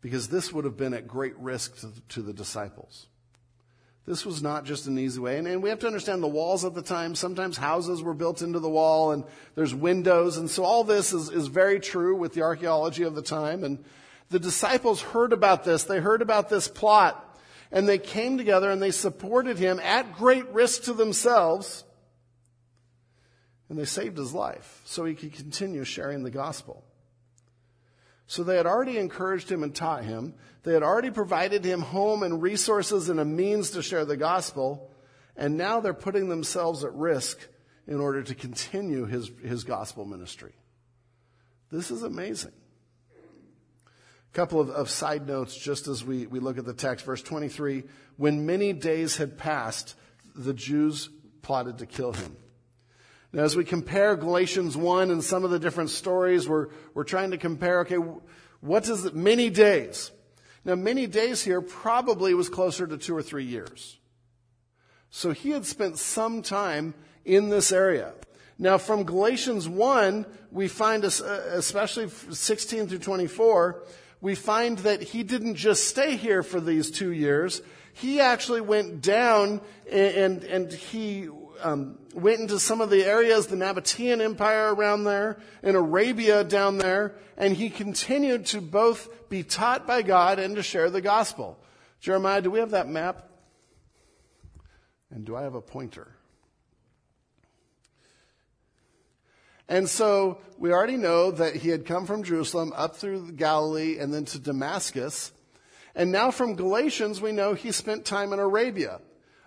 because 0.00 0.28
this 0.28 0.52
would 0.52 0.64
have 0.64 0.76
been 0.76 0.94
at 0.94 1.06
great 1.06 1.36
risk 1.38 1.78
to, 1.80 1.92
to 2.10 2.22
the 2.22 2.32
disciples. 2.32 3.06
This 4.04 4.26
was 4.26 4.42
not 4.42 4.64
just 4.64 4.86
an 4.86 4.98
easy 4.98 5.20
way. 5.20 5.38
And, 5.38 5.46
and, 5.46 5.62
we 5.62 5.68
have 5.68 5.78
to 5.80 5.86
understand 5.86 6.22
the 6.22 6.28
walls 6.28 6.64
at 6.64 6.74
the 6.74 6.82
time. 6.82 7.14
Sometimes 7.14 7.56
houses 7.56 8.02
were 8.02 8.14
built 8.14 8.42
into 8.42 8.58
the 8.58 8.68
wall 8.68 9.12
and 9.12 9.24
there's 9.54 9.74
windows. 9.74 10.38
And 10.38 10.50
so 10.50 10.64
all 10.64 10.82
this 10.82 11.12
is, 11.12 11.30
is 11.30 11.46
very 11.46 11.78
true 11.78 12.16
with 12.16 12.34
the 12.34 12.42
archaeology 12.42 13.04
of 13.04 13.14
the 13.14 13.22
time. 13.22 13.62
And 13.62 13.84
the 14.30 14.40
disciples 14.40 15.00
heard 15.00 15.32
about 15.32 15.62
this. 15.62 15.84
They 15.84 16.00
heard 16.00 16.20
about 16.20 16.48
this 16.48 16.66
plot 16.66 17.38
and 17.70 17.88
they 17.88 17.98
came 17.98 18.38
together 18.38 18.70
and 18.70 18.82
they 18.82 18.90
supported 18.90 19.58
him 19.58 19.78
at 19.78 20.16
great 20.16 20.48
risk 20.48 20.84
to 20.84 20.92
themselves. 20.92 21.84
And 23.68 23.78
they 23.78 23.84
saved 23.84 24.18
his 24.18 24.34
life 24.34 24.82
so 24.84 25.04
he 25.04 25.14
could 25.14 25.32
continue 25.32 25.84
sharing 25.84 26.24
the 26.24 26.30
gospel. 26.30 26.84
So 28.26 28.42
they 28.42 28.56
had 28.56 28.66
already 28.66 28.98
encouraged 28.98 29.50
him 29.50 29.62
and 29.62 29.74
taught 29.74 30.04
him. 30.04 30.34
They 30.62 30.72
had 30.72 30.82
already 30.82 31.10
provided 31.10 31.64
him 31.64 31.80
home 31.80 32.22
and 32.22 32.40
resources 32.40 33.08
and 33.08 33.18
a 33.18 33.24
means 33.24 33.70
to 33.70 33.82
share 33.82 34.04
the 34.04 34.16
gospel. 34.16 34.90
And 35.36 35.56
now 35.56 35.80
they're 35.80 35.94
putting 35.94 36.28
themselves 36.28 36.84
at 36.84 36.94
risk 36.94 37.38
in 37.86 37.98
order 38.00 38.22
to 38.22 38.34
continue 38.34 39.06
his, 39.06 39.30
his 39.42 39.64
gospel 39.64 40.04
ministry. 40.04 40.52
This 41.70 41.90
is 41.90 42.02
amazing. 42.02 42.52
A 43.86 44.34
couple 44.34 44.60
of, 44.60 44.70
of 44.70 44.88
side 44.88 45.26
notes 45.26 45.56
just 45.56 45.88
as 45.88 46.04
we, 46.04 46.26
we 46.26 46.38
look 46.38 46.58
at 46.58 46.64
the 46.64 46.74
text. 46.74 47.04
Verse 47.04 47.22
23 47.22 47.84
When 48.16 48.46
many 48.46 48.72
days 48.72 49.16
had 49.16 49.36
passed, 49.36 49.96
the 50.34 50.54
Jews 50.54 51.08
plotted 51.42 51.78
to 51.78 51.86
kill 51.86 52.12
him. 52.12 52.36
Now, 53.32 53.42
as 53.42 53.56
we 53.56 53.64
compare 53.64 54.14
Galatians 54.14 54.76
1 54.76 55.10
and 55.10 55.24
some 55.24 55.44
of 55.44 55.50
the 55.50 55.58
different 55.58 55.90
stories, 55.90 56.46
we're, 56.46 56.68
we're 56.92 57.04
trying 57.04 57.30
to 57.30 57.38
compare, 57.38 57.80
okay, 57.80 57.96
what 58.60 58.84
does 58.84 59.06
it, 59.06 59.14
many 59.14 59.48
days? 59.48 60.10
Now, 60.64 60.76
many 60.76 61.06
days 61.06 61.42
here 61.42 61.60
probably 61.60 62.34
was 62.34 62.48
closer 62.48 62.86
to 62.86 62.96
two 62.96 63.16
or 63.16 63.22
three 63.22 63.44
years. 63.44 63.98
So 65.10 65.32
he 65.32 65.50
had 65.50 65.66
spent 65.66 65.98
some 65.98 66.42
time 66.42 66.94
in 67.24 67.48
this 67.48 67.72
area. 67.72 68.14
Now, 68.58 68.78
from 68.78 69.04
Galatians 69.04 69.68
1, 69.68 70.24
we 70.52 70.68
find, 70.68 71.04
especially 71.04 72.08
16 72.08 72.86
through 72.86 72.98
24, 72.98 73.82
we 74.20 74.36
find 74.36 74.78
that 74.78 75.02
he 75.02 75.24
didn't 75.24 75.56
just 75.56 75.88
stay 75.88 76.16
here 76.16 76.42
for 76.42 76.60
these 76.60 76.90
two 76.90 77.10
years. 77.10 77.60
He 77.92 78.20
actually 78.20 78.60
went 78.60 79.02
down 79.02 79.60
and, 79.90 80.44
and 80.44 80.72
he 80.72 81.28
um, 81.62 81.98
went 82.14 82.40
into 82.40 82.58
some 82.58 82.80
of 82.80 82.90
the 82.90 83.04
areas, 83.04 83.46
the 83.46 83.56
Nabatean 83.56 84.20
Empire 84.20 84.74
around 84.74 85.04
there, 85.04 85.38
in 85.62 85.76
Arabia 85.76 86.44
down 86.44 86.78
there, 86.78 87.14
and 87.36 87.56
he 87.56 87.70
continued 87.70 88.46
to 88.46 88.60
both 88.60 89.28
be 89.28 89.42
taught 89.42 89.86
by 89.86 90.02
God 90.02 90.38
and 90.38 90.56
to 90.56 90.62
share 90.62 90.90
the 90.90 91.00
gospel. 91.00 91.58
Jeremiah, 92.00 92.42
do 92.42 92.50
we 92.50 92.58
have 92.58 92.72
that 92.72 92.88
map? 92.88 93.28
And 95.10 95.24
do 95.24 95.36
I 95.36 95.42
have 95.42 95.54
a 95.54 95.60
pointer? 95.60 96.16
And 99.68 99.88
so 99.88 100.38
we 100.58 100.72
already 100.72 100.96
know 100.96 101.30
that 101.30 101.56
he 101.56 101.68
had 101.68 101.86
come 101.86 102.06
from 102.06 102.24
Jerusalem 102.24 102.72
up 102.76 102.96
through 102.96 103.32
Galilee 103.32 103.98
and 103.98 104.12
then 104.12 104.24
to 104.26 104.38
Damascus. 104.38 105.32
And 105.94 106.12
now 106.12 106.30
from 106.30 106.56
Galatians, 106.56 107.20
we 107.20 107.32
know 107.32 107.54
he 107.54 107.72
spent 107.72 108.04
time 108.04 108.32
in 108.32 108.38
Arabia. 108.38 109.00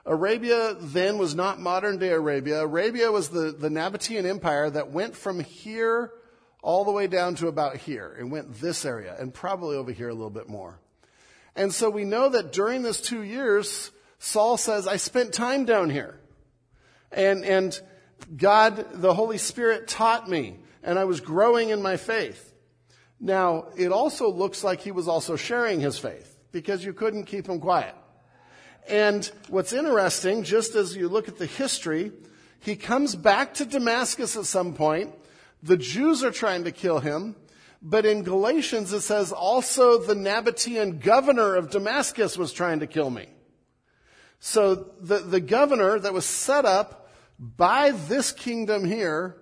Arabia 0.05 0.75
then 0.79 1.17
was 1.17 1.33
not 1.33 1.59
modern 1.59 1.97
day 1.97 2.09
Arabia. 2.09 2.61
Arabia 2.61 3.11
was 3.11 3.29
the, 3.29 3.51
the 3.51 3.69
Nabatean 3.69 4.25
Empire 4.25 4.69
that 4.69 4.91
went 4.91 5.15
from 5.15 5.39
here 5.39 6.11
all 6.61 6.83
the 6.83 6.91
way 6.91 7.05
down 7.05 7.35
to 7.35 7.47
about 7.47 7.77
here 7.77 8.15
It 8.19 8.23
went 8.23 8.59
this 8.59 8.85
area 8.85 9.15
and 9.19 9.33
probably 9.33 9.77
over 9.77 9.91
here 9.91 10.09
a 10.09 10.13
little 10.13 10.31
bit 10.31 10.49
more. 10.49 10.79
And 11.55 11.73
so 11.73 11.89
we 11.89 12.05
know 12.05 12.29
that 12.29 12.51
during 12.51 12.81
this 12.81 12.99
two 12.99 13.21
years, 13.21 13.91
Saul 14.19 14.57
says, 14.57 14.87
I 14.87 14.97
spent 14.97 15.33
time 15.33 15.65
down 15.65 15.89
here. 15.89 16.19
And, 17.11 17.45
and 17.45 17.79
God, 18.35 18.87
the 18.93 19.13
Holy 19.13 19.37
Spirit 19.37 19.87
taught 19.87 20.29
me 20.29 20.59
and 20.83 20.99
I 20.99 21.05
was 21.05 21.21
growing 21.21 21.69
in 21.69 21.81
my 21.81 21.97
faith. 21.97 22.53
Now, 23.19 23.69
it 23.77 23.91
also 23.91 24.29
looks 24.29 24.63
like 24.63 24.81
he 24.81 24.91
was 24.91 25.07
also 25.07 25.35
sharing 25.35 25.79
his 25.79 25.97
faith 25.97 26.37
because 26.51 26.83
you 26.83 26.93
couldn't 26.93 27.25
keep 27.25 27.47
him 27.47 27.59
quiet. 27.59 27.95
And 28.87 29.29
what's 29.49 29.73
interesting, 29.73 30.43
just 30.43 30.75
as 30.75 30.95
you 30.95 31.09
look 31.09 31.27
at 31.27 31.37
the 31.37 31.45
history, 31.45 32.11
he 32.59 32.75
comes 32.75 33.15
back 33.15 33.55
to 33.55 33.65
Damascus 33.65 34.35
at 34.35 34.45
some 34.45 34.73
point. 34.73 35.13
The 35.63 35.77
Jews 35.77 36.23
are 36.23 36.31
trying 36.31 36.63
to 36.65 36.71
kill 36.71 36.99
him. 36.99 37.35
But 37.81 38.05
in 38.05 38.23
Galatians, 38.23 38.91
it 38.93 39.01
says 39.01 39.31
also 39.31 39.99
the 39.99 40.15
Nabatean 40.15 41.01
governor 41.01 41.55
of 41.55 41.69
Damascus 41.69 42.37
was 42.37 42.51
trying 42.51 42.79
to 42.79 42.87
kill 42.87 43.11
me. 43.11 43.27
So 44.39 44.75
the, 44.99 45.19
the 45.19 45.39
governor 45.39 45.99
that 45.99 46.13
was 46.13 46.25
set 46.25 46.65
up 46.65 47.11
by 47.39 47.91
this 47.91 48.31
kingdom 48.31 48.85
here 48.85 49.37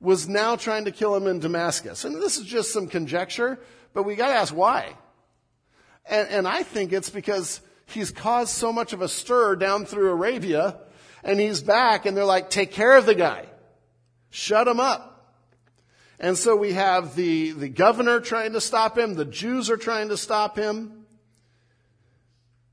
was 0.00 0.28
now 0.28 0.56
trying 0.56 0.84
to 0.84 0.90
kill 0.90 1.14
him 1.14 1.26
in 1.26 1.40
Damascus. 1.40 2.04
And 2.04 2.16
this 2.16 2.36
is 2.36 2.44
just 2.44 2.72
some 2.72 2.88
conjecture, 2.88 3.58
but 3.94 4.04
we 4.04 4.16
gotta 4.16 4.34
ask 4.34 4.54
why. 4.54 4.94
And, 6.08 6.28
and 6.28 6.48
I 6.48 6.62
think 6.62 6.92
it's 6.92 7.10
because 7.10 7.60
he's 7.90 8.10
caused 8.10 8.50
so 8.50 8.72
much 8.72 8.92
of 8.92 9.00
a 9.00 9.08
stir 9.08 9.56
down 9.56 9.84
through 9.84 10.10
Arabia, 10.10 10.78
and 11.22 11.40
he's 11.40 11.62
back, 11.62 12.06
and 12.06 12.16
they're 12.16 12.24
like, 12.24 12.50
take 12.50 12.72
care 12.72 12.96
of 12.96 13.06
the 13.06 13.14
guy. 13.14 13.46
Shut 14.30 14.68
him 14.68 14.80
up. 14.80 15.14
And 16.20 16.36
so 16.36 16.56
we 16.56 16.72
have 16.72 17.14
the, 17.14 17.52
the 17.52 17.68
governor 17.68 18.20
trying 18.20 18.52
to 18.52 18.60
stop 18.60 18.98
him, 18.98 19.14
the 19.14 19.24
Jews 19.24 19.70
are 19.70 19.76
trying 19.76 20.08
to 20.08 20.16
stop 20.16 20.56
him, 20.56 21.06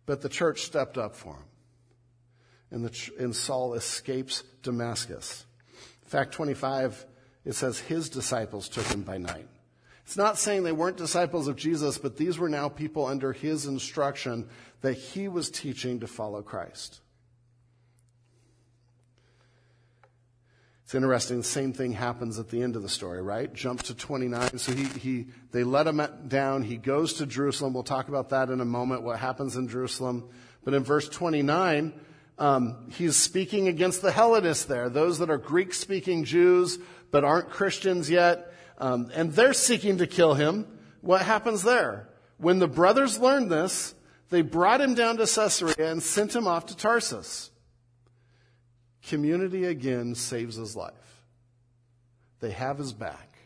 but 0.06 0.22
the 0.22 0.30
church 0.30 0.62
stepped 0.62 0.98
up 0.98 1.16
for 1.16 1.34
him. 1.34 1.44
And, 2.72 2.86
the, 2.86 3.12
and 3.20 3.36
Saul 3.36 3.76
escapes 3.76 4.44
Damascus. 4.64 5.46
Fact 6.08 6.34
25, 6.34 7.06
it 7.46 7.54
says 7.54 7.80
his 7.80 8.10
disciples 8.10 8.68
took 8.68 8.86
him 8.86 9.04
by 9.04 9.18
night. 9.18 9.48
It's 10.06 10.18
not 10.18 10.38
saying 10.38 10.64
they 10.64 10.72
weren't 10.72 10.98
disciples 10.98 11.48
of 11.48 11.56
Jesus, 11.56 11.98
but 11.98 12.18
these 12.18 12.38
were 12.38 12.50
now 12.50 12.70
people 12.70 13.08
under 13.08 13.34
his 13.34 13.66
instruction 13.66 14.48
that 14.86 14.94
he 14.94 15.28
was 15.28 15.50
teaching 15.50 16.02
to 16.02 16.06
follow 16.06 16.44
Christ. 16.44 17.02
It's 20.84 20.94
interesting. 20.94 21.38
The 21.38 21.44
same 21.44 21.74
thing 21.74 21.94
happens 21.94 22.38
at 22.38 22.50
the 22.50 22.62
end 22.62 22.76
of 22.76 22.84
the 22.84 22.90
story, 22.90 23.20
right? 23.20 23.52
Jump 23.52 23.82
to 23.84 23.96
29. 23.96 24.60
So 24.60 24.74
he, 24.74 24.84
he, 24.84 25.26
they 25.52 25.64
let 25.64 25.88
him 25.88 26.06
down. 26.28 26.62
He 26.62 26.78
goes 26.78 27.14
to 27.14 27.26
Jerusalem. 27.26 27.74
We'll 27.74 27.82
talk 27.82 28.10
about 28.10 28.30
that 28.30 28.52
in 28.52 28.62
a 28.62 28.66
moment, 28.66 29.02
what 29.02 29.18
happens 29.18 29.56
in 29.56 29.68
Jerusalem. 29.68 30.30
But 30.64 30.76
in 30.76 30.84
verse 30.84 31.10
29, 31.10 31.92
um, 32.38 32.92
he's 32.92 33.16
speaking 33.16 33.68
against 33.68 34.04
the 34.04 34.12
Hellenists 34.12 34.66
there, 34.66 34.88
those 34.88 35.18
that 35.18 35.32
are 35.32 35.40
Greek 35.40 35.74
speaking 35.74 36.26
Jews, 36.26 36.78
but 37.10 37.24
aren't 37.24 37.50
Christians 37.50 38.08
yet. 38.08 38.54
Um, 38.78 39.10
and 39.16 39.32
they're 39.32 39.54
seeking 39.54 39.98
to 39.98 40.06
kill 40.06 40.36
him. 40.36 40.68
What 41.02 41.24
happens 41.24 41.64
there? 41.64 42.08
When 42.38 42.60
the 42.60 42.68
brothers 42.68 43.18
learn 43.18 43.50
this, 43.50 43.95
they 44.30 44.42
brought 44.42 44.82
him 44.82 44.96
down 44.96 45.18
to 45.18 45.26
Caesarea 45.26 45.92
and 45.92 46.02
sent 46.02 46.36
him 46.36 46.48
off 46.48 46.68
to 46.68 46.78
Tarsus. 46.78 47.52
Community 49.04 49.66
again 49.66 50.16
saves 50.16 50.56
his 50.56 50.76
life. 50.76 50.94
They 52.40 52.52
have 52.52 52.78
his 52.78 52.94
back. 52.94 53.38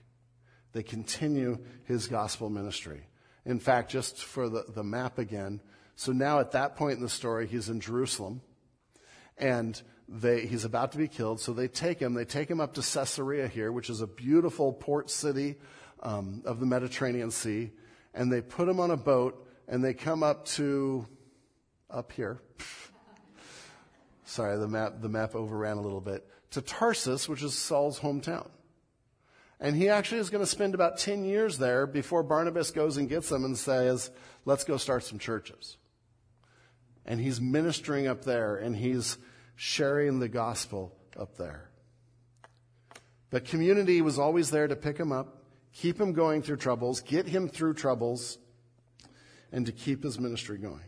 They 0.72 0.84
continue 0.84 1.60
his 1.84 2.08
gospel 2.08 2.50
ministry. 2.50 3.02
In 3.46 3.60
fact, 3.60 3.90
just 3.92 4.24
for 4.24 4.50
the, 4.50 4.66
the 4.68 4.84
map 4.84 5.18
again, 5.18 5.62
so 5.96 6.12
now 6.12 6.40
at 6.40 6.52
that 6.52 6.76
point 6.76 6.98
in 6.98 7.02
the 7.02 7.10
story, 7.10 7.48
he's 7.48 7.68
in 7.68 7.82
Jerusalem 7.82 8.42
and 9.38 9.82
they, 10.08 10.46
he's 10.46 10.66
about 10.66 10.94
to 10.94 10.98
be 10.98 11.08
killed. 11.08 11.40
So 11.40 11.54
they 11.54 11.68
take 11.68 12.00
him, 12.00 12.14
they 12.14 12.26
take 12.26 12.50
him 12.50 12.62
up 12.62 12.74
to 12.76 12.82
Caesarea 12.82 13.48
here, 13.48 13.72
which 13.72 13.90
is 13.90 14.02
a 14.02 14.08
beautiful 14.08 14.74
port 14.74 15.10
city 15.10 15.56
um, 16.02 16.42
of 16.46 16.60
the 16.60 16.66
Mediterranean 16.66 17.32
Sea, 17.32 17.72
and 18.14 18.32
they 18.32 18.42
put 18.42 18.68
him 18.68 18.80
on 18.80 18.92
a 18.92 18.98
boat 18.98 19.46
and 19.70 19.84
they 19.84 19.94
come 19.94 20.24
up 20.24 20.46
to 20.46 21.08
up 21.90 22.12
here. 22.12 22.42
Sorry, 24.26 24.58
the 24.58 24.68
map, 24.68 24.96
the 25.02 25.10
map 25.10 25.36
overran 25.36 25.78
a 25.78 25.82
little 25.82 26.02
bit. 26.02 26.28
To 26.52 26.62
Tarsus, 26.62 27.30
which 27.30 27.44
is 27.44 27.56
Saul's 27.58 28.00
hometown. 28.00 28.50
And 29.60 29.76
he 29.76 29.90
actually 29.90 30.22
is 30.22 30.30
going 30.30 30.44
to 30.44 30.50
spend 30.50 30.74
about 30.74 30.98
10 30.98 31.24
years 31.24 31.58
there 31.58 31.86
before 31.86 32.24
Barnabas 32.24 32.72
goes 32.72 32.98
and 32.98 33.10
gets 33.10 33.32
him 33.32 33.44
and 33.44 33.58
says, 33.58 34.10
let's 34.46 34.64
go 34.64 34.78
start 34.78 35.04
some 35.04 35.20
churches. 35.20 35.78
And 37.06 37.20
he's 37.20 37.42
ministering 37.42 38.08
up 38.08 38.24
there 38.24 38.56
and 38.56 38.76
he's 38.76 39.18
sharing 39.56 40.20
the 40.20 40.30
gospel 40.30 40.96
up 41.20 41.38
there. 41.38 41.70
But 43.30 43.46
community 43.46 44.02
was 44.02 44.18
always 44.18 44.50
there 44.50 44.68
to 44.68 44.76
pick 44.76 44.98
him 44.98 45.12
up, 45.12 45.44
keep 45.74 46.00
him 46.00 46.14
going 46.14 46.42
through 46.42 46.58
troubles, 46.58 47.02
get 47.02 47.28
him 47.28 47.50
through 47.50 47.74
troubles, 47.74 48.38
and 49.52 49.66
to 49.66 49.72
keep 49.72 50.04
his 50.04 50.20
ministry 50.20 50.58
going. 50.58 50.84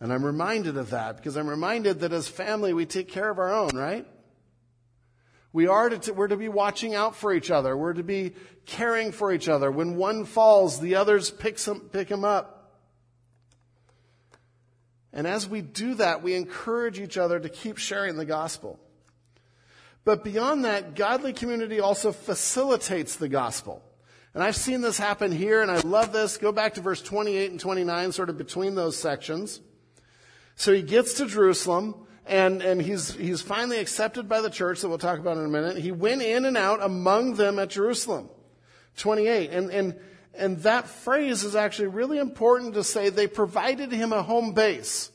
And 0.00 0.12
I'm 0.12 0.24
reminded 0.24 0.76
of 0.76 0.90
that 0.90 1.16
because 1.16 1.36
I'm 1.36 1.48
reminded 1.48 2.00
that 2.00 2.12
as 2.12 2.28
family, 2.28 2.72
we 2.72 2.86
take 2.86 3.08
care 3.08 3.30
of 3.30 3.38
our 3.38 3.52
own, 3.52 3.70
right? 3.76 4.06
We 5.52 5.68
are 5.68 5.88
to, 5.88 6.12
we're 6.12 6.28
to 6.28 6.36
be 6.36 6.50
watching 6.50 6.94
out 6.94 7.16
for 7.16 7.32
each 7.32 7.50
other. 7.50 7.74
We're 7.74 7.94
to 7.94 8.02
be 8.02 8.34
caring 8.66 9.10
for 9.10 9.32
each 9.32 9.48
other. 9.48 9.70
When 9.70 9.96
one 9.96 10.26
falls, 10.26 10.80
the 10.80 10.96
others 10.96 11.30
pick 11.30 11.58
him, 11.58 11.80
pick 11.80 12.10
him 12.10 12.24
up. 12.24 12.52
And 15.14 15.26
as 15.26 15.48
we 15.48 15.62
do 15.62 15.94
that, 15.94 16.22
we 16.22 16.34
encourage 16.34 17.00
each 17.00 17.16
other 17.16 17.40
to 17.40 17.48
keep 17.48 17.78
sharing 17.78 18.18
the 18.18 18.26
gospel. 18.26 18.78
But 20.04 20.22
beyond 20.22 20.66
that, 20.66 20.94
godly 20.94 21.32
community 21.32 21.80
also 21.80 22.12
facilitates 22.12 23.16
the 23.16 23.30
gospel. 23.30 23.82
And 24.36 24.44
I've 24.44 24.54
seen 24.54 24.82
this 24.82 24.98
happen 24.98 25.32
here, 25.32 25.62
and 25.62 25.70
I 25.70 25.80
love 25.80 26.12
this. 26.12 26.36
Go 26.36 26.52
back 26.52 26.74
to 26.74 26.82
verse 26.82 27.00
28 27.00 27.52
and 27.52 27.58
29, 27.58 28.12
sort 28.12 28.28
of 28.28 28.36
between 28.36 28.74
those 28.74 28.94
sections. 28.94 29.62
So 30.56 30.74
he 30.74 30.82
gets 30.82 31.14
to 31.14 31.26
Jerusalem, 31.26 31.94
and, 32.26 32.60
and 32.60 32.82
he's, 32.82 33.14
he's 33.14 33.40
finally 33.40 33.78
accepted 33.78 34.28
by 34.28 34.42
the 34.42 34.50
church 34.50 34.82
that 34.82 34.90
we'll 34.90 34.98
talk 34.98 35.18
about 35.18 35.38
in 35.38 35.46
a 35.46 35.48
minute. 35.48 35.78
He 35.78 35.90
went 35.90 36.20
in 36.20 36.44
and 36.44 36.54
out 36.54 36.82
among 36.82 37.36
them 37.36 37.58
at 37.58 37.70
Jerusalem. 37.70 38.28
28. 38.98 39.52
And, 39.52 39.70
and, 39.70 39.98
and 40.34 40.58
that 40.64 40.86
phrase 40.86 41.42
is 41.42 41.56
actually 41.56 41.88
really 41.88 42.18
important 42.18 42.74
to 42.74 42.84
say 42.84 43.08
they 43.08 43.28
provided 43.28 43.90
him 43.90 44.12
a 44.12 44.22
home 44.22 44.52
base. 44.52 45.10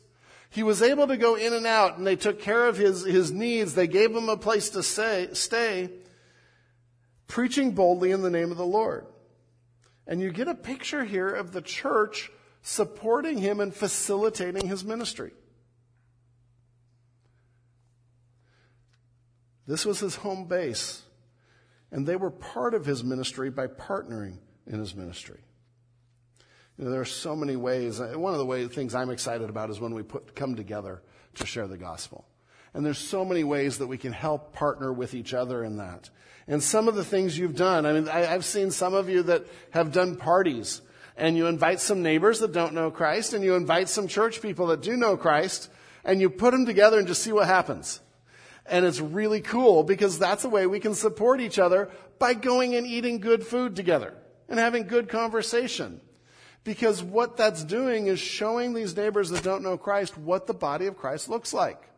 He 0.49 0.63
was 0.63 0.81
able 0.81 1.05
to 1.05 1.17
go 1.17 1.35
in 1.35 1.53
and 1.53 1.67
out 1.67 1.99
and 1.99 2.07
they 2.07 2.15
took 2.15 2.41
care 2.41 2.65
of 2.65 2.75
his, 2.75 3.05
his 3.05 3.31
needs. 3.31 3.75
They 3.75 3.85
gave 3.85 4.15
him 4.15 4.29
a 4.29 4.37
place 4.37 4.71
to 4.71 4.81
stay, 4.81 5.29
stay, 5.33 5.91
preaching 7.31 7.71
boldly 7.71 8.11
in 8.11 8.21
the 8.21 8.29
name 8.29 8.51
of 8.51 8.57
the 8.57 8.65
Lord. 8.65 9.05
And 10.05 10.19
you 10.19 10.31
get 10.31 10.49
a 10.49 10.53
picture 10.53 11.05
here 11.05 11.29
of 11.29 11.53
the 11.53 11.61
church 11.61 12.29
supporting 12.61 13.37
him 13.37 13.61
and 13.61 13.73
facilitating 13.73 14.67
his 14.67 14.83
ministry. 14.83 15.31
This 19.65 19.85
was 19.85 20.01
his 20.01 20.17
home 20.17 20.45
base. 20.45 21.03
And 21.89 22.05
they 22.05 22.17
were 22.17 22.31
part 22.31 22.73
of 22.73 22.85
his 22.85 23.01
ministry 23.01 23.49
by 23.49 23.67
partnering 23.67 24.39
in 24.67 24.79
his 24.79 24.93
ministry. 24.93 25.39
You 26.77 26.83
know, 26.83 26.91
there 26.91 26.99
are 26.99 27.05
so 27.05 27.33
many 27.33 27.55
ways. 27.55 28.01
One 28.01 28.33
of 28.33 28.39
the 28.39 28.45
ways, 28.45 28.67
things 28.71 28.93
I'm 28.93 29.09
excited 29.09 29.49
about 29.49 29.69
is 29.69 29.79
when 29.79 29.93
we 29.93 30.03
put, 30.03 30.35
come 30.35 30.57
together 30.57 31.01
to 31.35 31.45
share 31.45 31.67
the 31.67 31.77
gospel. 31.77 32.25
And 32.73 32.85
there's 32.85 32.97
so 32.97 33.25
many 33.25 33.43
ways 33.43 33.79
that 33.79 33.87
we 33.87 33.97
can 33.97 34.13
help 34.13 34.53
partner 34.53 34.93
with 34.93 35.13
each 35.13 35.33
other 35.33 35.63
in 35.63 35.77
that. 35.77 36.09
And 36.47 36.63
some 36.63 36.87
of 36.87 36.95
the 36.95 37.03
things 37.03 37.37
you've 37.37 37.55
done, 37.55 37.85
I 37.85 37.93
mean, 37.93 38.07
I, 38.07 38.33
I've 38.33 38.45
seen 38.45 38.71
some 38.71 38.93
of 38.93 39.09
you 39.09 39.23
that 39.23 39.45
have 39.71 39.91
done 39.91 40.15
parties 40.15 40.81
and 41.17 41.37
you 41.37 41.47
invite 41.47 41.79
some 41.79 42.01
neighbors 42.01 42.39
that 42.39 42.53
don't 42.53 42.73
know 42.73 42.89
Christ 42.89 43.33
and 43.33 43.43
you 43.43 43.55
invite 43.55 43.89
some 43.89 44.07
church 44.07 44.41
people 44.41 44.67
that 44.67 44.81
do 44.81 44.95
know 44.97 45.17
Christ 45.17 45.69
and 46.03 46.19
you 46.19 46.29
put 46.29 46.51
them 46.51 46.65
together 46.65 46.97
and 46.97 47.07
just 47.07 47.23
see 47.23 47.31
what 47.31 47.47
happens. 47.47 47.99
And 48.65 48.85
it's 48.85 48.99
really 48.99 49.41
cool 49.41 49.83
because 49.83 50.17
that's 50.17 50.45
a 50.45 50.49
way 50.49 50.65
we 50.65 50.79
can 50.79 50.95
support 50.95 51.41
each 51.41 51.59
other 51.59 51.89
by 52.19 52.33
going 52.33 52.75
and 52.75 52.87
eating 52.87 53.19
good 53.19 53.45
food 53.45 53.75
together 53.75 54.13
and 54.47 54.59
having 54.59 54.87
good 54.87 55.09
conversation. 55.09 56.01
Because 56.63 57.03
what 57.03 57.37
that's 57.37 57.63
doing 57.63 58.07
is 58.07 58.19
showing 58.19 58.73
these 58.73 58.95
neighbors 58.95 59.29
that 59.31 59.43
don't 59.43 59.63
know 59.63 59.77
Christ 59.77 60.17
what 60.17 60.47
the 60.47 60.53
body 60.53 60.85
of 60.85 60.97
Christ 60.97 61.27
looks 61.27 61.53
like. 61.53 61.90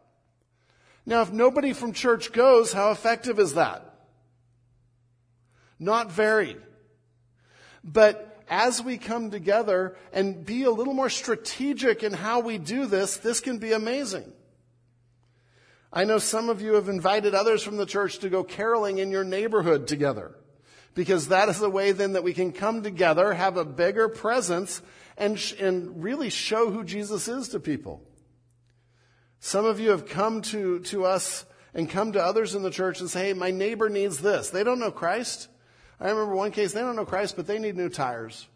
Now, 1.05 1.21
if 1.21 1.31
nobody 1.31 1.73
from 1.73 1.93
church 1.93 2.31
goes, 2.31 2.71
how 2.71 2.91
effective 2.91 3.39
is 3.39 3.55
that? 3.55 3.93
Not 5.79 6.11
very. 6.11 6.55
But 7.83 8.43
as 8.49 8.81
we 8.81 8.97
come 8.97 9.31
together 9.31 9.97
and 10.13 10.45
be 10.45 10.63
a 10.63 10.71
little 10.71 10.93
more 10.93 11.09
strategic 11.09 12.03
in 12.03 12.13
how 12.13 12.39
we 12.39 12.57
do 12.57 12.85
this, 12.85 13.17
this 13.17 13.41
can 13.41 13.57
be 13.57 13.73
amazing. 13.73 14.31
I 15.91 16.05
know 16.05 16.17
some 16.17 16.49
of 16.49 16.61
you 16.61 16.73
have 16.73 16.89
invited 16.89 17.35
others 17.35 17.63
from 17.63 17.77
the 17.77 17.85
church 17.85 18.19
to 18.19 18.29
go 18.29 18.43
caroling 18.43 18.97
in 18.97 19.11
your 19.11 19.23
neighborhood 19.23 19.87
together. 19.87 20.35
Because 20.95 21.27
that 21.27 21.49
is 21.49 21.59
the 21.59 21.69
way 21.69 21.91
then 21.91 22.13
that 22.13 22.23
we 22.23 22.33
can 22.33 22.51
come 22.51 22.83
together, 22.83 23.33
have 23.33 23.57
a 23.57 23.65
bigger 23.65 24.07
presence, 24.07 24.81
and, 25.17 25.39
sh- 25.39 25.55
and 25.59 26.03
really 26.03 26.29
show 26.29 26.69
who 26.69 26.83
Jesus 26.83 27.27
is 27.27 27.49
to 27.49 27.59
people. 27.59 28.01
Some 29.45 29.65
of 29.65 29.77
you 29.77 29.89
have 29.89 30.07
come 30.07 30.41
to, 30.43 30.79
to 30.79 31.03
us 31.03 31.45
and 31.73 31.89
come 31.89 32.13
to 32.13 32.23
others 32.23 32.55
in 32.55 32.63
the 32.63 32.71
church 32.71 33.01
and 33.01 33.09
say, 33.09 33.27
hey, 33.27 33.33
my 33.33 33.51
neighbor 33.51 33.89
needs 33.89 34.19
this. 34.19 34.49
They 34.49 34.63
don't 34.63 34.79
know 34.79 34.89
Christ. 34.89 35.49
I 35.99 36.09
remember 36.09 36.33
one 36.33 36.51
case, 36.51 36.71
they 36.71 36.79
don't 36.79 36.95
know 36.95 37.03
Christ, 37.03 37.35
but 37.35 37.45
they 37.45 37.59
need 37.59 37.75
new 37.75 37.89
tires. 37.89 38.47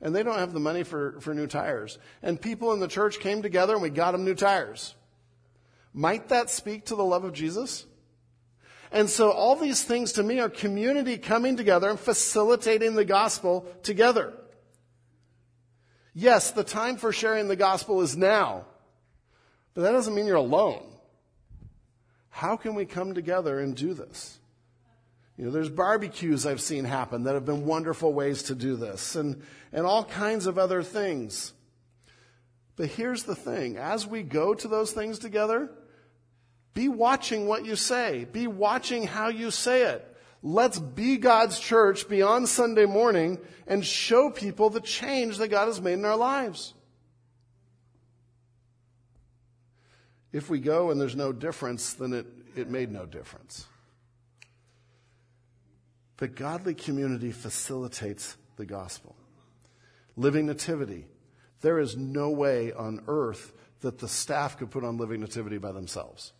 And 0.00 0.14
they 0.14 0.22
don't 0.22 0.38
have 0.38 0.52
the 0.52 0.60
money 0.60 0.84
for, 0.84 1.20
for 1.20 1.34
new 1.34 1.48
tires. 1.48 1.98
And 2.22 2.40
people 2.40 2.72
in 2.72 2.78
the 2.78 2.86
church 2.86 3.18
came 3.18 3.42
together 3.42 3.72
and 3.72 3.82
we 3.82 3.90
got 3.90 4.12
them 4.12 4.24
new 4.24 4.36
tires. 4.36 4.94
Might 5.92 6.28
that 6.28 6.48
speak 6.48 6.84
to 6.86 6.94
the 6.94 7.04
love 7.04 7.24
of 7.24 7.32
Jesus? 7.32 7.84
And 8.92 9.10
so 9.10 9.32
all 9.32 9.56
these 9.56 9.82
things 9.82 10.12
to 10.12 10.22
me 10.22 10.38
are 10.38 10.48
community 10.48 11.18
coming 11.18 11.56
together 11.56 11.90
and 11.90 11.98
facilitating 11.98 12.94
the 12.94 13.04
gospel 13.04 13.66
together. 13.82 14.32
Yes, 16.14 16.52
the 16.52 16.62
time 16.62 16.98
for 16.98 17.10
sharing 17.10 17.48
the 17.48 17.56
gospel 17.56 18.00
is 18.00 18.16
now, 18.16 18.66
but 19.76 19.82
that 19.82 19.92
doesn't 19.92 20.14
mean 20.14 20.26
you're 20.26 20.36
alone. 20.36 20.82
How 22.30 22.56
can 22.56 22.74
we 22.74 22.86
come 22.86 23.12
together 23.12 23.60
and 23.60 23.76
do 23.76 23.92
this? 23.92 24.38
You 25.36 25.44
know, 25.44 25.50
there's 25.50 25.68
barbecues 25.68 26.46
I've 26.46 26.62
seen 26.62 26.86
happen 26.86 27.24
that 27.24 27.34
have 27.34 27.44
been 27.44 27.66
wonderful 27.66 28.14
ways 28.14 28.44
to 28.44 28.54
do 28.54 28.76
this 28.76 29.16
and, 29.16 29.42
and 29.74 29.84
all 29.84 30.02
kinds 30.02 30.46
of 30.46 30.56
other 30.56 30.82
things. 30.82 31.52
But 32.76 32.86
here's 32.86 33.24
the 33.24 33.34
thing. 33.34 33.76
As 33.76 34.06
we 34.06 34.22
go 34.22 34.54
to 34.54 34.66
those 34.66 34.92
things 34.92 35.18
together, 35.18 35.70
be 36.72 36.88
watching 36.88 37.46
what 37.46 37.66
you 37.66 37.76
say. 37.76 38.24
Be 38.32 38.46
watching 38.46 39.06
how 39.06 39.28
you 39.28 39.50
say 39.50 39.82
it. 39.82 40.16
Let's 40.42 40.78
be 40.78 41.18
God's 41.18 41.60
church 41.60 42.08
beyond 42.08 42.48
Sunday 42.48 42.86
morning 42.86 43.38
and 43.66 43.84
show 43.84 44.30
people 44.30 44.70
the 44.70 44.80
change 44.80 45.36
that 45.36 45.48
God 45.48 45.66
has 45.66 45.82
made 45.82 45.94
in 45.94 46.04
our 46.06 46.16
lives. 46.16 46.72
If 50.36 50.50
we 50.50 50.60
go 50.60 50.90
and 50.90 51.00
there's 51.00 51.16
no 51.16 51.32
difference, 51.32 51.94
then 51.94 52.12
it, 52.12 52.26
it 52.54 52.68
made 52.68 52.92
no 52.92 53.06
difference. 53.06 53.64
But 56.18 56.34
godly 56.34 56.74
community 56.74 57.32
facilitates 57.32 58.36
the 58.58 58.66
gospel. 58.66 59.16
Living 60.14 60.44
Nativity. 60.44 61.06
There 61.62 61.78
is 61.78 61.96
no 61.96 62.28
way 62.28 62.70
on 62.74 63.00
earth 63.08 63.54
that 63.80 63.96
the 63.98 64.08
staff 64.08 64.58
could 64.58 64.70
put 64.70 64.84
on 64.84 64.98
Living 64.98 65.20
Nativity 65.20 65.56
by 65.56 65.72
themselves. 65.72 66.34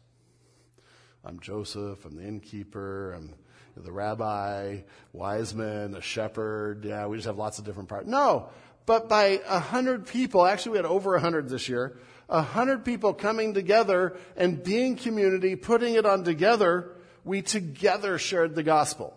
I'm 1.25 1.41
Joseph, 1.41 2.05
I'm 2.05 2.17
the 2.17 2.29
innkeeper, 2.29 3.15
I'm 3.15 3.33
the 3.79 3.93
rabbi, 3.93 4.81
wise 5.15 5.55
men, 5.55 5.93
the 5.93 6.03
shepherd. 6.03 6.85
Yeah, 6.85 7.07
we 7.07 7.17
just 7.17 7.29
have 7.29 7.39
lots 7.39 7.59
of 7.59 7.65
different 7.65 7.89
parts. 7.89 8.07
No, 8.07 8.51
but 8.85 9.09
by 9.09 9.41
a 9.49 9.59
hundred 9.59 10.07
people, 10.07 10.45
actually 10.45 10.73
we 10.73 10.79
had 10.79 10.85
over 10.85 11.15
a 11.15 11.21
hundred 11.21 11.49
this 11.49 11.67
year, 11.67 11.99
a 12.29 12.43
hundred 12.43 12.85
people 12.85 13.15
coming 13.15 13.55
together 13.55 14.17
and 14.37 14.63
being 14.63 14.97
community, 14.97 15.57
putting 15.57 15.95
it 15.95 16.07
on 16.07 16.25
together, 16.25 16.93
we 17.25 17.43
together 17.43 18.19
shared 18.19 18.55
the 18.55 18.63
gospel. 18.63 19.17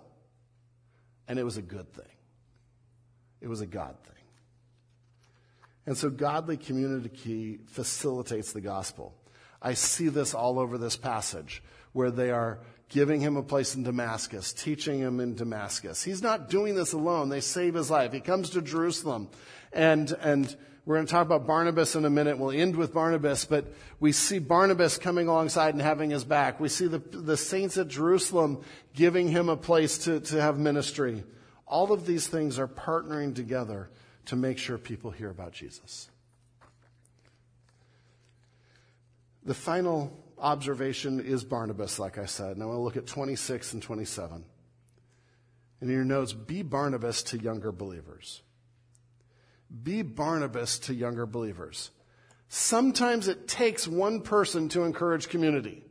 And 1.27 1.39
it 1.39 1.43
was 1.43 1.57
a 1.57 1.61
good 1.61 1.91
thing. 1.93 2.05
It 3.41 3.47
was 3.47 3.61
a 3.61 3.67
God 3.67 3.95
thing. 4.03 4.15
And 5.85 5.97
so 5.97 6.09
godly 6.09 6.57
community 6.57 7.09
key 7.09 7.59
facilitates 7.67 8.53
the 8.53 8.61
gospel. 8.61 9.15
I 9.61 9.73
see 9.73 10.09
this 10.09 10.33
all 10.33 10.59
over 10.59 10.77
this 10.77 10.95
passage 10.95 11.63
where 11.93 12.11
they 12.11 12.31
are 12.31 12.59
giving 12.89 13.21
him 13.21 13.37
a 13.37 13.43
place 13.43 13.75
in 13.75 13.83
Damascus, 13.83 14.51
teaching 14.51 14.99
him 14.99 15.19
in 15.19 15.35
Damascus. 15.35 16.03
He's 16.03 16.21
not 16.21 16.49
doing 16.49 16.75
this 16.75 16.93
alone. 16.93 17.29
They 17.29 17.39
save 17.39 17.75
his 17.75 17.89
life. 17.89 18.11
He 18.11 18.19
comes 18.19 18.49
to 18.51 18.61
Jerusalem 18.61 19.29
and, 19.71 20.11
and 20.21 20.55
we're 20.85 20.95
going 20.95 21.05
to 21.05 21.11
talk 21.11 21.25
about 21.27 21.45
Barnabas 21.45 21.95
in 21.95 22.03
a 22.03 22.09
minute. 22.09 22.39
We'll 22.39 22.49
end 22.49 22.75
with 22.75 22.93
Barnabas, 22.93 23.45
but 23.45 23.71
we 23.99 24.11
see 24.11 24.39
Barnabas 24.39 24.97
coming 24.97 25.27
alongside 25.27 25.75
and 25.75 25.81
having 25.83 26.09
his 26.09 26.23
back. 26.23 26.59
We 26.59 26.67
see 26.67 26.87
the, 26.87 26.97
the 26.97 27.37
saints 27.37 27.77
at 27.77 27.89
Jerusalem 27.89 28.63
giving 28.95 29.27
him 29.27 29.49
a 29.49 29.55
place 29.55 29.99
to, 29.99 30.19
to 30.19 30.41
have 30.41 30.57
ministry. 30.57 31.23
All 31.67 31.91
of 31.91 32.07
these 32.07 32.25
things 32.25 32.57
are 32.57 32.67
partnering 32.67 33.35
together 33.35 33.91
to 34.25 34.35
make 34.35 34.57
sure 34.57 34.79
people 34.79 35.11
hear 35.11 35.29
about 35.29 35.51
Jesus. 35.51 36.09
The 39.43 39.53
final 39.53 40.11
observation 40.39 41.19
is 41.19 41.43
Barnabas, 41.43 41.99
like 41.99 42.17
I 42.17 42.25
said. 42.25 42.51
And 42.51 42.63
I 42.63 42.65
want 42.65 42.77
to 42.77 42.81
look 42.81 42.97
at 42.97 43.07
26 43.07 43.73
and 43.73 43.81
27. 43.81 44.43
And 45.81 45.89
in 45.89 45.95
your 45.95 46.05
notes, 46.05 46.33
be 46.33 46.61
Barnabas 46.61 47.23
to 47.23 47.37
younger 47.37 47.71
believers. 47.71 48.41
Be 49.83 50.01
Barnabas 50.01 50.79
to 50.79 50.93
younger 50.93 51.25
believers. 51.25 51.91
Sometimes 52.49 53.27
it 53.27 53.47
takes 53.47 53.87
one 53.87 54.21
person 54.21 54.69
to 54.69 54.83
encourage 54.83 55.29
community. 55.29 55.83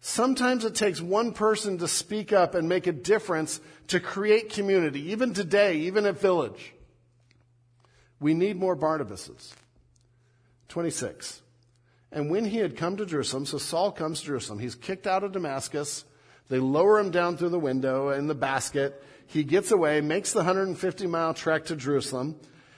Sometimes 0.00 0.66
it 0.66 0.74
takes 0.74 1.00
one 1.00 1.32
person 1.32 1.78
to 1.78 1.88
speak 1.88 2.30
up 2.30 2.54
and 2.54 2.68
make 2.68 2.86
a 2.86 2.92
difference 2.92 3.58
to 3.88 4.00
create 4.00 4.50
community, 4.50 5.12
even 5.12 5.32
today, 5.32 5.78
even 5.78 6.04
at 6.04 6.20
Village. 6.20 6.74
We 8.20 8.34
need 8.34 8.56
more 8.56 8.76
Barnabases. 8.76 9.54
26. 10.68 11.40
And 12.14 12.30
when 12.30 12.44
he 12.44 12.58
had 12.58 12.76
come 12.76 12.96
to 12.96 13.04
Jerusalem, 13.04 13.44
so 13.44 13.58
Saul 13.58 13.90
comes 13.90 14.20
to 14.20 14.26
Jerusalem, 14.26 14.60
he's 14.60 14.76
kicked 14.76 15.08
out 15.08 15.24
of 15.24 15.32
Damascus. 15.32 16.04
They 16.48 16.60
lower 16.60 17.00
him 17.00 17.10
down 17.10 17.36
through 17.36 17.48
the 17.48 17.58
window 17.58 18.10
in 18.10 18.28
the 18.28 18.36
basket. 18.36 19.02
He 19.26 19.42
gets 19.42 19.72
away, 19.72 20.00
makes 20.00 20.32
the 20.32 20.38
150 20.38 21.08
mile 21.08 21.34
trek 21.34 21.64
to 21.66 21.76
Jerusalem. 21.76 22.36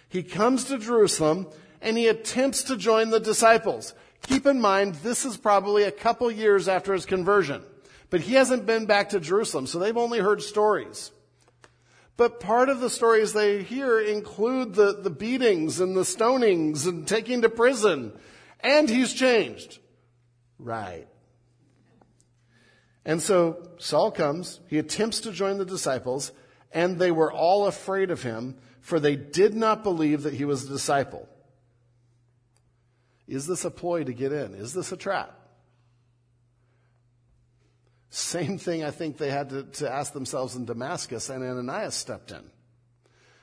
He 0.09 0.23
comes 0.23 0.65
to 0.65 0.79
Jerusalem 0.79 1.49
and 1.83 1.99
he 1.99 2.09
attempts 2.09 2.63
to 2.65 2.79
join 2.79 3.11
the 3.11 3.21
disciples. 3.21 3.93
Keep 4.23 4.47
in 4.47 4.59
mind, 4.59 4.95
this 4.97 5.27
is 5.27 5.37
probably 5.37 5.83
a 5.83 5.93
couple 5.93 6.31
years 6.31 6.67
after 6.67 6.95
his 6.95 7.05
conversion. 7.05 7.63
But 8.09 8.23
he 8.23 8.35
hasn't 8.35 8.65
been 8.65 8.87
back 8.87 9.11
to 9.11 9.21
Jerusalem, 9.21 9.67
so 9.67 9.79
they've 9.79 9.97
only 9.97 10.19
heard 10.19 10.41
stories. 10.41 11.11
But 12.17 12.41
part 12.41 12.71
of 12.71 12.81
the 12.81 12.89
stories 12.89 13.35
they 13.35 13.63
hear 13.63 14.01
include 14.01 14.75
the, 14.75 14.95
the 14.95 15.11
beatings 15.11 15.79
and 15.79 15.95
the 15.95 16.03
stonings 16.03 16.87
and 16.87 17.07
taking 17.07 17.43
to 17.43 17.51
prison 17.51 18.13
and 18.67 18.91
he's 18.91 19.13
changed. 19.13 19.79
Right. 20.59 21.07
And 23.05 23.23
so 23.23 23.69
Saul 23.79 24.11
comes, 24.11 24.59
he 24.67 24.79
attempts 24.79 25.21
to 25.21 25.33
join 25.33 25.59
the 25.59 25.65
disciples, 25.65 26.33
and 26.73 26.99
they 26.99 27.13
were 27.13 27.33
all 27.33 27.67
afraid 27.67 28.11
of 28.11 28.23
him, 28.23 28.57
for 28.81 28.99
they 28.99 29.15
did 29.15 29.55
not 29.55 29.85
believe 29.85 30.25
that 30.25 30.35
he 30.35 30.45
was 30.45 30.65
a 30.65 30.69
disciple. 30.69 31.29
Is 33.29 33.47
this 33.47 33.65
a 33.65 33.71
ploy 33.71 34.03
to 34.03 34.13
get 34.13 34.33
in? 34.33 34.55
Is 34.55 34.73
this 34.73 34.91
a 34.91 34.97
trap? 34.97 35.33
Same 38.11 38.59
thing 38.59 38.83
I 38.83 38.91
think 38.91 39.19
they 39.19 39.31
had 39.31 39.51
to, 39.51 39.63
to 39.65 39.93
ask 39.93 40.13
themselves 40.13 40.57
in 40.57 40.65
Damascus, 40.65 41.31
and 41.31 41.45
Ananias 41.45 41.95
stepped 41.95 42.33
in. 42.33 42.51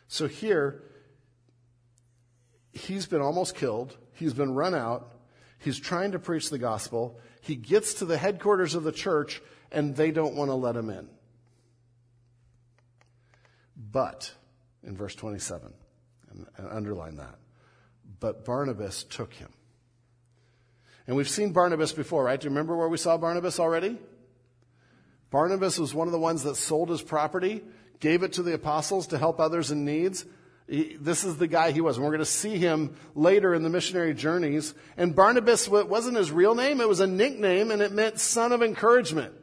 So 0.10 0.28
here, 0.28 0.84
he's 2.74 3.06
been 3.06 3.22
almost 3.22 3.56
killed, 3.56 3.96
he's 4.14 4.34
been 4.34 4.54
run 4.54 4.76
out, 4.76 5.13
he's 5.64 5.80
trying 5.80 6.12
to 6.12 6.20
preach 6.20 6.50
the 6.50 6.58
gospel, 6.58 7.20
he 7.42 7.56
gets 7.56 7.96
to 7.96 8.06
the 8.06 8.18
headquarters 8.18 8.76
of 8.76 8.84
the 8.84 8.92
church, 8.92 9.42
and 9.72 9.96
they 9.96 10.12
don't 10.12 10.36
want 10.36 10.50
to 10.50 10.56
let 10.56 10.76
him 10.76 10.90
in. 10.90 11.10
But, 13.76 14.32
in 14.84 14.96
verse 14.96 15.16
27, 15.16 15.74
and 16.32 16.48
underline 16.70 17.18
that, 17.18 17.36
but 18.20 18.46
Barnabas 18.46 19.04
took 19.04 19.34
him. 19.34 19.52
And 21.06 21.16
we've 21.16 21.30
seen 21.30 21.52
Barnabas 21.52 21.92
before, 21.92 22.24
right? 22.24 22.40
Do 22.40 22.46
you 22.46 22.52
remember 22.52 22.78
where 22.78 22.88
we 22.88 22.98
saw 22.98 23.18
Barnabas 23.18 23.60
already? 23.60 23.98
Barnabas 25.32 25.80
was 25.80 25.94
one 25.94 26.08
of 26.08 26.12
the 26.12 26.20
ones 26.20 26.44
that 26.44 26.56
sold 26.56 26.90
his 26.90 27.02
property, 27.02 27.62
gave 28.00 28.24
it 28.24 28.34
to 28.34 28.44
the 28.44 28.54
apostles 28.54 29.08
to 29.08 29.18
help 29.18 29.40
others 29.40 29.72
in 29.72 29.84
needs. 29.84 30.26
He, 30.68 30.98
this 31.00 31.24
is 31.24 31.38
the 31.38 31.48
guy 31.48 31.72
he 31.72 31.82
was. 31.82 31.98
And 31.98 32.06
we're 32.06 32.12
going 32.12 32.20
to 32.20 32.26
see 32.26 32.58
him 32.58 32.96
later 33.16 33.54
in 33.54 33.64
the 33.64 33.70
missionary 33.70 34.14
journeys. 34.14 34.74
And 34.98 35.16
Barnabas 35.16 35.68
wasn't 35.68 36.18
his 36.18 36.32
real 36.32 36.56
name, 36.56 36.82
it 36.82 36.88
was 36.88 37.00
a 37.00 37.08
nickname, 37.08 37.72
and 37.72 37.82
it 37.82 37.92
meant 37.92 38.20
son 38.20 38.52
of 38.52 38.62
encouragement. 38.62 39.34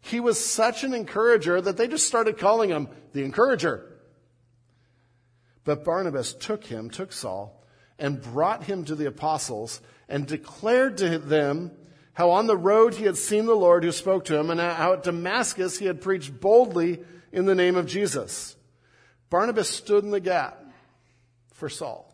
He 0.00 0.20
was 0.20 0.44
such 0.44 0.84
an 0.84 0.92
encourager 0.92 1.60
that 1.60 1.76
they 1.76 1.88
just 1.88 2.06
started 2.06 2.38
calling 2.38 2.70
him 2.70 2.88
the 3.12 3.24
encourager. 3.24 3.90
But 5.64 5.84
Barnabas 5.84 6.34
took 6.34 6.64
him, 6.64 6.90
took 6.90 7.10
Saul, 7.10 7.64
and 7.98 8.20
brought 8.20 8.64
him 8.64 8.84
to 8.84 8.94
the 8.94 9.06
apostles 9.06 9.80
and 10.08 10.26
declared 10.26 10.98
to 10.98 11.18
them 11.18 11.70
how 12.12 12.30
on 12.30 12.46
the 12.46 12.56
road 12.56 12.94
he 12.94 13.04
had 13.04 13.16
seen 13.16 13.46
the 13.46 13.54
Lord 13.54 13.82
who 13.82 13.92
spoke 13.92 14.26
to 14.26 14.36
him, 14.38 14.50
and 14.50 14.60
how 14.60 14.92
at 14.92 15.02
Damascus 15.02 15.78
he 15.78 15.86
had 15.86 16.00
preached 16.00 16.38
boldly 16.38 17.00
in 17.32 17.46
the 17.46 17.54
name 17.54 17.76
of 17.76 17.86
Jesus. 17.86 18.56
Barnabas 19.34 19.68
stood 19.68 20.04
in 20.04 20.12
the 20.12 20.20
gap 20.20 20.62
for 21.54 21.68
Saul. 21.68 22.08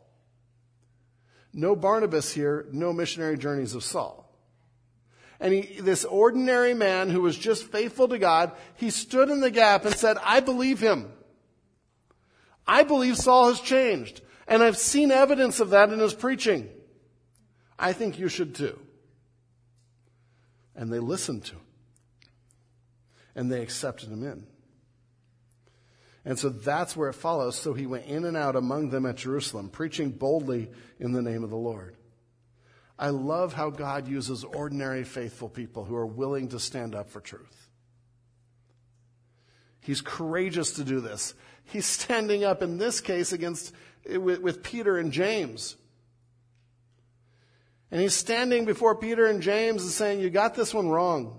No 1.52 1.76
Barnabas 1.76 2.32
here, 2.32 2.64
no 2.72 2.94
missionary 2.94 3.36
journeys 3.36 3.74
of 3.74 3.84
Saul. 3.84 4.26
And 5.38 5.52
he, 5.52 5.80
this 5.80 6.06
ordinary 6.06 6.72
man 6.72 7.10
who 7.10 7.20
was 7.20 7.36
just 7.36 7.64
faithful 7.64 8.08
to 8.08 8.18
God, 8.18 8.52
he 8.76 8.88
stood 8.88 9.28
in 9.28 9.40
the 9.40 9.50
gap 9.50 9.84
and 9.84 9.94
said, 9.94 10.16
I 10.24 10.40
believe 10.40 10.80
him. 10.80 11.12
I 12.66 12.84
believe 12.84 13.18
Saul 13.18 13.48
has 13.48 13.60
changed. 13.60 14.22
And 14.48 14.62
I've 14.62 14.78
seen 14.78 15.10
evidence 15.10 15.60
of 15.60 15.70
that 15.70 15.92
in 15.92 15.98
his 15.98 16.14
preaching. 16.14 16.70
I 17.78 17.92
think 17.92 18.18
you 18.18 18.28
should 18.28 18.54
too 18.54 18.78
and 20.80 20.90
they 20.90 20.98
listened 20.98 21.44
to 21.44 21.52
him. 21.56 21.60
And 23.34 23.52
they 23.52 23.60
accepted 23.60 24.08
him 24.08 24.24
in. 24.24 24.46
And 26.24 26.38
so 26.38 26.50
that's 26.50 26.96
where 26.96 27.08
it 27.08 27.14
follows. 27.14 27.56
So 27.56 27.72
he 27.72 27.86
went 27.86 28.06
in 28.06 28.24
and 28.24 28.36
out 28.36 28.56
among 28.56 28.90
them 28.90 29.06
at 29.06 29.16
Jerusalem, 29.16 29.70
preaching 29.70 30.10
boldly 30.10 30.70
in 30.98 31.12
the 31.12 31.22
name 31.22 31.44
of 31.44 31.50
the 31.50 31.56
Lord. 31.56 31.96
I 32.98 33.08
love 33.08 33.54
how 33.54 33.70
God 33.70 34.06
uses 34.06 34.44
ordinary 34.44 35.04
faithful 35.04 35.48
people 35.48 35.84
who 35.84 35.96
are 35.96 36.06
willing 36.06 36.48
to 36.48 36.60
stand 36.60 36.94
up 36.94 37.08
for 37.08 37.20
truth. 37.20 37.68
He's 39.80 40.02
courageous 40.02 40.72
to 40.72 40.84
do 40.84 41.00
this. 41.00 41.34
He's 41.64 41.86
standing 41.86 42.44
up 42.44 42.62
in 42.62 42.76
this 42.76 43.00
case 43.00 43.32
against 43.32 43.72
with, 44.06 44.40
with 44.40 44.62
Peter 44.62 44.98
and 44.98 45.12
James. 45.12 45.76
And 47.90 48.00
he's 48.00 48.14
standing 48.14 48.66
before 48.66 48.94
Peter 48.94 49.26
and 49.26 49.42
James 49.42 49.82
and 49.82 49.90
saying, 49.90 50.20
You 50.20 50.28
got 50.28 50.54
this 50.54 50.74
one 50.74 50.88
wrong. 50.88 51.38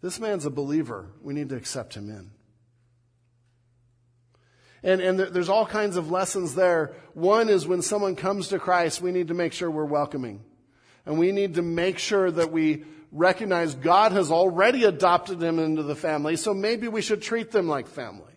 This 0.00 0.18
man's 0.18 0.46
a 0.46 0.50
believer. 0.50 1.10
We 1.20 1.34
need 1.34 1.50
to 1.50 1.56
accept 1.56 1.94
him 1.94 2.08
in. 2.08 2.30
And, 4.86 5.00
and 5.00 5.18
there's 5.18 5.48
all 5.48 5.66
kinds 5.66 5.96
of 5.96 6.12
lessons 6.12 6.54
there. 6.54 6.94
One 7.12 7.48
is 7.48 7.66
when 7.66 7.82
someone 7.82 8.14
comes 8.14 8.48
to 8.48 8.60
Christ, 8.60 9.02
we 9.02 9.10
need 9.10 9.28
to 9.28 9.34
make 9.34 9.52
sure 9.52 9.68
we're 9.68 9.84
welcoming. 9.84 10.44
And 11.04 11.18
we 11.18 11.32
need 11.32 11.54
to 11.54 11.62
make 11.62 11.98
sure 11.98 12.30
that 12.30 12.52
we 12.52 12.84
recognize 13.10 13.74
God 13.74 14.12
has 14.12 14.30
already 14.30 14.84
adopted 14.84 15.40
them 15.40 15.58
into 15.58 15.82
the 15.82 15.96
family, 15.96 16.36
so 16.36 16.54
maybe 16.54 16.86
we 16.86 17.02
should 17.02 17.20
treat 17.20 17.50
them 17.50 17.66
like 17.66 17.88
family. 17.88 18.32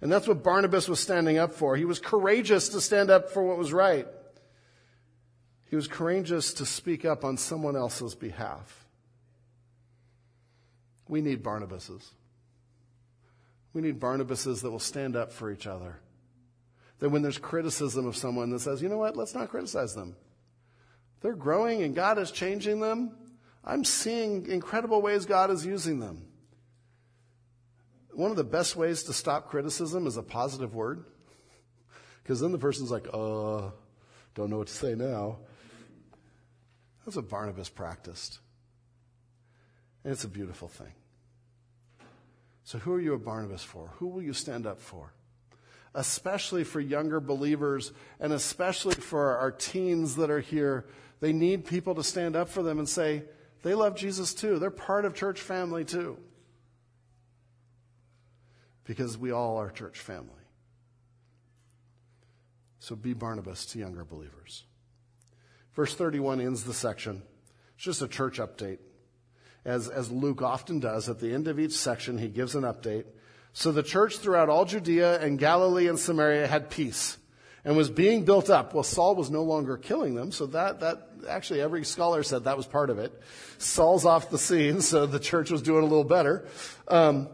And 0.00 0.10
that's 0.10 0.28
what 0.28 0.44
Barnabas 0.44 0.88
was 0.88 1.00
standing 1.00 1.38
up 1.38 1.52
for. 1.52 1.76
He 1.76 1.84
was 1.84 1.98
courageous 1.98 2.68
to 2.70 2.80
stand 2.80 3.10
up 3.10 3.30
for 3.30 3.42
what 3.42 3.58
was 3.58 3.72
right. 3.72 4.06
He 5.66 5.74
was 5.74 5.88
courageous 5.88 6.54
to 6.54 6.66
speak 6.66 7.04
up 7.04 7.24
on 7.24 7.36
someone 7.36 7.74
else's 7.74 8.14
behalf. 8.14 8.86
We 11.08 11.22
need 11.22 11.42
Barnabases. 11.42 12.08
We 13.72 13.82
need 13.82 14.00
Barnabases 14.00 14.62
that 14.62 14.70
will 14.70 14.78
stand 14.78 15.16
up 15.16 15.32
for 15.32 15.50
each 15.50 15.66
other. 15.66 16.00
That 16.98 17.10
when 17.10 17.22
there's 17.22 17.38
criticism 17.38 18.06
of 18.06 18.16
someone 18.16 18.50
that 18.50 18.60
says, 18.60 18.82
you 18.82 18.88
know 18.88 18.98
what, 18.98 19.16
let's 19.16 19.34
not 19.34 19.48
criticize 19.48 19.94
them. 19.94 20.16
They're 21.20 21.34
growing 21.34 21.82
and 21.82 21.94
God 21.94 22.18
is 22.18 22.30
changing 22.30 22.80
them. 22.80 23.12
I'm 23.64 23.84
seeing 23.84 24.46
incredible 24.46 25.02
ways 25.02 25.26
God 25.26 25.50
is 25.50 25.64
using 25.64 26.00
them. 26.00 26.26
One 28.12 28.30
of 28.30 28.36
the 28.36 28.44
best 28.44 28.74
ways 28.74 29.04
to 29.04 29.12
stop 29.12 29.48
criticism 29.48 30.06
is 30.06 30.16
a 30.16 30.22
positive 30.22 30.74
word. 30.74 31.04
Because 32.22 32.40
then 32.40 32.52
the 32.52 32.58
person's 32.58 32.92
like, 32.92 33.08
uh, 33.12 33.70
don't 34.34 34.50
know 34.50 34.58
what 34.58 34.68
to 34.68 34.72
say 34.72 34.94
now. 34.94 35.38
That's 37.04 37.16
what 37.16 37.28
Barnabas 37.28 37.68
practiced. 37.68 38.38
And 40.04 40.12
it's 40.12 40.22
a 40.22 40.28
beautiful 40.28 40.68
thing. 40.68 40.92
So, 42.64 42.78
who 42.78 42.92
are 42.92 43.00
you 43.00 43.14
a 43.14 43.18
Barnabas 43.18 43.62
for? 43.62 43.88
Who 43.98 44.08
will 44.08 44.22
you 44.22 44.32
stand 44.32 44.66
up 44.66 44.80
for? 44.80 45.12
Especially 45.94 46.62
for 46.64 46.80
younger 46.80 47.20
believers 47.20 47.92
and 48.20 48.32
especially 48.32 48.94
for 48.94 49.36
our 49.38 49.50
teens 49.50 50.16
that 50.16 50.30
are 50.30 50.40
here. 50.40 50.86
They 51.20 51.32
need 51.32 51.64
people 51.64 51.94
to 51.96 52.04
stand 52.04 52.36
up 52.36 52.48
for 52.48 52.62
them 52.62 52.78
and 52.78 52.88
say, 52.88 53.24
they 53.62 53.74
love 53.74 53.96
Jesus 53.96 54.32
too. 54.32 54.58
They're 54.58 54.70
part 54.70 55.04
of 55.04 55.14
church 55.14 55.40
family 55.40 55.84
too. 55.84 56.18
Because 58.84 59.18
we 59.18 59.30
all 59.30 59.58
are 59.58 59.70
church 59.70 59.98
family. 59.98 60.30
So 62.78 62.96
be 62.96 63.12
Barnabas 63.12 63.66
to 63.66 63.78
younger 63.78 64.04
believers. 64.04 64.64
Verse 65.74 65.94
31 65.94 66.40
ends 66.40 66.64
the 66.64 66.74
section. 66.74 67.22
It's 67.74 67.84
just 67.84 68.02
a 68.02 68.08
church 68.08 68.38
update. 68.38 68.78
As, 69.64 69.88
as 69.88 70.10
Luke 70.10 70.42
often 70.42 70.80
does, 70.80 71.08
at 71.08 71.20
the 71.20 71.34
end 71.34 71.48
of 71.48 71.58
each 71.58 71.72
section, 71.72 72.18
he 72.18 72.28
gives 72.28 72.54
an 72.54 72.62
update. 72.62 73.04
So 73.52 73.72
the 73.72 73.82
church 73.82 74.18
throughout 74.18 74.48
all 74.48 74.64
Judea 74.64 75.20
and 75.20 75.38
Galilee 75.38 75.88
and 75.88 75.98
Samaria 75.98 76.46
had 76.46 76.70
peace 76.70 77.18
and 77.64 77.76
was 77.76 77.90
being 77.90 78.24
built 78.24 78.48
up. 78.48 78.72
Well, 78.72 78.82
Saul 78.82 79.16
was 79.16 79.30
no 79.30 79.42
longer 79.42 79.76
killing 79.76 80.14
them, 80.14 80.32
so 80.32 80.46
that, 80.46 80.80
that, 80.80 81.08
actually 81.28 81.60
every 81.60 81.84
scholar 81.84 82.22
said 82.22 82.44
that 82.44 82.56
was 82.56 82.66
part 82.66 82.88
of 82.90 82.98
it. 82.98 83.12
Saul's 83.58 84.06
off 84.06 84.30
the 84.30 84.38
scene, 84.38 84.80
so 84.80 85.04
the 85.04 85.20
church 85.20 85.50
was 85.50 85.60
doing 85.60 85.82
a 85.82 85.86
little 85.86 86.04
better. 86.04 86.46
Um, 86.88 87.28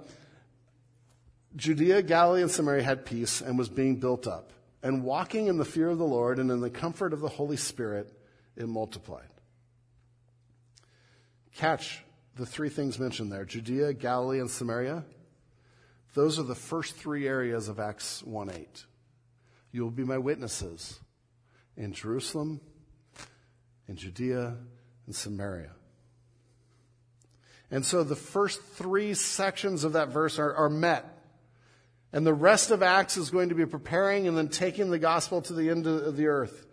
Judea, 1.55 2.03
Galilee, 2.03 2.43
and 2.43 2.51
Samaria 2.51 2.83
had 2.83 3.07
peace 3.07 3.41
and 3.41 3.57
was 3.57 3.69
being 3.69 3.97
built 3.97 4.27
up. 4.27 4.53
And 4.83 5.05
walking 5.05 5.47
in 5.47 5.59
the 5.59 5.65
fear 5.65 5.89
of 5.89 5.99
the 5.99 6.05
Lord 6.05 6.39
and 6.39 6.51
in 6.51 6.61
the 6.61 6.71
comfort 6.71 7.13
of 7.13 7.21
the 7.21 7.29
Holy 7.29 7.57
Spirit, 7.57 8.13
it 8.57 8.69
multiplied. 8.69 9.29
Catch 11.55 12.03
the 12.37 12.47
three 12.47 12.69
things 12.69 12.99
mentioned 12.99 13.33
there 13.33 13.45
Judea, 13.45 13.95
Galilee, 13.95 14.41
and 14.41 14.51
Samaria. 14.51 15.05
Those 16.15 16.39
are 16.39 16.45
the 16.45 16.55
first 16.55 16.97
three 16.97 17.27
areas 17.27 17.69
of 17.69 17.81
Acts 17.81 18.23
1 18.23 18.51
8. 18.51 18.85
You 19.73 19.83
will 19.83 19.91
be 19.91 20.05
my 20.05 20.19
witnesses 20.19 21.01
in 21.77 21.93
Jerusalem, 21.93 22.61
in 23.89 23.97
Judea, 23.97 24.57
and 25.07 25.15
Samaria. 25.15 25.73
And 27.71 27.85
so 27.85 28.05
the 28.05 28.17
first 28.17 28.63
three 28.63 29.15
sections 29.15 29.85
of 29.85 29.95
that 29.95 30.09
verse 30.09 30.39
are, 30.39 30.55
are 30.55 30.71
met. 30.71 31.05
And 32.13 32.27
the 32.27 32.33
rest 32.33 32.71
of 32.71 32.83
Acts 32.83 33.17
is 33.17 33.31
going 33.31 33.49
to 33.49 33.55
be 33.55 33.67
preparing 33.67 34.29
and 34.29 34.39
then 34.39 34.49
taking 34.49 34.91
the 34.91 34.99
gospel 34.99 35.43
to 35.43 35.53
the 35.53 35.69
end 35.69 35.87
of 35.87 36.17
the 36.17 36.29
earth. 36.29 36.67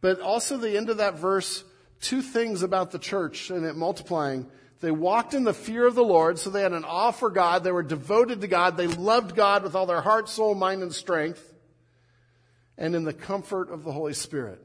But 0.00 0.20
also 0.20 0.56
the 0.56 0.76
end 0.76 0.88
of 0.88 0.98
that 0.98 1.18
verse, 1.18 1.64
two 2.00 2.22
things 2.22 2.62
about 2.62 2.92
the 2.92 2.98
church 2.98 3.50
and 3.50 3.66
it 3.66 3.74
multiplying. 3.74 4.46
They 4.80 4.90
walked 4.90 5.34
in 5.34 5.44
the 5.44 5.54
fear 5.54 5.86
of 5.86 5.94
the 5.94 6.04
Lord, 6.04 6.38
so 6.38 6.50
they 6.50 6.62
had 6.62 6.72
an 6.72 6.84
awe 6.84 7.10
for 7.10 7.30
God. 7.30 7.64
They 7.64 7.72
were 7.72 7.82
devoted 7.82 8.40
to 8.42 8.46
God. 8.46 8.76
They 8.76 8.86
loved 8.86 9.34
God 9.34 9.64
with 9.64 9.74
all 9.74 9.86
their 9.86 10.00
heart, 10.00 10.28
soul, 10.28 10.54
mind, 10.54 10.82
and 10.82 10.94
strength. 10.94 11.52
And 12.76 12.94
in 12.94 13.02
the 13.02 13.12
comfort 13.12 13.70
of 13.70 13.82
the 13.82 13.92
Holy 13.92 14.14
Spirit. 14.14 14.62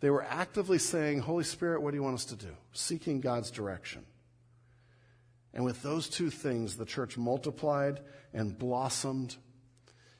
They 0.00 0.10
were 0.10 0.22
actively 0.22 0.78
saying, 0.78 1.20
Holy 1.20 1.44
Spirit, 1.44 1.82
what 1.82 1.90
do 1.90 1.96
you 1.96 2.02
want 2.02 2.14
us 2.14 2.26
to 2.26 2.36
do? 2.36 2.54
Seeking 2.72 3.20
God's 3.20 3.50
direction. 3.50 4.04
And 5.54 5.64
with 5.64 5.82
those 5.82 6.08
two 6.08 6.30
things, 6.30 6.76
the 6.76 6.84
church 6.84 7.16
multiplied 7.16 8.00
and 8.32 8.56
blossomed, 8.56 9.34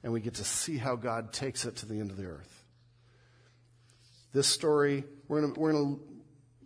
and 0.03 0.13
we 0.13 0.21
get 0.21 0.35
to 0.35 0.45
see 0.45 0.79
how 0.79 0.97
God 0.97 1.33
takes 1.33 1.65
it 1.65 1.77
to 1.77 1.87
the 1.87 2.01
end 2.01 2.11
of 2.11 2.17
the 2.17 2.25
earth. 2.25 2.65
This 4.33 4.49
story, 4.49 5.05
we're 5.29 5.43
going 5.43 5.55
to 5.55 6.01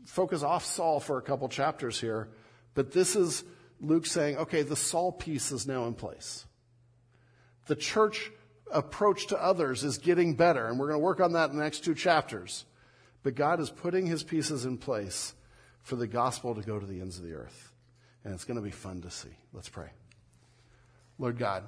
focus 0.07 0.43
off 0.43 0.65
Saul 0.65 1.01
for 1.01 1.19
a 1.19 1.23
couple 1.23 1.49
chapters 1.49 2.01
here, 2.01 2.29
but 2.75 2.93
this 2.93 3.17
is 3.17 3.45
Luke 3.81 4.07
saying, 4.07 4.37
okay, 4.39 4.63
the 4.63 4.77
Saul 4.77 5.13
piece 5.13 5.53
is 5.53 5.67
now 5.67 5.87
in 5.87 5.95
place. 5.95 6.47
The 7.67 7.77
church 7.77 8.31
approach 8.73 9.29
to 9.29 9.43
others 9.43 9.85
is 9.85 9.99
getting 9.99 10.35
better, 10.35 10.67
and 10.67 10.79
we're 10.79 10.89
going 10.89 11.01
to 11.01 11.05
work 11.05 11.21
on 11.21 11.33
that 11.33 11.51
in 11.51 11.57
the 11.57 11.63
next 11.63 11.85
two 11.85 11.95
chapters. 11.95 12.65
But 13.23 13.35
God 13.35 13.61
is 13.61 13.71
putting 13.71 14.07
his 14.07 14.23
pieces 14.23 14.65
in 14.65 14.79
place 14.79 15.35
for 15.83 15.97
the 15.97 16.07
gospel 16.07 16.55
to 16.55 16.63
go 16.63 16.79
to 16.79 16.87
the 16.87 17.01
ends 17.01 17.19
of 17.19 17.25
the 17.25 17.35
earth. 17.35 17.73
And 18.25 18.35
it's 18.35 18.45
going 18.45 18.57
to 18.57 18.63
be 18.63 18.71
fun 18.71 19.03
to 19.03 19.11
see. 19.11 19.37
Let's 19.53 19.69
pray. 19.69 19.91
Lord 21.19 21.39
God, 21.39 21.65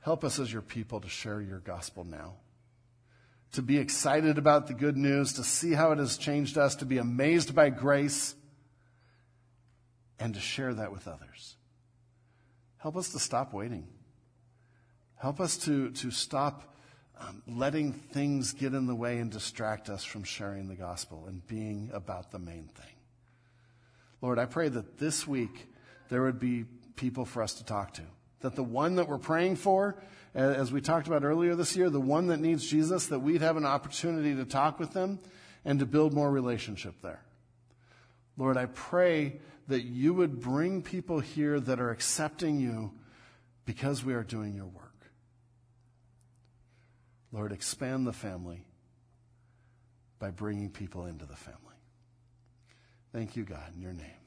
help 0.00 0.24
us 0.24 0.38
as 0.38 0.52
your 0.52 0.62
people 0.62 1.00
to 1.00 1.08
share 1.08 1.40
your 1.40 1.60
gospel 1.60 2.04
now. 2.04 2.34
To 3.52 3.62
be 3.62 3.78
excited 3.78 4.38
about 4.38 4.68
the 4.68 4.74
good 4.74 4.96
news, 4.96 5.34
to 5.34 5.44
see 5.44 5.72
how 5.72 5.92
it 5.92 5.98
has 5.98 6.16
changed 6.16 6.56
us, 6.56 6.76
to 6.76 6.84
be 6.84 6.98
amazed 6.98 7.54
by 7.54 7.70
grace, 7.70 8.34
and 10.18 10.34
to 10.34 10.40
share 10.40 10.74
that 10.74 10.92
with 10.92 11.08
others. 11.08 11.56
Help 12.76 12.96
us 12.96 13.10
to 13.10 13.18
stop 13.18 13.52
waiting. 13.52 13.88
Help 15.16 15.40
us 15.40 15.56
to, 15.58 15.90
to 15.90 16.10
stop 16.10 16.74
um, 17.20 17.42
letting 17.46 17.92
things 17.92 18.52
get 18.52 18.72
in 18.72 18.86
the 18.86 18.94
way 18.94 19.18
and 19.18 19.30
distract 19.30 19.90
us 19.90 20.04
from 20.04 20.24
sharing 20.24 20.68
the 20.68 20.74
gospel 20.74 21.26
and 21.26 21.46
being 21.46 21.90
about 21.92 22.30
the 22.30 22.38
main 22.38 22.68
thing. 22.68 22.94
Lord, 24.22 24.38
I 24.38 24.46
pray 24.46 24.68
that 24.68 24.98
this 24.98 25.26
week 25.26 25.68
there 26.08 26.22
would 26.22 26.38
be 26.38 26.64
people 26.96 27.24
for 27.24 27.42
us 27.42 27.54
to 27.54 27.64
talk 27.64 27.94
to. 27.94 28.02
That 28.40 28.56
the 28.56 28.62
one 28.62 28.96
that 28.96 29.08
we're 29.08 29.18
praying 29.18 29.56
for, 29.56 30.02
as 30.34 30.72
we 30.72 30.80
talked 30.80 31.06
about 31.06 31.24
earlier 31.24 31.54
this 31.54 31.76
year, 31.76 31.90
the 31.90 32.00
one 32.00 32.28
that 32.28 32.40
needs 32.40 32.68
Jesus, 32.68 33.06
that 33.06 33.18
we'd 33.18 33.42
have 33.42 33.56
an 33.56 33.66
opportunity 33.66 34.34
to 34.34 34.44
talk 34.44 34.78
with 34.78 34.92
them 34.92 35.18
and 35.64 35.78
to 35.80 35.86
build 35.86 36.14
more 36.14 36.30
relationship 36.30 36.94
there. 37.02 37.22
Lord, 38.36 38.56
I 38.56 38.66
pray 38.66 39.40
that 39.68 39.82
you 39.82 40.14
would 40.14 40.40
bring 40.40 40.82
people 40.82 41.20
here 41.20 41.60
that 41.60 41.80
are 41.80 41.90
accepting 41.90 42.60
you 42.60 42.92
because 43.64 44.04
we 44.04 44.14
are 44.14 44.22
doing 44.22 44.54
your 44.54 44.66
work. 44.66 44.84
Lord, 47.32 47.52
expand 47.52 48.06
the 48.06 48.12
family 48.12 48.64
by 50.18 50.30
bringing 50.30 50.70
people 50.70 51.06
into 51.06 51.24
the 51.24 51.36
family. 51.36 51.58
Thank 53.12 53.36
you, 53.36 53.44
God, 53.44 53.74
in 53.74 53.80
your 53.80 53.92
name. 53.92 54.19